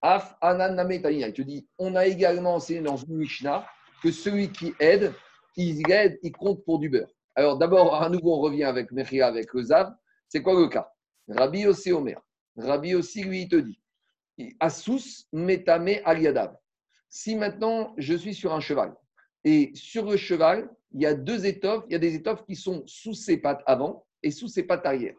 [0.00, 3.66] Af Anan Il te dit on a également enseigné dans une Mishnah
[4.02, 5.12] que celui qui aide,
[5.56, 7.10] il aide, il compte pour du beurre.
[7.34, 9.94] Alors, d'abord, à nouveau, on revient avec Mechia, avec le Zav.
[10.28, 10.90] C'est quoi le cas?
[11.28, 12.20] Rabbi aussi Omer.
[12.56, 13.78] Rabbi aussi, lui, il te dit
[14.60, 16.56] Asus metame aliadav.
[17.08, 18.94] Si maintenant je suis sur un cheval
[19.44, 22.56] et sur le cheval, il y a deux étoffes, il y a des étoffes qui
[22.56, 25.14] sont sous ses pattes avant et sous ses pattes arrière.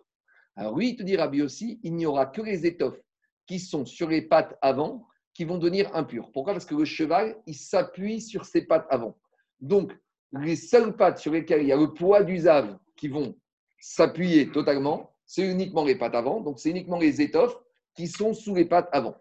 [0.55, 2.99] Alors oui, il te dit Rabbi aussi, il n'y aura que les étoffes
[3.47, 6.31] qui sont sur les pattes avant qui vont devenir impures.
[6.31, 6.53] Pourquoi?
[6.53, 9.17] Parce que le cheval, il s'appuie sur ses pattes avant.
[9.59, 9.91] Donc,
[10.31, 13.35] les seules pattes sur lesquelles il y a le poids du zav qui vont
[13.79, 16.39] s'appuyer totalement, c'est uniquement les pattes avant.
[16.39, 17.57] Donc, c'est uniquement les étoffes
[17.95, 19.15] qui sont sous les pattes avant.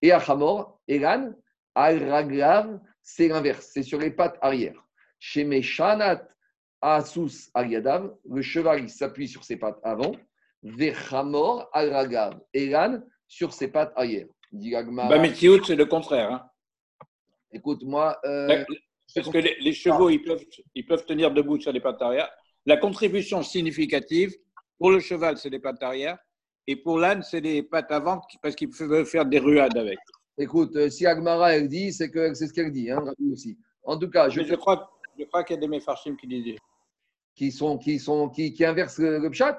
[0.00, 1.32] Et à Hamor, Elan,
[1.74, 4.84] al Raglav, c'est l'inverse, c'est sur les pattes arrière.
[5.18, 6.26] Chez Meshanat,
[6.82, 10.12] Asus Ariadav, le cheval s'appuie sur ses pattes avant.
[10.62, 14.26] Vechamor al Raglav, Elan, sur ses pattes arrière.
[14.52, 16.30] Bah, mais c'est le contraire.
[16.30, 16.50] Hein.
[17.52, 18.18] Écoute-moi.
[18.24, 18.64] Euh,
[19.14, 22.30] parce que les, chevaux, ils peuvent, ils peuvent tenir debout sur les pattes arrière.
[22.66, 24.34] La contribution significative
[24.78, 26.18] pour le cheval, c'est les pattes arrière.
[26.66, 29.98] Et pour l'âne, c'est les pattes avant parce qu'il peut faire des ruades avec.
[30.38, 33.58] Écoute, euh, si Agmara, elle dit, c'est que c'est ce qu'elle dit, hein, aussi.
[33.82, 36.56] En tout cas, je, je crois, je crois qu'il y a des méfarchim qui disent.
[37.42, 39.58] Qui, sont, qui, sont, qui, qui inversent le, le chat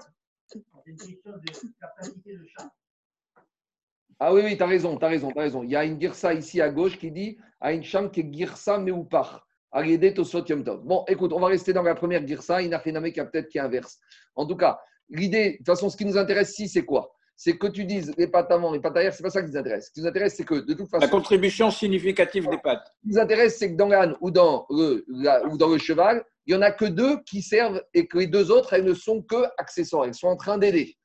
[4.22, 5.64] ah oui, oui, tu as raison, tu as raison, tu as raison.
[5.64, 8.34] Il y a une girsa ici à gauche qui dit à une chambre qui est
[8.34, 9.46] girsa meupar.
[9.74, 12.62] Bon, écoute, on va rester dans la première girsa.
[12.62, 14.00] Il a qui a peut-être qui inverse.
[14.36, 14.80] En tout cas,
[15.10, 17.14] l'idée, de toute façon, ce qui nous intéresse ici, c'est quoi?
[17.36, 19.58] C'est que tu dises les pâtes avant, les pâtes arrière, c'est pas ça qui nous
[19.58, 19.88] intéresse.
[19.88, 21.02] Ce qui nous intéresse, c'est que de toute façon.
[21.02, 22.88] La contribution significative des pâtes.
[22.96, 25.04] Ce qui nous intéresse, c'est que dans l'âne ou, dans le,
[25.52, 28.28] ou dans le cheval, il n'y en a que deux qui servent et que les
[28.28, 30.06] deux autres, elles ne sont que accessoires.
[30.06, 30.98] Elles sont en train d'aider.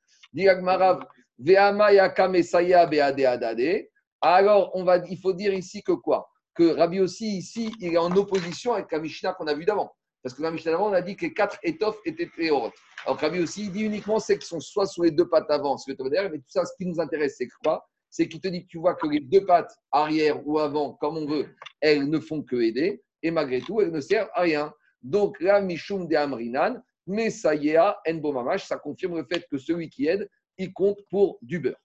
[4.21, 6.29] Alors, on va, il faut dire ici que quoi?
[6.53, 9.91] Que Rabbi aussi, ici, il est en opposition avec la qu'on a vu d'avant.
[10.21, 12.73] Parce que Mishnah d'avant, on a dit que les quatre étoffes étaient théoriques.
[13.05, 15.77] Alors, Rabbi aussi, il dit uniquement c'est qu'ils sont soit sur les deux pattes avant,
[15.77, 17.87] soit derrière, mais tout ça, ce qui nous intéresse, c'est quoi?
[18.09, 21.15] C'est qu'il te dit que tu vois que les deux pattes arrière ou avant, comme
[21.15, 24.73] on veut, elles ne font que aider, et malgré tout, elles ne servent à rien.
[25.01, 29.89] Donc, la Mishum de Amrinan, mais ça y est, ça confirme le fait que celui
[29.89, 31.79] qui aide, il compte pour du beurre.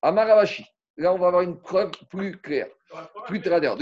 [0.00, 0.64] Amaravashi,
[0.96, 2.68] là, on va avoir une preuve plus claire,
[3.26, 3.76] plus tradère.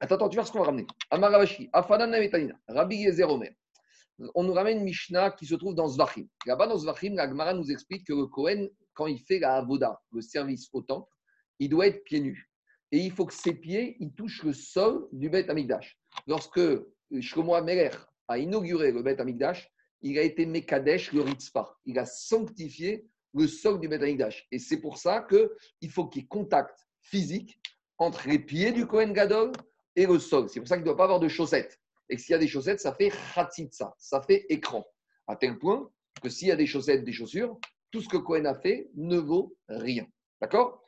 [0.00, 0.86] Attends, attends, tu vois ce qu'on va ramener.
[1.10, 3.28] Amaravashi, Afanan Nametanina, Rabbi Yezer.
[4.34, 6.26] On nous ramène Mishnah qui se trouve dans Zvachim.
[6.46, 10.00] Là-bas, dans Zvachim, la Gemara nous explique que le Kohen, quand il fait la Avoda,
[10.10, 11.10] le service au temple,
[11.58, 12.50] il doit être pieds nus.
[12.92, 15.98] Et il faut que ses pieds, ils touchent le sol du Beth Amigdash.
[16.26, 16.60] Lorsque
[17.20, 17.90] Shlomo Ameler
[18.28, 19.70] a inauguré le Beth Amigdash,
[20.02, 21.76] il a été Mekadesh le Ritzpah.
[21.84, 24.46] Il a sanctifié le sol du Beth Amigdash.
[24.50, 27.60] Et c'est pour ça qu'il faut qu'il y ait contact physique
[27.98, 29.52] entre les pieds du Kohen Gadol
[29.94, 30.48] et le sol.
[30.48, 31.80] C'est pour ça qu'il ne doit pas avoir de chaussettes.
[32.08, 34.86] Et s'il y a des chaussettes, ça fait Khatitsa, ça fait écran.
[35.26, 35.90] À tel point
[36.22, 37.58] que s'il y a des chaussettes, des chaussures,
[37.90, 40.06] tout ce que Kohen a fait ne vaut rien.
[40.40, 40.84] D'accord?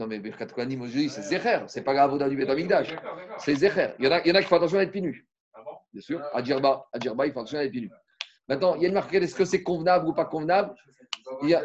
[0.00, 1.58] Non, mais Birkat Kohanim aujourd'hui, c'est Zecher.
[1.68, 2.96] C'est pas la Avoda du Betamikdash.
[3.38, 3.90] C'est Zecher.
[3.98, 5.28] Il y, en a, il y en a qui font attention à être pieds nus.
[5.52, 5.60] Ah
[5.92, 6.22] Bien sûr.
[6.32, 7.90] À Djerba, à Djerba, il faut attention à être pieds nus.
[8.48, 10.74] Maintenant, il y a une marque est-ce que c'est convenable ou pas convenable?
[11.42, 11.62] Il y a,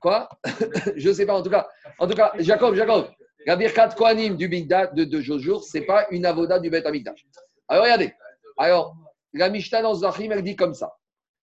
[0.00, 0.30] Quoi?
[0.96, 1.34] Je ne sais pas.
[1.34, 3.10] En tout cas, en tout cas Jacob, Jacob,
[3.44, 7.26] la Birkat Kohanim du Bigda de deux jours, ce n'est pas une Avoda du Betamikdash.
[7.68, 8.14] Alors, regardez.
[8.56, 8.96] Alors,
[9.34, 10.96] la Mishnah dans Zahim, elle dit comme ça.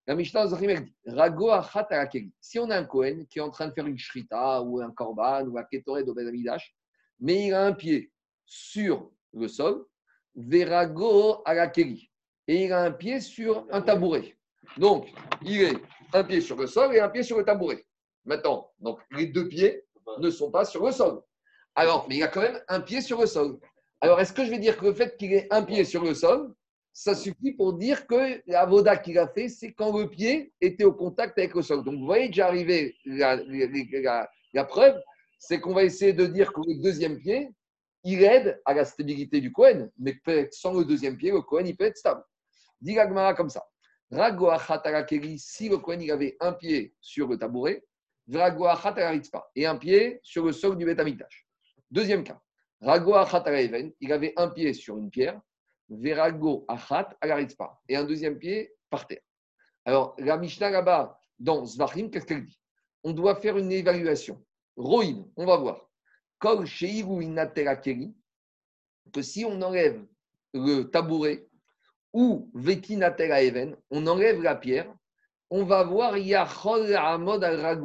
[0.07, 1.49] La Mishnah dit Rago
[2.39, 4.91] Si on a un Kohen qui est en train de faire une shrita ou un
[4.91, 6.75] korban ou un ketore d'Obed Amidash,
[7.19, 8.11] mais il a un pied
[8.45, 9.85] sur le sol,
[10.35, 12.11] Verago Arakeli.
[12.47, 14.37] Et il a un pied sur un tabouret.
[14.77, 15.07] Donc,
[15.41, 15.77] il est
[16.13, 17.83] un pied sur le sol et un pied sur le tabouret.
[18.25, 19.85] Maintenant, donc les deux pieds
[20.19, 21.21] ne sont pas sur le sol.
[21.73, 23.59] Alors, mais il a quand même un pied sur le sol.
[24.01, 26.13] Alors, est-ce que je vais dire que le fait qu'il ait un pied sur le
[26.13, 26.53] sol,
[26.95, 30.85] ça suffit pour dire que la voda qu'il a fait, c'est quand le pied était
[30.85, 31.83] au contact avec le sol.
[31.83, 33.35] Donc, vous voyez déjà arrivé la,
[34.53, 34.97] la, preuve,
[35.37, 37.49] c'est qu'on va essayer de dire que le deuxième pied,
[38.05, 40.17] il aide à la stabilité du Kohen, mais
[40.51, 42.23] sans le deuxième pied, le Kohen, il peut être stable.
[42.79, 43.67] Dit Gagmara comme ça.
[44.09, 47.83] Si le Kohen il avait un pied sur le tabouret,
[49.55, 51.45] et un pied sur le sol du Betamitash.
[51.91, 52.39] Deuxième cas.
[52.81, 55.41] Il avait un pied sur une pierre
[55.89, 57.79] Verago Achat Agarizpa.
[57.87, 59.21] Et un deuxième pied par terre.
[59.85, 62.59] Alors, la Mishnah là-bas, dans Zvachim, qu'est-ce qu'elle dit?
[63.03, 64.43] On doit faire une évaluation.
[64.75, 65.89] Roïn, on va voir.
[66.39, 66.65] Kol
[69.13, 70.03] que si on enlève
[70.53, 71.47] le tabouret
[72.13, 74.91] ou Vetinatera Even, on enlève la pierre,
[75.49, 77.77] on va voir Yachol Amod al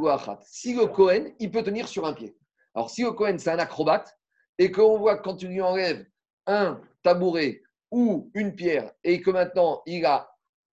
[0.42, 2.36] Si le Kohen, il peut tenir sur un pied.
[2.74, 4.16] Alors, si le Kohen, c'est un acrobate,
[4.58, 6.06] et qu'on voit quand tu lui enlèves
[6.46, 10.30] un tabouret ou une pierre et que maintenant il a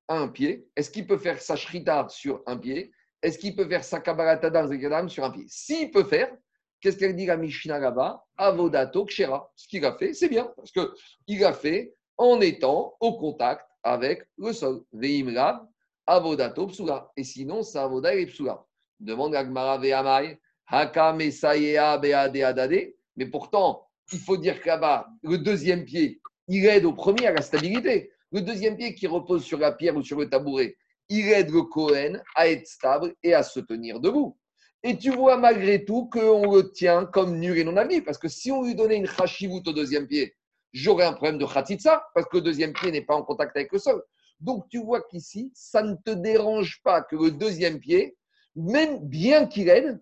[0.09, 2.91] un pied, est-ce qu'il peut faire sa shrita sur un pied?
[3.21, 5.45] Est-ce qu'il peut faire sa kabbalatadam sur un pied?
[5.47, 6.31] S'il peut faire,
[6.79, 8.23] qu'est-ce qu'elle dit la Mishnah là-bas?
[8.37, 9.51] Avodato kshera.
[9.55, 14.23] Ce qu'il a fait, c'est bien, parce qu'il a fait en étant au contact avec
[14.37, 14.83] le sol.
[14.93, 15.65] Veimrav,
[16.05, 17.11] avodato psula.
[17.17, 18.63] Et sinon, c'est avoda et psula.
[18.99, 25.37] Demande à Gmara ve'amai, haka mesayea beade Mais pourtant, il faut dire que là-bas, le
[25.37, 28.11] deuxième pied, il aide au premier à la stabilité.
[28.31, 30.75] Le deuxième pied qui repose sur la pierre ou sur le tabouret,
[31.09, 34.37] il aide le Cohen à être stable et à se tenir debout.
[34.83, 38.01] Et tu vois malgré tout qu'on le tient comme nul et non ami.
[38.01, 40.35] Parce que si on lui donnait une chashivut au deuxième pied,
[40.73, 43.71] j'aurais un problème de khatitsa, parce que le deuxième pied n'est pas en contact avec
[43.71, 44.03] le sol.
[44.39, 48.15] Donc tu vois qu'ici, ça ne te dérange pas que le deuxième pied,
[48.55, 49.99] même bien qu'il aide,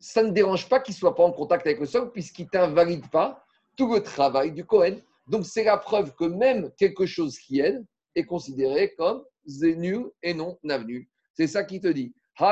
[0.00, 2.50] ça ne dérange pas qu'il ne soit pas en contact avec le sol, puisqu'il ne
[2.50, 3.44] t'invalide pas
[3.76, 4.96] tout le travail du Cohen.
[5.26, 7.84] Donc, c'est la preuve que même quelque chose qui aide
[8.14, 11.10] est considéré comme zénu et non navenu.
[11.34, 12.14] C'est ça qui te dit.
[12.38, 12.44] C'est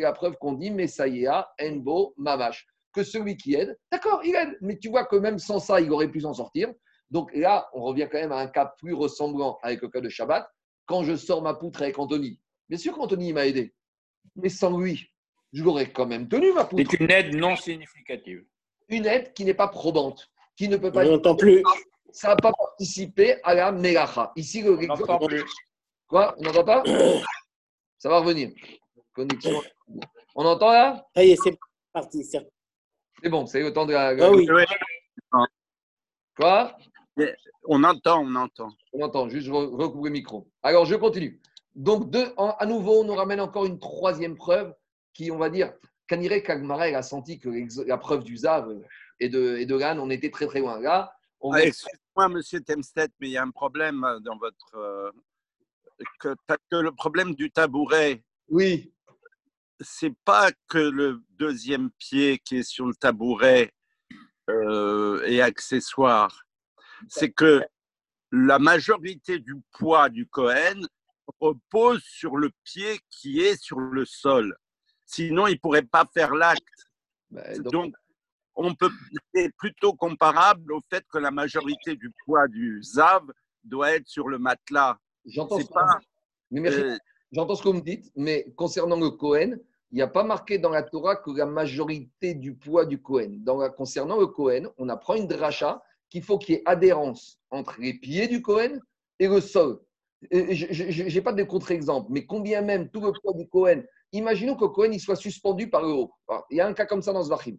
[0.00, 2.66] la preuve qu'on dit Messaïa, Enbo, Mamash.
[2.92, 5.92] Que celui qui aide, d'accord, il aide, mais tu vois que même sans ça, il
[5.92, 6.72] aurait pu s'en sortir.
[7.10, 10.08] Donc là, on revient quand même à un cas plus ressemblant avec le cas de
[10.08, 10.48] Shabbat.
[10.86, 13.74] Quand je sors ma poutre avec Anthony, bien sûr qu'Anthony m'a aidé,
[14.36, 15.12] mais sans lui,
[15.52, 16.90] je l'aurais quand même tenu ma poutre.
[16.90, 18.44] C'est une aide non significative.
[18.88, 21.06] Une aide qui n'est pas probante, qui ne peut pas.
[21.06, 21.62] On n'entend plus.
[22.10, 24.32] Ça n'a pas participé à la Melacha.
[24.34, 25.44] Ici, le On plus.
[26.06, 26.34] Quoi?
[26.38, 26.82] On n'entend pas?
[27.98, 28.50] Ça va revenir.
[29.12, 29.60] Connexion.
[30.34, 31.06] On entend là?
[31.14, 31.58] Ça y est, c'est
[31.92, 32.24] parti.
[32.24, 34.14] C'est bon, c'est le temps de la.
[34.18, 34.48] Ah oui.
[36.36, 36.76] Quoi?
[37.64, 38.70] On entend, on entend.
[38.92, 40.48] On entend, juste recouvre le micro.
[40.62, 41.40] Alors, je continue.
[41.74, 44.74] Donc, à nouveau, on nous ramène encore une troisième preuve
[45.12, 45.72] qui, on va dire,
[46.08, 47.50] Kanire Kagmara, a senti que
[47.86, 48.68] la preuve du Zav
[49.20, 50.80] et de, et de l'âne, on était très très loin.
[50.80, 54.74] Là, on ah, Excusez-moi, monsieur Temstedt, mais il y a un problème dans votre.
[54.74, 55.10] Euh,
[56.18, 56.34] que,
[56.70, 58.24] que le problème du tabouret.
[58.48, 58.92] Oui.
[59.80, 63.72] C'est pas que le deuxième pied qui est sur le tabouret
[64.48, 66.44] euh, est accessoire.
[67.08, 67.62] C'est que
[68.32, 70.80] la majorité du poids du Cohen
[71.40, 74.56] repose sur le pied qui est sur le sol.
[75.08, 76.62] Sinon, il ne pourrait pas faire l'acte.
[77.30, 77.94] Bah, donc,
[78.54, 78.90] on peut
[79.34, 83.22] c'est plutôt comparable au fait que la majorité du poids du Zav
[83.64, 84.98] doit être sur le matelas.
[85.24, 86.96] J'entends euh,
[87.32, 89.56] J'entends ce que vous me dites, mais concernant le Cohen,
[89.90, 93.38] il n'y a pas marqué dans la Torah que la majorité du poids du Cohen.
[93.38, 97.80] Dans concernant le Cohen, on apprend une dracha qu'il faut qu'il y ait adhérence entre
[97.80, 98.78] les pieds du Cohen
[99.18, 99.80] et le sol.
[100.30, 103.82] Je n'ai pas de contre-exemple, mais combien même tout le poids du Cohen,
[104.12, 106.12] imaginons que Cohen il soit suspendu par le haut.
[106.50, 107.56] il y a un cas comme ça dans ce Vachim.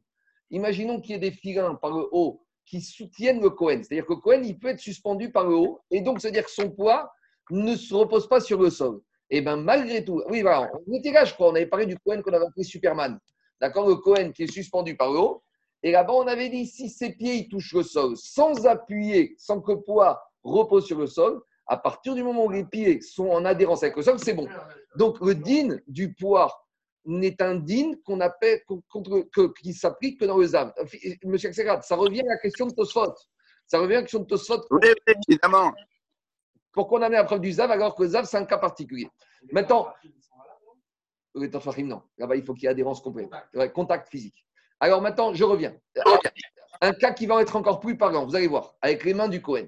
[0.51, 3.81] Imaginons qu'il y ait des filins par le haut qui soutiennent le Cohen.
[3.83, 6.69] C'est-à-dire que Cohen, il peut être suspendu par le haut, et donc c'est-à-dire que son
[6.69, 7.11] poids
[7.49, 9.01] ne se repose pas sur le sol.
[9.31, 11.85] Et eh bien malgré tout, oui, voilà, on était là, je crois, on avait parlé
[11.85, 13.19] du Cohen qu'on avait appelé Superman.
[13.61, 15.43] D'accord Le Cohen qui est suspendu par le haut.
[15.83, 19.73] Et là-bas, on avait dit si ses pieds touchent le sol sans appuyer, sans que
[19.73, 23.45] le poids repose sur le sol, à partir du moment où les pieds sont en
[23.45, 24.47] adhérence avec le sol, c'est bon.
[24.95, 26.65] Donc le din du poids
[27.05, 29.29] n'est un din qu'on appelle, contre,
[29.61, 30.73] qui s'applique que dans le ZAV.
[31.23, 33.13] Monsieur Axelrad, ça revient à la question de Tosfot.
[33.67, 34.65] Ça revient à la question de Tosfot.
[34.71, 34.81] Oui,
[35.27, 35.71] évidemment.
[36.71, 38.57] Pourquoi on a mis la preuve du ZAV alors que le ZAV, c'est un cas
[38.57, 39.07] particulier?
[39.51, 39.93] Maintenant,
[41.35, 41.49] oui,
[41.83, 42.01] non.
[42.17, 43.29] Là-bas, il faut qu'il y ait adhérence complète.
[43.73, 44.45] contact physique.
[44.79, 45.75] Alors maintenant, je reviens.
[46.81, 49.41] Un cas qui va être encore plus parlant, vous allez voir, avec les mains du
[49.41, 49.67] Cohen.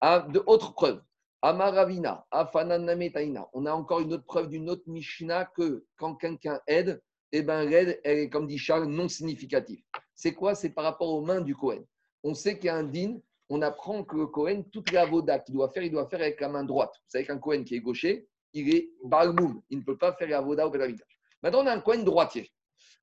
[0.00, 1.02] Ah, de autres preuves.
[1.42, 3.48] Amaravina, Afananametaina.
[3.54, 7.00] On a encore une autre preuve d'une autre Mishnah que quand quelqu'un aide,
[7.32, 9.80] eh ben, l'aide, elle est, comme dit Charles, non significative.
[10.14, 10.54] C'est quoi?
[10.54, 11.82] C'est par rapport aux mains du Cohen.
[12.22, 13.18] On sait qu'il y a un din,
[13.48, 16.40] on apprend que le Cohen, toute la voda qu'il doit faire, il doit faire avec
[16.40, 16.92] la main droite.
[16.94, 19.62] Vous savez qu'un Cohen qui est gaucher, il est balmoum.
[19.70, 21.18] Il ne peut pas faire la voda au pédavidage.
[21.42, 22.50] Maintenant, on a un Cohen droitier.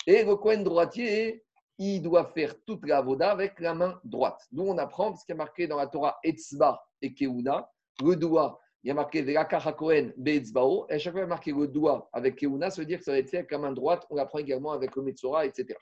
[0.06, 1.44] Et le Cohen droitier,
[1.80, 4.42] il doit faire toute la voda avec la main droite.
[4.52, 7.70] Nous, on apprend ce qui est marqué dans la Torah Etzba et Keuna,
[8.04, 11.26] le doigt, il y a marqué Velakar Kohen Beetzbao, et à chaque fois il y
[11.26, 13.52] a marqué le doigt avec Keuna, ça veut dire que ça va être fait avec
[13.52, 15.78] la main droite, on l'apprend également avec le Metzora, etc.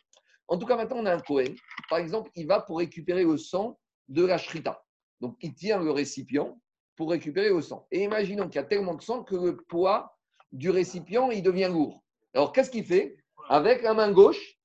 [0.47, 1.55] En tout cas, maintenant on a un Kohen,
[1.89, 3.77] par exemple, il va pour récupérer le sang
[4.07, 4.83] de la Shrita.
[5.21, 6.59] Donc il tient le récipient
[6.95, 7.87] pour récupérer le sang.
[7.91, 10.15] Et imaginons qu'il y a tellement de sang que le poids
[10.51, 12.03] du récipient, il devient lourd.
[12.33, 13.17] Alors qu'est-ce qu'il fait?
[13.49, 14.57] Avec la main gauche,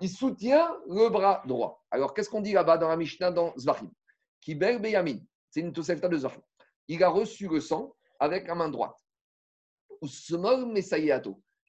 [0.00, 1.84] il soutient le bras droit.
[1.90, 3.90] Alors qu'est-ce qu'on dit là-bas dans la Mishnah dans Zvachim
[4.40, 5.18] Kibel Beyamin.
[5.50, 6.42] C'est une Tosefta de Zvachim
[6.88, 8.96] il a reçu le sang avec la main droite.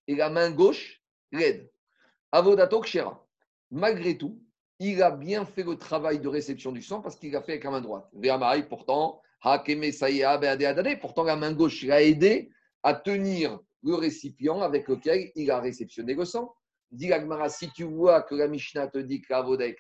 [0.07, 1.69] Et la main gauche, l'aide.
[2.31, 2.81] Avodato.
[3.71, 4.41] Malgré tout,
[4.79, 7.63] il a bien fait le travail de réception du sang parce qu'il a fait avec
[7.63, 8.09] la main droite.
[8.69, 9.21] pourtant,
[11.01, 12.51] pourtant la main gauche l'a aidé
[12.83, 16.53] à tenir le récipient avec lequel il a réceptionné le sang.
[16.91, 17.11] Dit
[17.49, 19.75] si tu vois que la Mishnah te dit que l'avoda est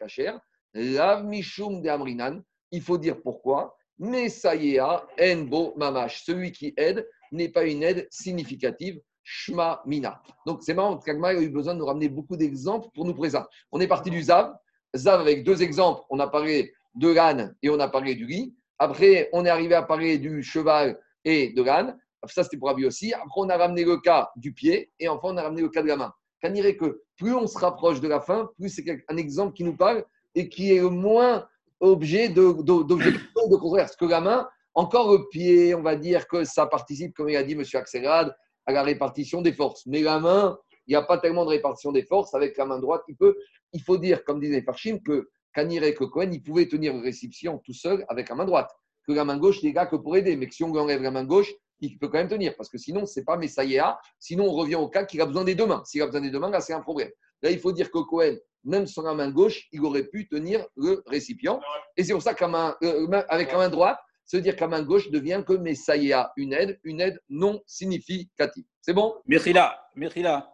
[1.23, 2.41] mishum de amrinan,
[2.71, 3.76] il faut dire pourquoi.
[3.99, 6.23] Messayea enbo mamash.
[6.23, 8.99] Celui qui aide n'est pas une aide significative.
[9.23, 10.21] Shma mina.
[10.45, 13.47] Donc c'est marrant, Kagma a eu besoin de nous ramener beaucoup d'exemples pour nous présenter.
[13.71, 14.53] On est parti du Zav.
[14.95, 16.01] Zav avec deux exemples.
[16.09, 18.55] On a parlé de l'âne et on a parlé du riz.
[18.79, 21.97] Après, on est arrivé à parler du cheval et de l'âne.
[22.27, 23.13] Ça, c'était pour Abi aussi.
[23.13, 25.81] Après, on a ramené le cas du pied et enfin, on a ramené le cas
[25.81, 26.13] de la main.
[26.41, 29.63] Qu'on dirait que plus on se rapproche de la fin, plus c'est un exemple qui
[29.63, 30.05] nous parle
[30.35, 31.47] et qui est le moins
[31.79, 33.85] objet de, de, de contraire.
[33.85, 37.35] Parce que la main, encore le pied, on va dire que ça participe, comme il
[37.35, 37.63] a dit M.
[37.73, 38.35] Axelrad,
[38.65, 39.85] à la répartition des forces.
[39.85, 42.33] Mais la main, il n'y a pas tellement de répartition des forces.
[42.33, 43.35] Avec la main droite, il peut.
[43.73, 47.59] Il faut dire, comme disait Farshim, que Kanire que Cohen, il pouvait tenir une réception
[47.65, 48.69] tout seul avec la main droite.
[49.07, 50.35] Que la main gauche, les gars, que pour aider.
[50.35, 52.77] Mais que si on enlève la main gauche, il peut quand même tenir, parce que
[52.77, 53.99] sinon, ce n'est pas Messaïa.
[54.19, 55.83] Sinon, on revient au cas qu'il a besoin des deux mains.
[55.85, 57.09] S'il a besoin des deux mains, là, c'est un problème.
[57.41, 60.65] Là, il faut dire que Cohen, même sur la main gauche, il aurait pu tenir
[60.75, 61.59] le récipient.
[61.95, 65.09] Et c'est pour ça qu'avec main, euh, la main droite, se dire qu'à main gauche
[65.09, 68.65] devient que Messaïa, une aide, une aide non significative.
[68.81, 69.15] C'est bon?
[69.25, 70.53] Mirila, Mirila,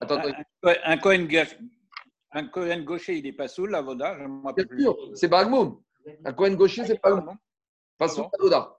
[0.00, 0.20] Attends,
[0.62, 1.26] un, Cohen,
[2.32, 5.80] un Cohen gaucher, il n'est pas sous la Voda Bien sûr, c'est Bagmoum.
[6.24, 7.24] Un Cohen gaucher, c'est pas
[7.98, 8.77] Pas sous la Voda.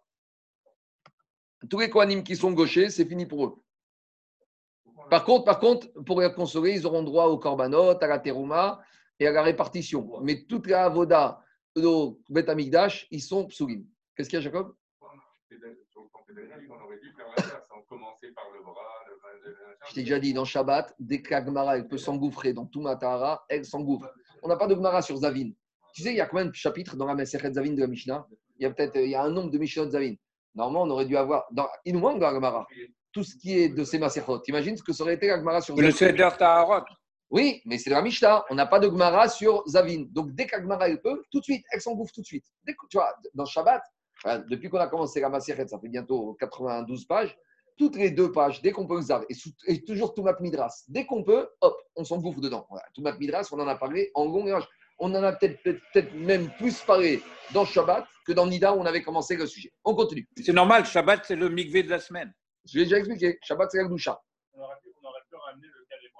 [1.68, 3.56] Tous les Kohanim qui sont gauchers, c'est fini pour eux.
[5.10, 8.81] Par contre, par contre, pour les consoler, ils auront droit au korbanot, à la terouma
[9.19, 10.22] et à la répartition.
[10.22, 11.44] Mais toute la avoda,
[11.76, 12.45] le bet
[13.11, 13.86] ils sont psulim.
[14.15, 14.76] Qu'est-ce qu'il y a, Jacob?
[19.88, 23.65] Je t'ai déjà dit, dans Shabbat, dès que elle peut s'engouffrer dans tout Matara, elle
[23.65, 24.07] s'engouffre.
[24.44, 25.52] On n'a pas de Gemara sur Zavin.
[25.94, 28.27] Tu sais, il y a combien de chapitres dans la Meseret Zavin de la Mishnah?
[28.57, 30.15] Il y a peut-être il y a un nombre de Mishnah de Zavin.
[30.55, 31.45] Normalement, on aurait dû avoir.
[31.51, 32.67] Dans, il nous manque dans la Gemara
[33.11, 34.41] tout ce qui est de ces Maserot.
[34.47, 35.88] Imagine ce que ça aurait été la Gemara sur Zavin.
[35.88, 36.85] Le Seder Taharot.
[37.31, 38.45] Oui, mais c'est la Mishnah.
[38.49, 40.05] On n'a pas de Gemara sur Zavin.
[40.11, 42.45] Donc, dès qu'Agmara elle peut, tout de suite, elle s'engouffre tout de suite.
[42.65, 43.81] Dès que, tu vois, dans Shabbat,
[44.47, 47.38] depuis qu'on a commencé la Maseret, ça fait bientôt 92 pages
[47.80, 49.35] toutes les deux pages, dès qu'on peut, Zav, et,
[49.67, 52.67] et toujours Toumat Midras, dès qu'on peut, hop, on s'en bouffe dedans.
[52.69, 52.84] Voilà.
[52.93, 54.51] Toumat Midras, on en a parlé en long et
[54.99, 55.80] On en a peut-être peut
[56.13, 57.21] même plus parlé
[57.53, 59.71] dans Shabbat que dans Nida où on avait commencé le sujet.
[59.85, 60.27] On continue.
[60.38, 62.34] C'est normal, Shabbat, c'est le mikvé de la semaine.
[62.65, 63.39] Je l'ai déjà expliqué.
[63.41, 64.21] Shabbat, c'est la doucha.
[64.53, 64.89] On aurait pu,
[65.35, 66.11] ramener le cas des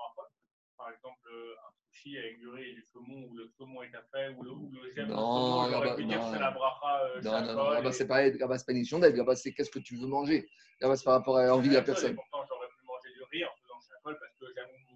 [0.78, 4.02] Par exemple, un sushi avec du riz et du saumon, où le saumon est à
[4.14, 7.04] fait, ou le, ou le gemme non, on aurait pu dire que c'est la bracha.
[7.04, 9.18] Euh, non, non, non, là-bas, c'est pas, une édition d'aide.
[9.18, 10.50] Là-bas, c'est qu'est-ce que tu veux manger?
[10.80, 12.16] Là-bas, c'est par rapport à l'envie de la personne.
[12.16, 14.89] Pourtant, j'aurais pu manger du riz en faisant chacol parce que j'aime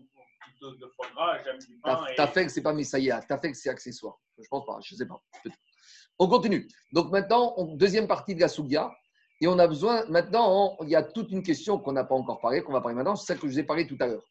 [0.71, 2.05] de foie gras, j'aime du pain.
[2.05, 4.19] Que c'est pas que c'est accessoire.
[4.37, 5.21] Je pense pas, je sais pas.
[6.19, 6.67] On continue.
[6.91, 8.91] Donc maintenant, deuxième partie de la Sougia.
[9.41, 12.39] Et on a besoin, maintenant, il y a toute une question qu'on n'a pas encore
[12.39, 14.23] parlé, qu'on va parler maintenant, c'est celle que je vous ai parlé tout à l'heure.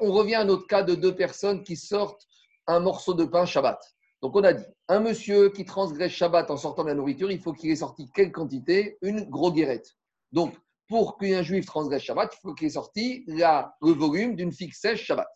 [0.00, 2.24] On revient à notre cas de deux personnes qui sortent
[2.68, 3.80] un morceau de pain Shabbat.
[4.22, 7.40] Donc on a dit, un monsieur qui transgresse Shabbat en sortant de la nourriture, il
[7.40, 8.98] faut qu'il ait sorti quelle quantité?
[9.02, 9.96] Une grosse guérette.
[10.30, 10.56] Donc,
[10.88, 14.80] pour qu'un juif transgresse Shabbat, il faut qu'il ait sorti la, le volume d'une fixe
[14.80, 15.26] sèche Shabbat.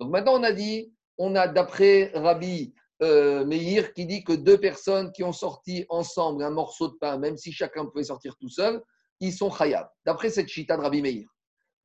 [0.00, 4.58] Donc maintenant, on a dit, on a d'après Rabbi euh, Meir qui dit que deux
[4.58, 8.48] personnes qui ont sorti ensemble un morceau de pain, même si chacun pouvait sortir tout
[8.48, 8.82] seul,
[9.20, 9.88] ils sont khayab.
[10.06, 11.28] D'après cette chita de Rabbi Meir.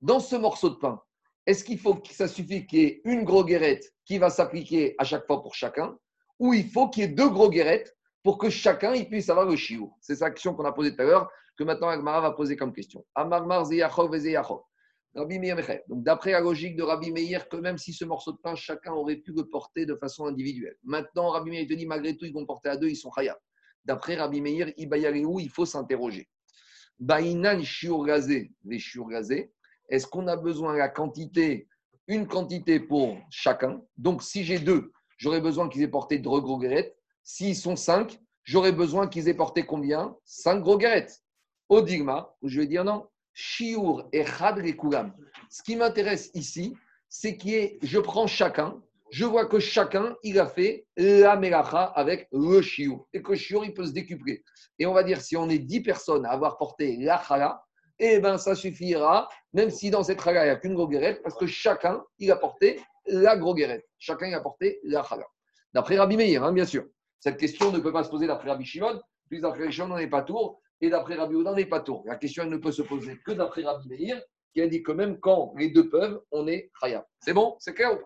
[0.01, 1.01] Dans ce morceau de pain,
[1.45, 4.95] est-ce qu'il faut que ça suffit qu'il y ait une gros guérette qui va s'appliquer
[4.97, 5.97] à chaque fois pour chacun,
[6.39, 9.45] ou il faut qu'il y ait deux gros guérettes pour que chacun il puisse avoir
[9.45, 12.31] le chiot C'est cette action qu'on a posée tout à l'heure, que maintenant Agmara va
[12.31, 13.05] poser comme question.
[13.15, 13.65] Amarmar
[15.15, 15.57] Rabbi Meir
[15.87, 18.93] Donc, d'après la logique de Rabbi Meir, que même si ce morceau de pain, chacun
[18.93, 20.75] aurait pu le porter de façon individuelle.
[20.83, 23.37] Maintenant, Rabbi Meir te dit, malgré tout, ils vont porter à deux, ils sont khayab.
[23.85, 24.73] D'après Rabbi Meir,
[25.27, 25.39] où?
[25.39, 26.27] Il faut s'interroger.
[26.99, 29.09] Baïnan shiur les shiur
[29.89, 31.67] est-ce qu'on a besoin de la quantité,
[32.07, 33.81] une quantité pour chacun?
[33.97, 36.97] Donc, si j'ai deux, j'aurais besoin qu'ils aient porté deux gros guérettes.
[37.23, 40.15] S'ils sont cinq, j'aurais besoin qu'ils aient porté combien?
[40.25, 41.21] Cinq gros guérettes.
[41.69, 43.07] Au digma, je vais dire non.
[43.33, 44.25] Shiur et
[44.75, 45.13] Kulam.
[45.49, 46.75] Ce qui m'intéresse ici,
[47.09, 48.81] c'est que je prends chacun,
[49.13, 53.05] je vois que chacun, il a fait la melacha avec le shiur.
[53.13, 54.43] Et que le shiur, il peut se décupler.
[54.79, 57.63] Et on va dire, si on est dix personnes à avoir porté la chala,
[57.99, 61.35] eh bien, ça suffira, même si dans cette chala, il n'y a qu'une groguerette, parce
[61.35, 63.87] que chacun, il a porté la groguerette.
[63.99, 65.27] Chacun, a porté la chala.
[65.75, 66.85] D'après Rabbi Meir, hein, bien sûr.
[67.19, 68.99] Cette question ne peut pas se poser d'après Rabbi Shimon,
[69.29, 72.03] puis d'après Rabbi Shimon, on n'est pas tour, et d'après Rabbi Oudan, n'est pas tour.
[72.05, 74.21] La question, elle ne peut se poser que d'après Rabbi Meir,
[74.53, 77.07] qui a dit que même quand les deux peuvent, on est chaya.
[77.19, 77.55] C'est bon?
[77.59, 77.97] C'est clair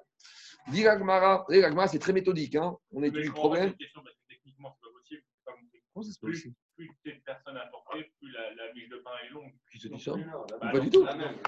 [0.72, 1.46] Dit l'agmara,
[1.88, 2.78] c'est très méthodique, hein.
[2.92, 3.74] on étudie le problème.
[4.30, 5.24] Techniquement, c'est pas possible.
[5.94, 6.54] Comment ça se passe?
[6.76, 9.52] plus tu de personnes à porter, plus la, la miche de pain est longue.
[9.72, 10.14] Qui se dit ça?
[10.62, 11.04] Bah, Pas du tout.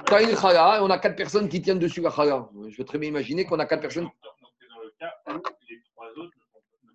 [0.07, 2.49] Tu as une chala et on a quatre personnes qui tiennent dessus la chala.
[2.67, 4.05] Je peux très bien imaginer qu'on a quatre personnes.
[4.05, 4.13] Donc,
[4.59, 5.33] c'est dans le cas où
[5.69, 6.33] les trois autres
[6.83, 6.91] ne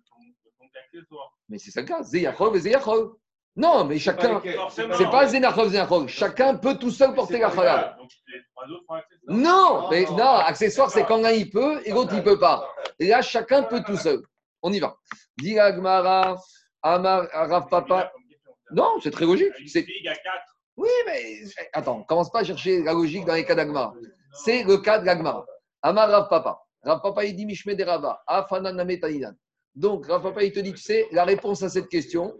[0.57, 1.37] font qu'accessoires.
[1.47, 2.03] Mais c'est ça le cas.
[2.03, 3.15] Zeyachov et Zeyachov.
[3.55, 4.41] Non, mais chacun.
[4.75, 6.07] C'est pas Zénachov, Zénachov.
[6.07, 7.97] Chacun peut tout seul porter la accessoire.
[9.27, 12.67] Non, mais non, accessoire, c'est quand un il peut et l'autre il peut pas.
[12.99, 14.21] Et là, chacun peut tout seul.
[14.61, 14.97] On y va.
[15.37, 16.37] Dit Agmara,
[16.81, 18.11] Amar, Rav Papa.
[18.71, 19.53] Non, c'est très logique.
[20.77, 23.93] Oui, mais attends, commence pas à chercher la logique dans les cas d'Agmar.
[24.43, 25.07] C'est le cas de.
[25.81, 26.59] Amar Rav Papa.
[26.83, 28.21] Rav Papa, il dit Mishme de Rava.
[29.75, 32.37] Donc, Rav Papa, il te dit, tu sais, la réponse à cette question,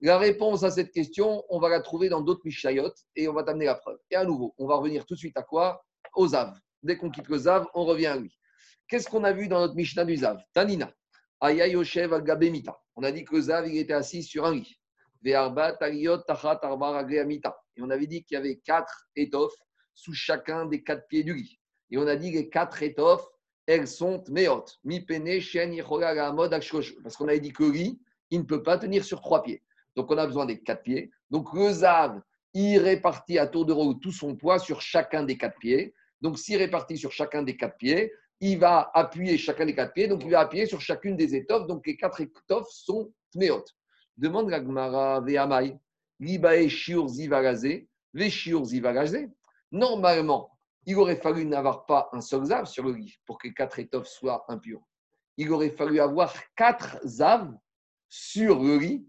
[0.00, 3.42] la réponse à cette question, on va la trouver dans d'autres Mishayot et on va
[3.42, 3.98] t'amener la preuve.
[4.10, 5.84] Et à nouveau, on va revenir tout de suite à quoi?
[6.14, 6.54] Au Zav.
[6.82, 8.38] Dès qu'on quitte le Zav, on revient à lui.
[8.88, 10.38] Qu'est-ce qu'on a vu dans notre Mishnah du Zav?
[10.52, 10.92] Tanina.
[11.40, 12.24] Ayayoshev al
[12.94, 14.78] On a dit que Zav, il était assis sur un lit.
[15.24, 15.56] Et on
[17.90, 19.56] avait dit qu'il y avait quatre étoffes
[19.94, 21.58] sous chacun des quatre pieds du lit.
[21.90, 23.26] Et on a dit que les quatre étoffes,
[23.66, 24.78] elles sont méotes.
[24.84, 25.74] Mi pene, shen,
[27.02, 28.00] Parce qu'on avait dit que le lit,
[28.30, 29.62] il ne peut pas tenir sur trois pieds.
[29.96, 31.10] Donc on a besoin des quatre pieds.
[31.30, 32.20] Donc le zav,
[32.54, 35.94] il répartit à tour de rôle tout son poids sur chacun des quatre pieds.
[36.20, 40.08] Donc s'il répartit sur chacun des quatre pieds, il va appuyer chacun des quatre pieds,
[40.08, 41.66] donc il va appuyer sur chacune des étoffes.
[41.66, 43.64] Donc les quatre étoffes sont tméot.
[44.16, 45.78] Demande la Gemara, Ve'amai,
[46.20, 49.28] Libae Shiur Zivarazé, Zivarazé.
[49.72, 50.50] Normalement,
[50.86, 54.08] il aurait fallu n'avoir pas un seul zav sur le lit pour que quatre étoffes
[54.08, 54.82] soient impures.
[55.36, 57.52] Il aurait fallu avoir quatre zav
[58.08, 59.06] sur le lit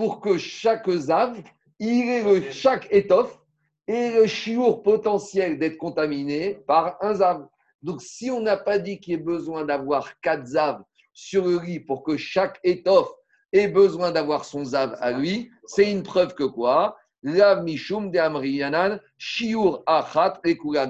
[0.00, 1.42] pour que chaque zav,
[1.78, 3.38] il ait le, chaque étoffe
[3.86, 7.46] ait le chiour potentiel d'être contaminé par un zav.
[7.82, 10.82] Donc, si on n'a pas dit qu'il y ait besoin d'avoir quatre zav
[11.12, 13.12] sur le lit pour que chaque étoffe
[13.52, 16.96] ait besoin d'avoir son zav à lui, c'est une preuve que quoi?
[17.22, 20.40] Lav mishum de amriyanan shiur achat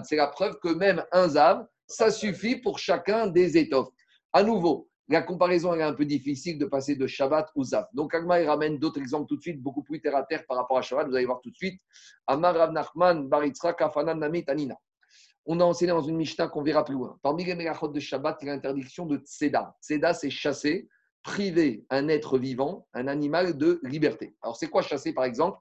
[0.04, 3.90] C'est la preuve que même un zav, ça suffit pour chacun des étoffes.
[4.32, 7.86] À nouveau, la comparaison est un peu difficile de passer de Shabbat ou Zav.
[7.92, 10.78] Donc Agma ramène d'autres exemples tout de suite, beaucoup plus terre à terre par rapport
[10.78, 11.08] à Shabbat.
[11.08, 11.80] Vous allez voir tout de suite.
[12.28, 14.76] Amar Rav Nachman, Baritzra, Kafanan, Namit, Anina.
[15.46, 17.18] On a enseigné dans une Mishnah qu'on verra plus loin.
[17.22, 19.76] Parmi les mégachot de Shabbat, il y a l'interdiction de Tzeda.
[19.82, 20.88] Tzeda, c'est chasser,
[21.24, 24.36] priver un être vivant, un animal de liberté.
[24.42, 25.58] Alors, c'est quoi chasser, par exemple?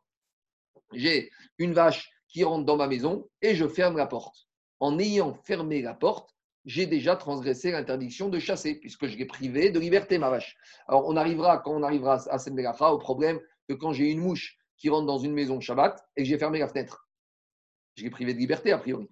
[0.94, 4.48] J'ai une vache qui rentre dans ma maison et je ferme la porte.
[4.80, 6.30] En ayant fermé la porte,
[6.70, 10.56] j'ai déjà transgressé l'interdiction de chasser, puisque je l'ai privé de liberté, ma vache.
[10.88, 14.56] Alors, on arrivera, quand on arrivera à cette au problème que quand j'ai une mouche
[14.78, 17.10] qui rentre dans une maison Shabbat et que j'ai fermé la fenêtre,
[17.96, 19.10] je l'ai privé de liberté, a priori.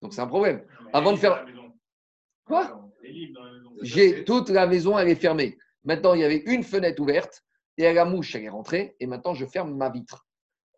[0.00, 0.64] Donc, c'est un problème.
[0.94, 1.44] Avant de faire.
[2.46, 2.90] Quoi
[3.82, 5.58] J'ai toute la maison, elle est fermée.
[5.84, 7.44] Maintenant, il y avait une fenêtre ouverte
[7.76, 10.26] et la mouche, elle est rentrée et maintenant, je ferme ma vitre.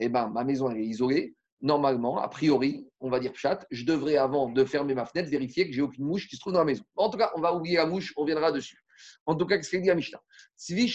[0.00, 3.84] Eh bien, ma maison, elle est isolée normalement, a priori, on va dire chat, je
[3.84, 6.58] devrais, avant de fermer ma fenêtre, vérifier que j'ai aucune mouche qui se trouve dans
[6.58, 6.84] la maison.
[6.94, 8.84] En tout cas, on va oublier la mouche, on viendra dessus.
[9.24, 10.20] En tout cas, qu'est-ce qu'il dit à Mishnah?
[10.56, 10.86] Si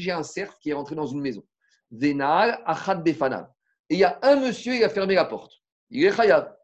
[0.00, 1.44] j'ai un cerf qui est rentré dans une maison,
[1.92, 5.52] Achad et il y a un monsieur, il a fermé la porte.
[5.90, 6.56] Il est chayav.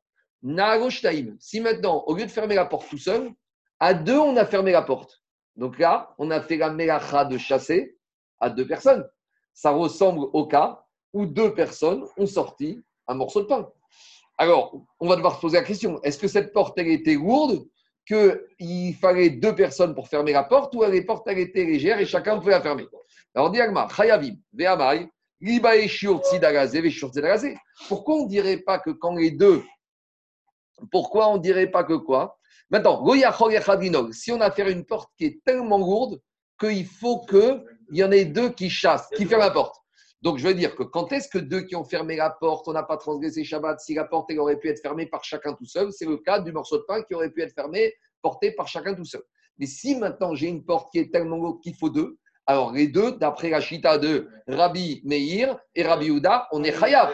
[1.40, 3.30] Si maintenant, au lieu de fermer la porte tout seul,
[3.78, 5.22] à deux, on a fermé la porte.
[5.56, 7.98] Donc là, on a fait la melacha de chasser
[8.38, 9.06] à deux personnes.
[9.52, 13.68] Ça ressemble au cas où deux personnes ont sorti un morceau de pain.
[14.38, 17.66] Alors, on va devoir se poser la question est-ce que cette porte, elle était lourde,
[18.06, 22.06] qu'il fallait deux personnes pour fermer la porte, ou la porte, elle était légère et
[22.06, 22.86] chacun pouvait la fermer?
[23.34, 25.08] Alors, Diagma, Chayavim, Ve'amai,
[27.88, 29.62] pourquoi on ne dirait pas que quand les deux,
[30.90, 32.38] pourquoi on ne dirait pas que quoi?
[32.70, 33.04] Maintenant,
[34.12, 36.20] si on a fait une porte qui est tellement lourde
[36.58, 37.62] qu'il faut qu'il
[37.92, 39.76] y en ait deux qui chassent, qui ferment la porte.
[40.22, 42.72] Donc, je veux dire que quand est-ce que deux qui ont fermé la porte, on
[42.72, 45.66] n'a pas transgressé Shabbat, si la porte elle aurait pu être fermée par chacun tout
[45.66, 48.66] seul, c'est le cas du morceau de pain qui aurait pu être fermé, porté par
[48.66, 49.22] chacun tout seul.
[49.58, 52.86] Mais si maintenant j'ai une porte qui est tellement haute qu'il faut deux, alors les
[52.86, 57.12] deux, d'après la chita de Rabbi Meir et Rabbi Uda, on est chayav.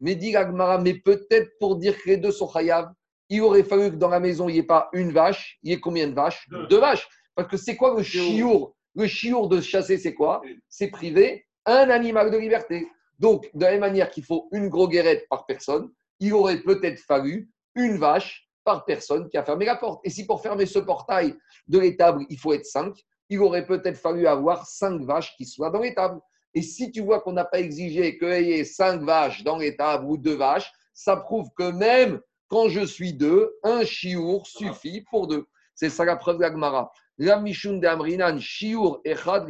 [0.00, 0.34] Mais dit
[0.82, 2.92] mais peut-être pour dire que les deux sont chayav,
[3.30, 5.74] il aurait fallu que dans la maison, il n'y ait pas une vache, il y
[5.74, 6.46] ait combien de vaches?
[6.68, 6.78] Deux.
[6.78, 7.08] vaches.
[7.34, 8.76] Parce que c'est quoi le chiour?
[8.94, 10.42] Le chiour de chasser, c'est quoi?
[10.68, 12.88] C'est privé un animal de liberté.
[13.18, 17.00] Donc, de la même manière qu'il faut une gros guérette par personne, il aurait peut-être
[17.00, 20.00] fallu une vache par personne qui a fermé la porte.
[20.04, 21.34] Et si pour fermer ce portail
[21.68, 22.94] de l'étable, il faut être cinq,
[23.28, 26.20] il aurait peut-être fallu avoir cinq vaches qui soient dans l'étable.
[26.54, 30.06] Et si tu vois qu'on n'a pas exigé qu'il y ait cinq vaches dans l'étable
[30.06, 35.26] ou deux vaches, ça prouve que même quand je suis deux, un chiour suffit pour
[35.26, 35.46] deux.
[35.74, 36.92] C'est ça la preuve d'Agmara.
[37.18, 39.46] La de Amrinan, chiour echad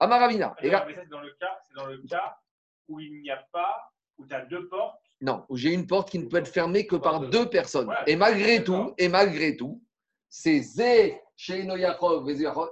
[0.00, 0.56] Amaravina.
[0.60, 2.36] C'est dans, le cas, dans le cas
[2.88, 4.98] où il n'y a pas, où tu as deux portes.
[5.20, 7.92] Non, où j'ai une porte qui ne peut être fermée que par deux personnes.
[8.06, 9.82] et malgré tout, et malgré tout,
[10.28, 11.20] c'est Zé,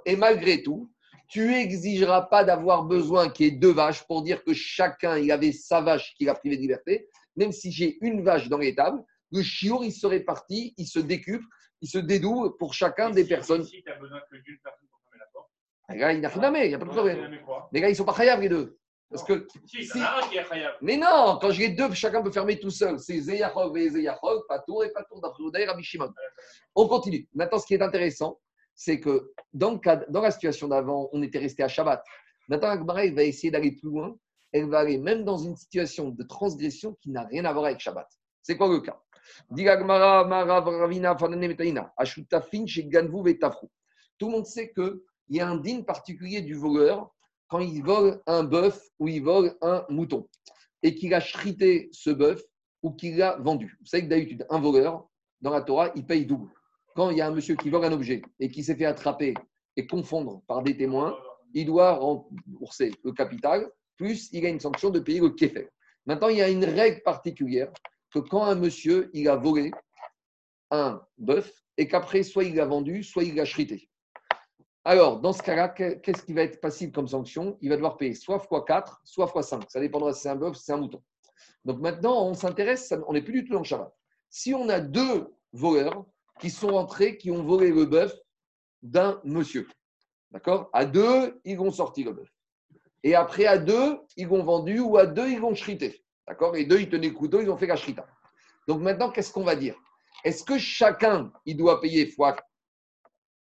[0.07, 0.91] et malgré tout,
[1.29, 5.31] tu exigeras pas d'avoir besoin qu'il y ait deux vaches pour dire que chacun il
[5.31, 7.09] avait sa vache qu'il a privé de liberté.
[7.37, 11.43] Même si j'ai une vache dans l'étable, le chiour il se répartit, il se décupe,
[11.83, 13.65] il se dédouble pour chacun des personnes.
[13.65, 14.89] Si tu as besoin que d'une personne
[15.89, 17.39] les gars, il n'y a pas de problème.
[17.73, 18.79] Les gars, ils ne sont pas chayav les deux.
[19.11, 19.89] Parce que, si,
[20.83, 22.99] Mais non, quand j'ai deux, chacun peut fermer tout seul.
[22.99, 26.13] C'est Zeyachov et Zeyachov, Patour et Patour d'après Rabbi Shimon.
[26.75, 27.27] On continue.
[27.35, 28.39] Maintenant, ce qui est intéressant,
[28.75, 32.05] c'est que dans, le cas, dans la situation d'avant, on était resté à Shabbat.
[32.49, 34.15] Maintenant, Agmara, va essayer d'aller plus loin.
[34.53, 37.81] Elle va aller même dans une situation de transgression qui n'a rien à voir avec
[37.81, 38.07] Shabbat.
[38.43, 39.01] C'est quoi le cas?
[44.19, 47.15] Tout le monde sait que il y a un digne particulier du voleur
[47.49, 50.29] quand il vole un bœuf ou il vole un mouton
[50.83, 52.43] et qu'il a chrité ce bœuf
[52.83, 53.77] ou qu'il l'a vendu.
[53.81, 55.09] Vous savez que d'habitude, un voleur,
[55.41, 56.51] dans la Torah, il paye double.
[56.95, 59.35] Quand il y a un monsieur qui vole un objet et qui s'est fait attraper
[59.77, 61.17] et confondre par des témoins,
[61.55, 65.69] il doit rembourser le capital, plus il a une sanction de payer le kéfé.
[66.07, 67.73] Maintenant, il y a une règle particulière
[68.13, 69.71] que quand un monsieur, il a volé
[70.71, 73.89] un bœuf et qu'après, soit il l'a vendu, soit il l'a chrité.
[74.89, 77.59] Alors, dans ce cas-là, qu'est-ce qui va être passible comme sanction?
[77.61, 79.69] Il va devoir payer soit x4, soit x5.
[79.69, 81.03] Ça dépendra si c'est un bœuf, si c'est un mouton.
[81.67, 83.95] Donc maintenant, on s'intéresse, on n'est plus du tout dans le Shabbat.
[84.31, 86.07] Si on a deux voleurs
[86.41, 88.15] qui sont entrés, qui ont volé le bœuf
[88.83, 89.69] d'un monsieur,
[90.31, 90.71] d'accord?
[90.73, 92.29] À deux, ils vont sortir le bœuf.
[93.03, 96.03] Et après, à deux, ils vont vendu ou à deux, ils vont chriter.
[96.27, 96.57] D'accord?
[96.57, 97.77] Et deux, ils tenaient le couteau, ils ont fait la.
[98.67, 99.77] Donc maintenant, qu'est-ce qu'on va dire?
[100.25, 102.37] Est-ce que chacun, il doit payer fois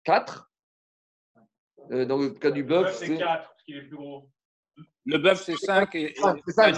[0.03, 0.50] 4
[1.91, 4.29] euh, dans le cas du bœuf, c'est 4, parce qu'il est plus gros.
[5.07, 6.77] Le bœuf, c'est 5 et c'est 5.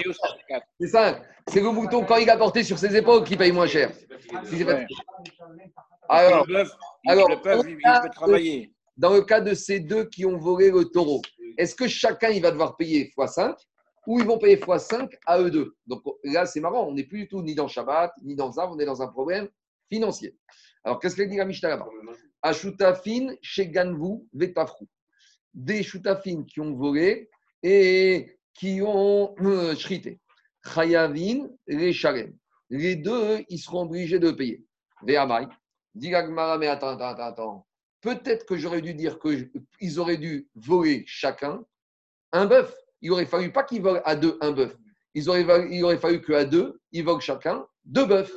[0.81, 1.23] C'est 5.
[1.49, 3.93] C'est le mouton, quand il a porté sur ses épaules, qui paye moins cher.
[6.09, 6.71] Alors, le bœuf,
[7.07, 8.73] alors, le bœuf il, peut travailler.
[8.97, 11.21] Dans le cas de ces deux qui ont volé le taureau,
[11.59, 13.55] est-ce que chacun il va devoir payer x5
[14.07, 15.75] ou ils vont payer x5 à eux deux?
[15.87, 18.71] Donc là, c'est marrant, on n'est plus du tout ni dans Shabbat, ni dans ça,
[18.71, 19.49] on est dans un problème
[19.91, 20.37] financier.
[20.85, 21.89] Alors, qu'est-ce qu'elle dit la Mishnah là-bas?
[22.43, 24.89] Ashutafin, Sheganvu, Vetafrou
[25.55, 27.29] des choutafines qui ont volé
[27.63, 30.21] et qui ont euh, shrité.
[30.65, 31.93] Chayavin, les.
[32.71, 34.65] Les deux, ils seront obligés de payer.
[35.03, 35.47] Ve'amai.
[35.95, 37.67] Dit mais attends, attends, attends.
[38.01, 41.63] Peut-être que j'aurais dû dire qu'ils auraient dû voler chacun
[42.33, 42.75] un bœuf.
[43.03, 44.75] Il aurait fallu pas qu'ils volent à deux un bœuf.
[45.15, 48.33] Il aurait, il aurait fallu qu'à deux, ils volent chacun deux bœufs.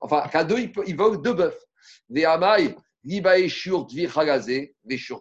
[0.00, 1.58] Enfin, qu'à deux, ils, volent deux bœufs.
[2.10, 4.12] Ve'amai, liba eshur tvir
[4.84, 5.20] veshur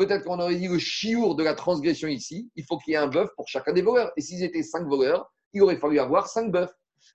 [0.00, 2.98] Peut-être qu'on aurait dit le chiour de la transgression ici, il faut qu'il y ait
[2.98, 4.10] un bœuf pour chacun des voleurs.
[4.16, 6.72] Et s'ils étaient cinq voleurs, il aurait fallu avoir cinq bœufs.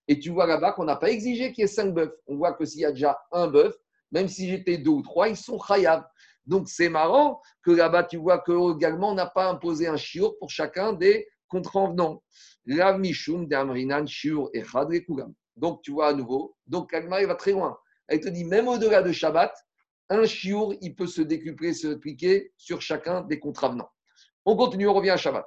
[0.07, 2.15] Et tu vois là-bas qu'on n'a pas exigé qu'il y ait cinq bœufs.
[2.27, 3.75] On voit que s'il y a déjà un bœuf,
[4.11, 6.03] même si j'étais deux ou trois, ils sont chayav.
[6.45, 10.37] Donc c'est marrant que là-bas, tu vois que également, on n'a pas imposé un chiour
[10.37, 12.21] pour chacun des contrevenants.
[12.67, 14.05] La mishum d'amrinan
[15.55, 17.79] Donc tu vois à nouveau, donc Agma, il va très loin.
[18.07, 19.51] Elle te dit, même au-delà de Shabbat,
[20.09, 23.89] un chiour, il peut se décupler, se cliquer sur chacun des contravenants.
[24.45, 25.45] On continue, on revient à Shabbat.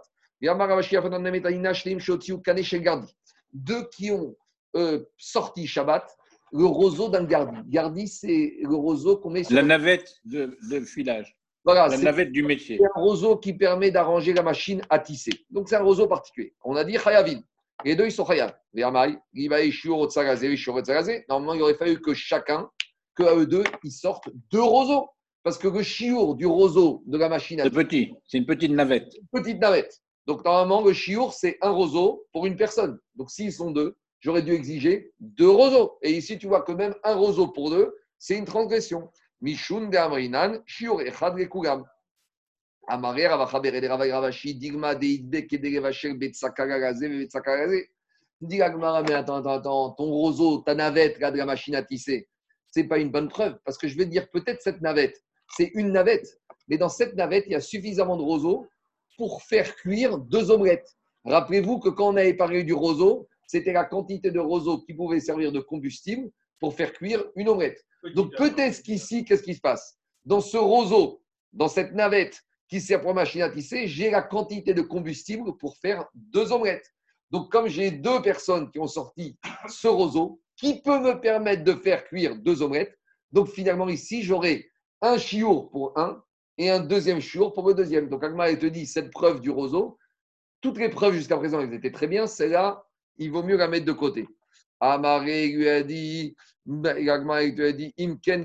[3.52, 4.36] Deux qui ont
[4.76, 6.16] euh, sorti Shabbat,
[6.52, 7.58] le roseau d'un gardi.
[7.66, 9.54] Gardi, c'est le roseau qu'on met sur.
[9.54, 11.36] La navette de, filage.
[11.64, 12.78] Voilà, la navette du métier.
[12.78, 15.32] C'est un roseau qui permet d'arranger la machine à tisser.
[15.50, 16.54] Donc, c'est un roseau particulier.
[16.64, 17.40] On a dit Chayavin.
[17.84, 18.54] Les deux, ils sont Chayav.
[21.28, 22.68] Normalement, il aurait fallu que chacun
[23.18, 25.08] qu'à eux deux, ils sortent deux roseaux.
[25.42, 28.72] Parce que le chiour du roseau de la machine à C'est petit, c'est une petite
[28.72, 29.14] navette.
[29.14, 30.00] Une petite navette.
[30.26, 32.98] Donc, normalement, le chiour, c'est un roseau pour une personne.
[33.14, 35.98] Donc, s'ils sont deux, j'aurais dû exiger deux roseaux.
[36.02, 39.10] Et ici, tu vois que même un roseau pour deux, c'est une transgression.
[39.40, 41.84] Mishun de Amrinan, chiour echad lekugam.
[42.88, 47.86] Amarer, avachaber, ravay ravashi, digma, deidbe, kederevachel, betsakagagaze, betsakagagaze.
[48.40, 52.28] Dis mais attends, attends, attends, ton roseau, ta navette, là, de la machine à tisser,
[52.70, 53.58] c'est pas une bonne preuve.
[53.64, 55.22] Parce que je vais dire peut-être cette navette,
[55.56, 56.40] c'est une navette.
[56.68, 58.66] Mais dans cette navette, il y a suffisamment de roseaux
[59.16, 60.96] pour faire cuire deux omelettes.
[61.24, 65.20] Rappelez-vous que quand on avait parlé du roseau, c'était la quantité de roseaux qui pouvait
[65.20, 66.30] servir de combustible
[66.60, 67.84] pour faire cuire une omelette.
[68.14, 69.98] Donc peut-être qu'ici, qu'est-ce qui se passe?
[70.24, 71.22] Dans ce roseau,
[71.52, 75.76] dans cette navette qui sert pour machine à tisser, j'ai la quantité de combustible pour
[75.78, 76.92] faire deux omelettes.
[77.30, 79.36] Donc comme j'ai deux personnes qui ont sorti
[79.68, 82.98] ce roseau, qui peut me permettre de faire cuire deux omelettes.
[83.32, 84.68] Donc finalement, ici, j'aurai
[85.00, 86.22] un chiour pour un
[86.58, 88.08] et un deuxième chiour pour le deuxième.
[88.08, 89.98] Donc Agma, te dit, cette preuve du roseau,
[90.60, 92.26] toutes les preuves jusqu'à présent, elles étaient très bien.
[92.26, 92.84] Celle-là,
[93.16, 94.26] il vaut mieux la mettre de côté.
[94.80, 96.34] Amaré lui a dit,
[96.68, 98.44] Agma lui a dit, Imken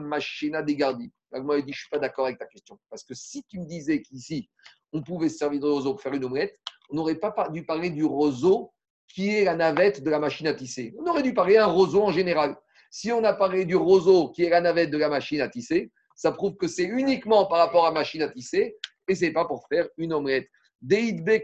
[0.00, 1.10] machina degardi.
[1.32, 2.78] Agma a dit, je ne suis pas d'accord avec ta question.
[2.90, 4.50] Parce que si tu me disais qu'ici,
[4.92, 6.58] on pouvait servir de roseau pour faire une omelette,
[6.90, 8.72] on n'aurait pas dû parler du roseau
[9.08, 10.94] qui est la navette de la machine à tisser.
[10.98, 12.56] On aurait dû parler un roseau en général.
[12.90, 15.90] Si on a parlé du roseau qui est la navette de la machine à tisser,
[16.14, 18.76] ça prouve que c'est uniquement par rapport à la machine à tisser
[19.08, 20.48] et c'est pas pour faire une omelette.
[20.80, 21.38] Diagma,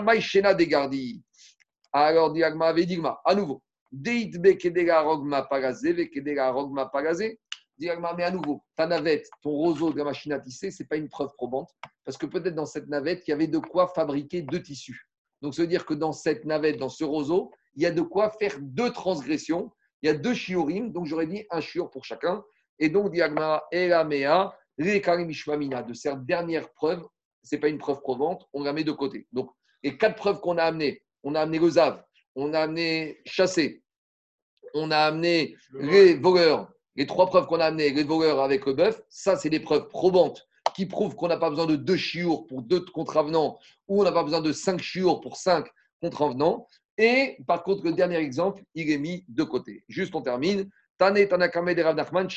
[0.00, 0.56] maïchena.
[1.92, 2.74] Alors, diagma,
[3.24, 3.62] à nouveau.
[3.92, 5.48] Kedega rogma
[6.52, 6.90] rogma.
[7.78, 10.86] Diagma, mais à nouveau, ta navette, ton roseau de la machine à tisser, ce n'est
[10.86, 11.70] pas une preuve probante,
[12.04, 15.08] parce que peut-être dans cette navette, il y avait de quoi fabriquer deux tissus.
[15.42, 18.02] Donc, ça veut dire que dans cette navette, dans ce roseau, il y a de
[18.02, 19.70] quoi faire deux transgressions.
[20.02, 22.42] Il y a deux chiorim, donc j'aurais dit un chior pour chacun.
[22.78, 27.06] Et donc, diagma elamea, les Karimishmamina, de cette dernière preuve,
[27.42, 29.26] ce n'est pas une preuve probante, on la met de côté.
[29.32, 29.50] Donc,
[29.82, 32.02] les quatre preuves qu'on a amenées, on a amené le Zav,
[32.34, 33.82] on a amené chasser,
[34.74, 38.72] on a amené les voleurs, les trois preuves qu'on a amenées, les voleurs avec le
[38.72, 42.46] bœuf, ça, c'est des preuves probantes qui prouvent qu'on n'a pas besoin de deux chiours
[42.46, 45.66] pour deux contravenants ou on n'a pas besoin de cinq chiours pour cinq
[46.00, 46.66] contravenants.
[46.98, 49.84] Et par contre, le dernier exemple, il est mis de côté.
[49.88, 50.68] Juste, on termine.
[50.98, 52.28] Tane Nachman,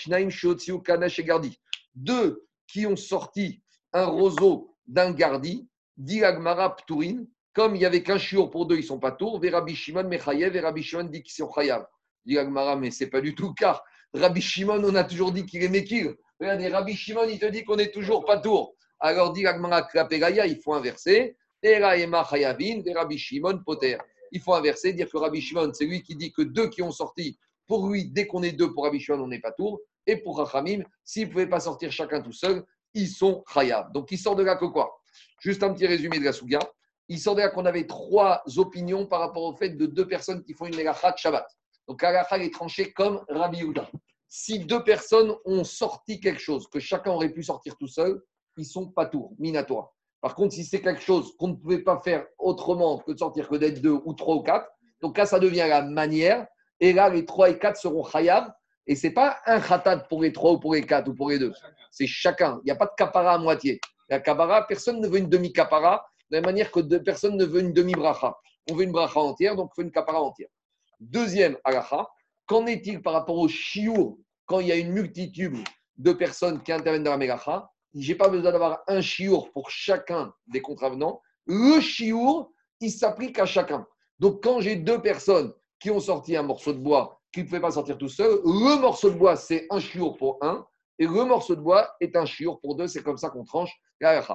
[0.85, 1.59] Kanash et Gardi.
[1.95, 3.61] Deux qui ont sorti
[3.91, 8.75] un roseau d'un gardi, dit Agmara Pturin, comme il n'y avait qu'un chiour pour deux,
[8.75, 9.39] ils ne sont pas tours.
[9.43, 11.85] Rabbi Shimon Mechayev et Rabbi Shimon dit qu'ils sont Chayav.
[12.25, 13.83] Dit Agmara, mais ce n'est pas du tout car
[14.13, 16.13] Rabbi Shimon, on a toujours dit qu'il est Mekir.
[16.39, 18.75] Regardez, Rabbi Shimon, il te dit qu'on n'est toujours pas tour.
[18.99, 21.37] Alors dit il faut inverser.
[21.61, 23.97] Et Rabbi Shimon Poter.
[24.31, 26.91] Il faut inverser, dire que Rabbi Shimon, c'est lui qui dit que deux qui ont
[26.91, 27.37] sorti,
[27.67, 29.79] pour lui, dès qu'on est deux pour Rabbi Shimon, on n'est pas tour.
[30.05, 33.91] Et pour Rachamim, s'ils ne pouvaient pas sortir chacun tout seul, ils sont Chayav.
[33.91, 34.99] Donc il sort de là que quoi?
[35.39, 36.59] Juste un petit résumé de la Souga.
[37.07, 40.43] Il sort de là qu'on avait trois opinions par rapport au fait de deux personnes
[40.43, 41.45] qui font une Melacha Shabbat.
[41.87, 43.89] Donc la est tranchée comme Rabbi Yehuda.
[44.35, 48.19] Si deux personnes ont sorti quelque chose que chacun aurait pu sortir tout seul,
[48.57, 49.93] ils sont pas tours, minatoire.
[50.21, 53.47] Par contre, si c'est quelque chose qu'on ne pouvait pas faire autrement que de sortir
[53.47, 54.67] que d'être deux ou trois ou quatre,
[55.01, 56.47] donc là, ça devient la manière.
[56.79, 58.51] Et là, les trois et quatre seront chayav.
[58.87, 61.29] Et ce n'est pas un khatat pour les trois ou pour les quatre ou pour
[61.29, 61.53] les deux.
[61.91, 62.59] C'est chacun.
[62.63, 63.79] Il n'y a pas de kapara à moitié.
[64.09, 67.71] La kapara, personne ne veut une demi-kapara, de la manière que personne ne veut une
[67.71, 68.35] demi-bracha.
[68.71, 70.49] On veut une bracha entière, donc on veut une kapara entière.
[70.99, 72.09] Deuxième alaha,
[72.45, 75.57] qu'en est-il par rapport au chiour quand il y a une multitude
[75.97, 79.69] de personnes qui interviennent dans la mélacha je n'ai pas besoin d'avoir un chiour pour
[79.69, 81.21] chacun des contravenants.
[81.45, 83.85] Le chiour, il s'applique à chacun.
[84.19, 87.59] Donc, quand j'ai deux personnes qui ont sorti un morceau de bois qui ne pouvaient
[87.59, 90.65] pas sortir tout seul, le morceau de bois, c'est un chiour pour un,
[90.99, 92.87] et le morceau de bois est un chiour pour deux.
[92.87, 93.71] C'est comme ça qu'on tranche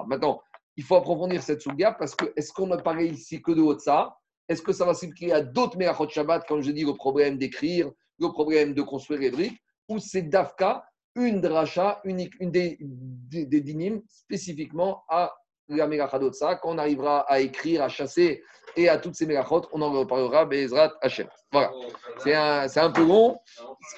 [0.07, 0.41] Maintenant,
[0.77, 4.17] il faut approfondir cette souga parce que est-ce qu'on a parlé ici que de ça?
[4.49, 7.89] Est-ce que ça va s'appliquer à d'autres Merachot Shabbat, comme je dis, le problème d'écrire,
[8.19, 10.83] le problème de construire les briques, ou c'est Dafka
[11.15, 15.33] une dracha, unique, une des, des, dynimes spécifiquement à
[15.67, 16.55] la Megachadotsa.
[16.55, 18.43] Quand on arrivera à écrire, à chasser
[18.75, 21.27] et à toutes ces Megachot, on en reparlera, Bezrat Hachem.
[21.51, 21.71] Voilà.
[22.19, 23.37] C'est un, c'est un peu long.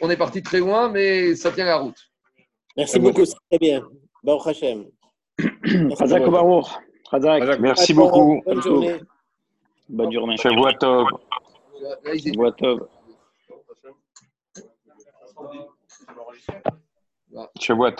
[0.01, 1.99] On est parti très loin, mais ça tient la route.
[2.77, 3.83] Merci beaucoup, c'est très bien.
[4.23, 4.85] Baruch Hachem.
[7.59, 8.41] Merci beaucoup.
[8.45, 8.99] Bonne journée.
[9.91, 10.38] Bonne journée.
[10.38, 11.07] Shavua Tov.
[12.15, 12.88] Shavua Tov.
[17.59, 17.89] Shavua Tov.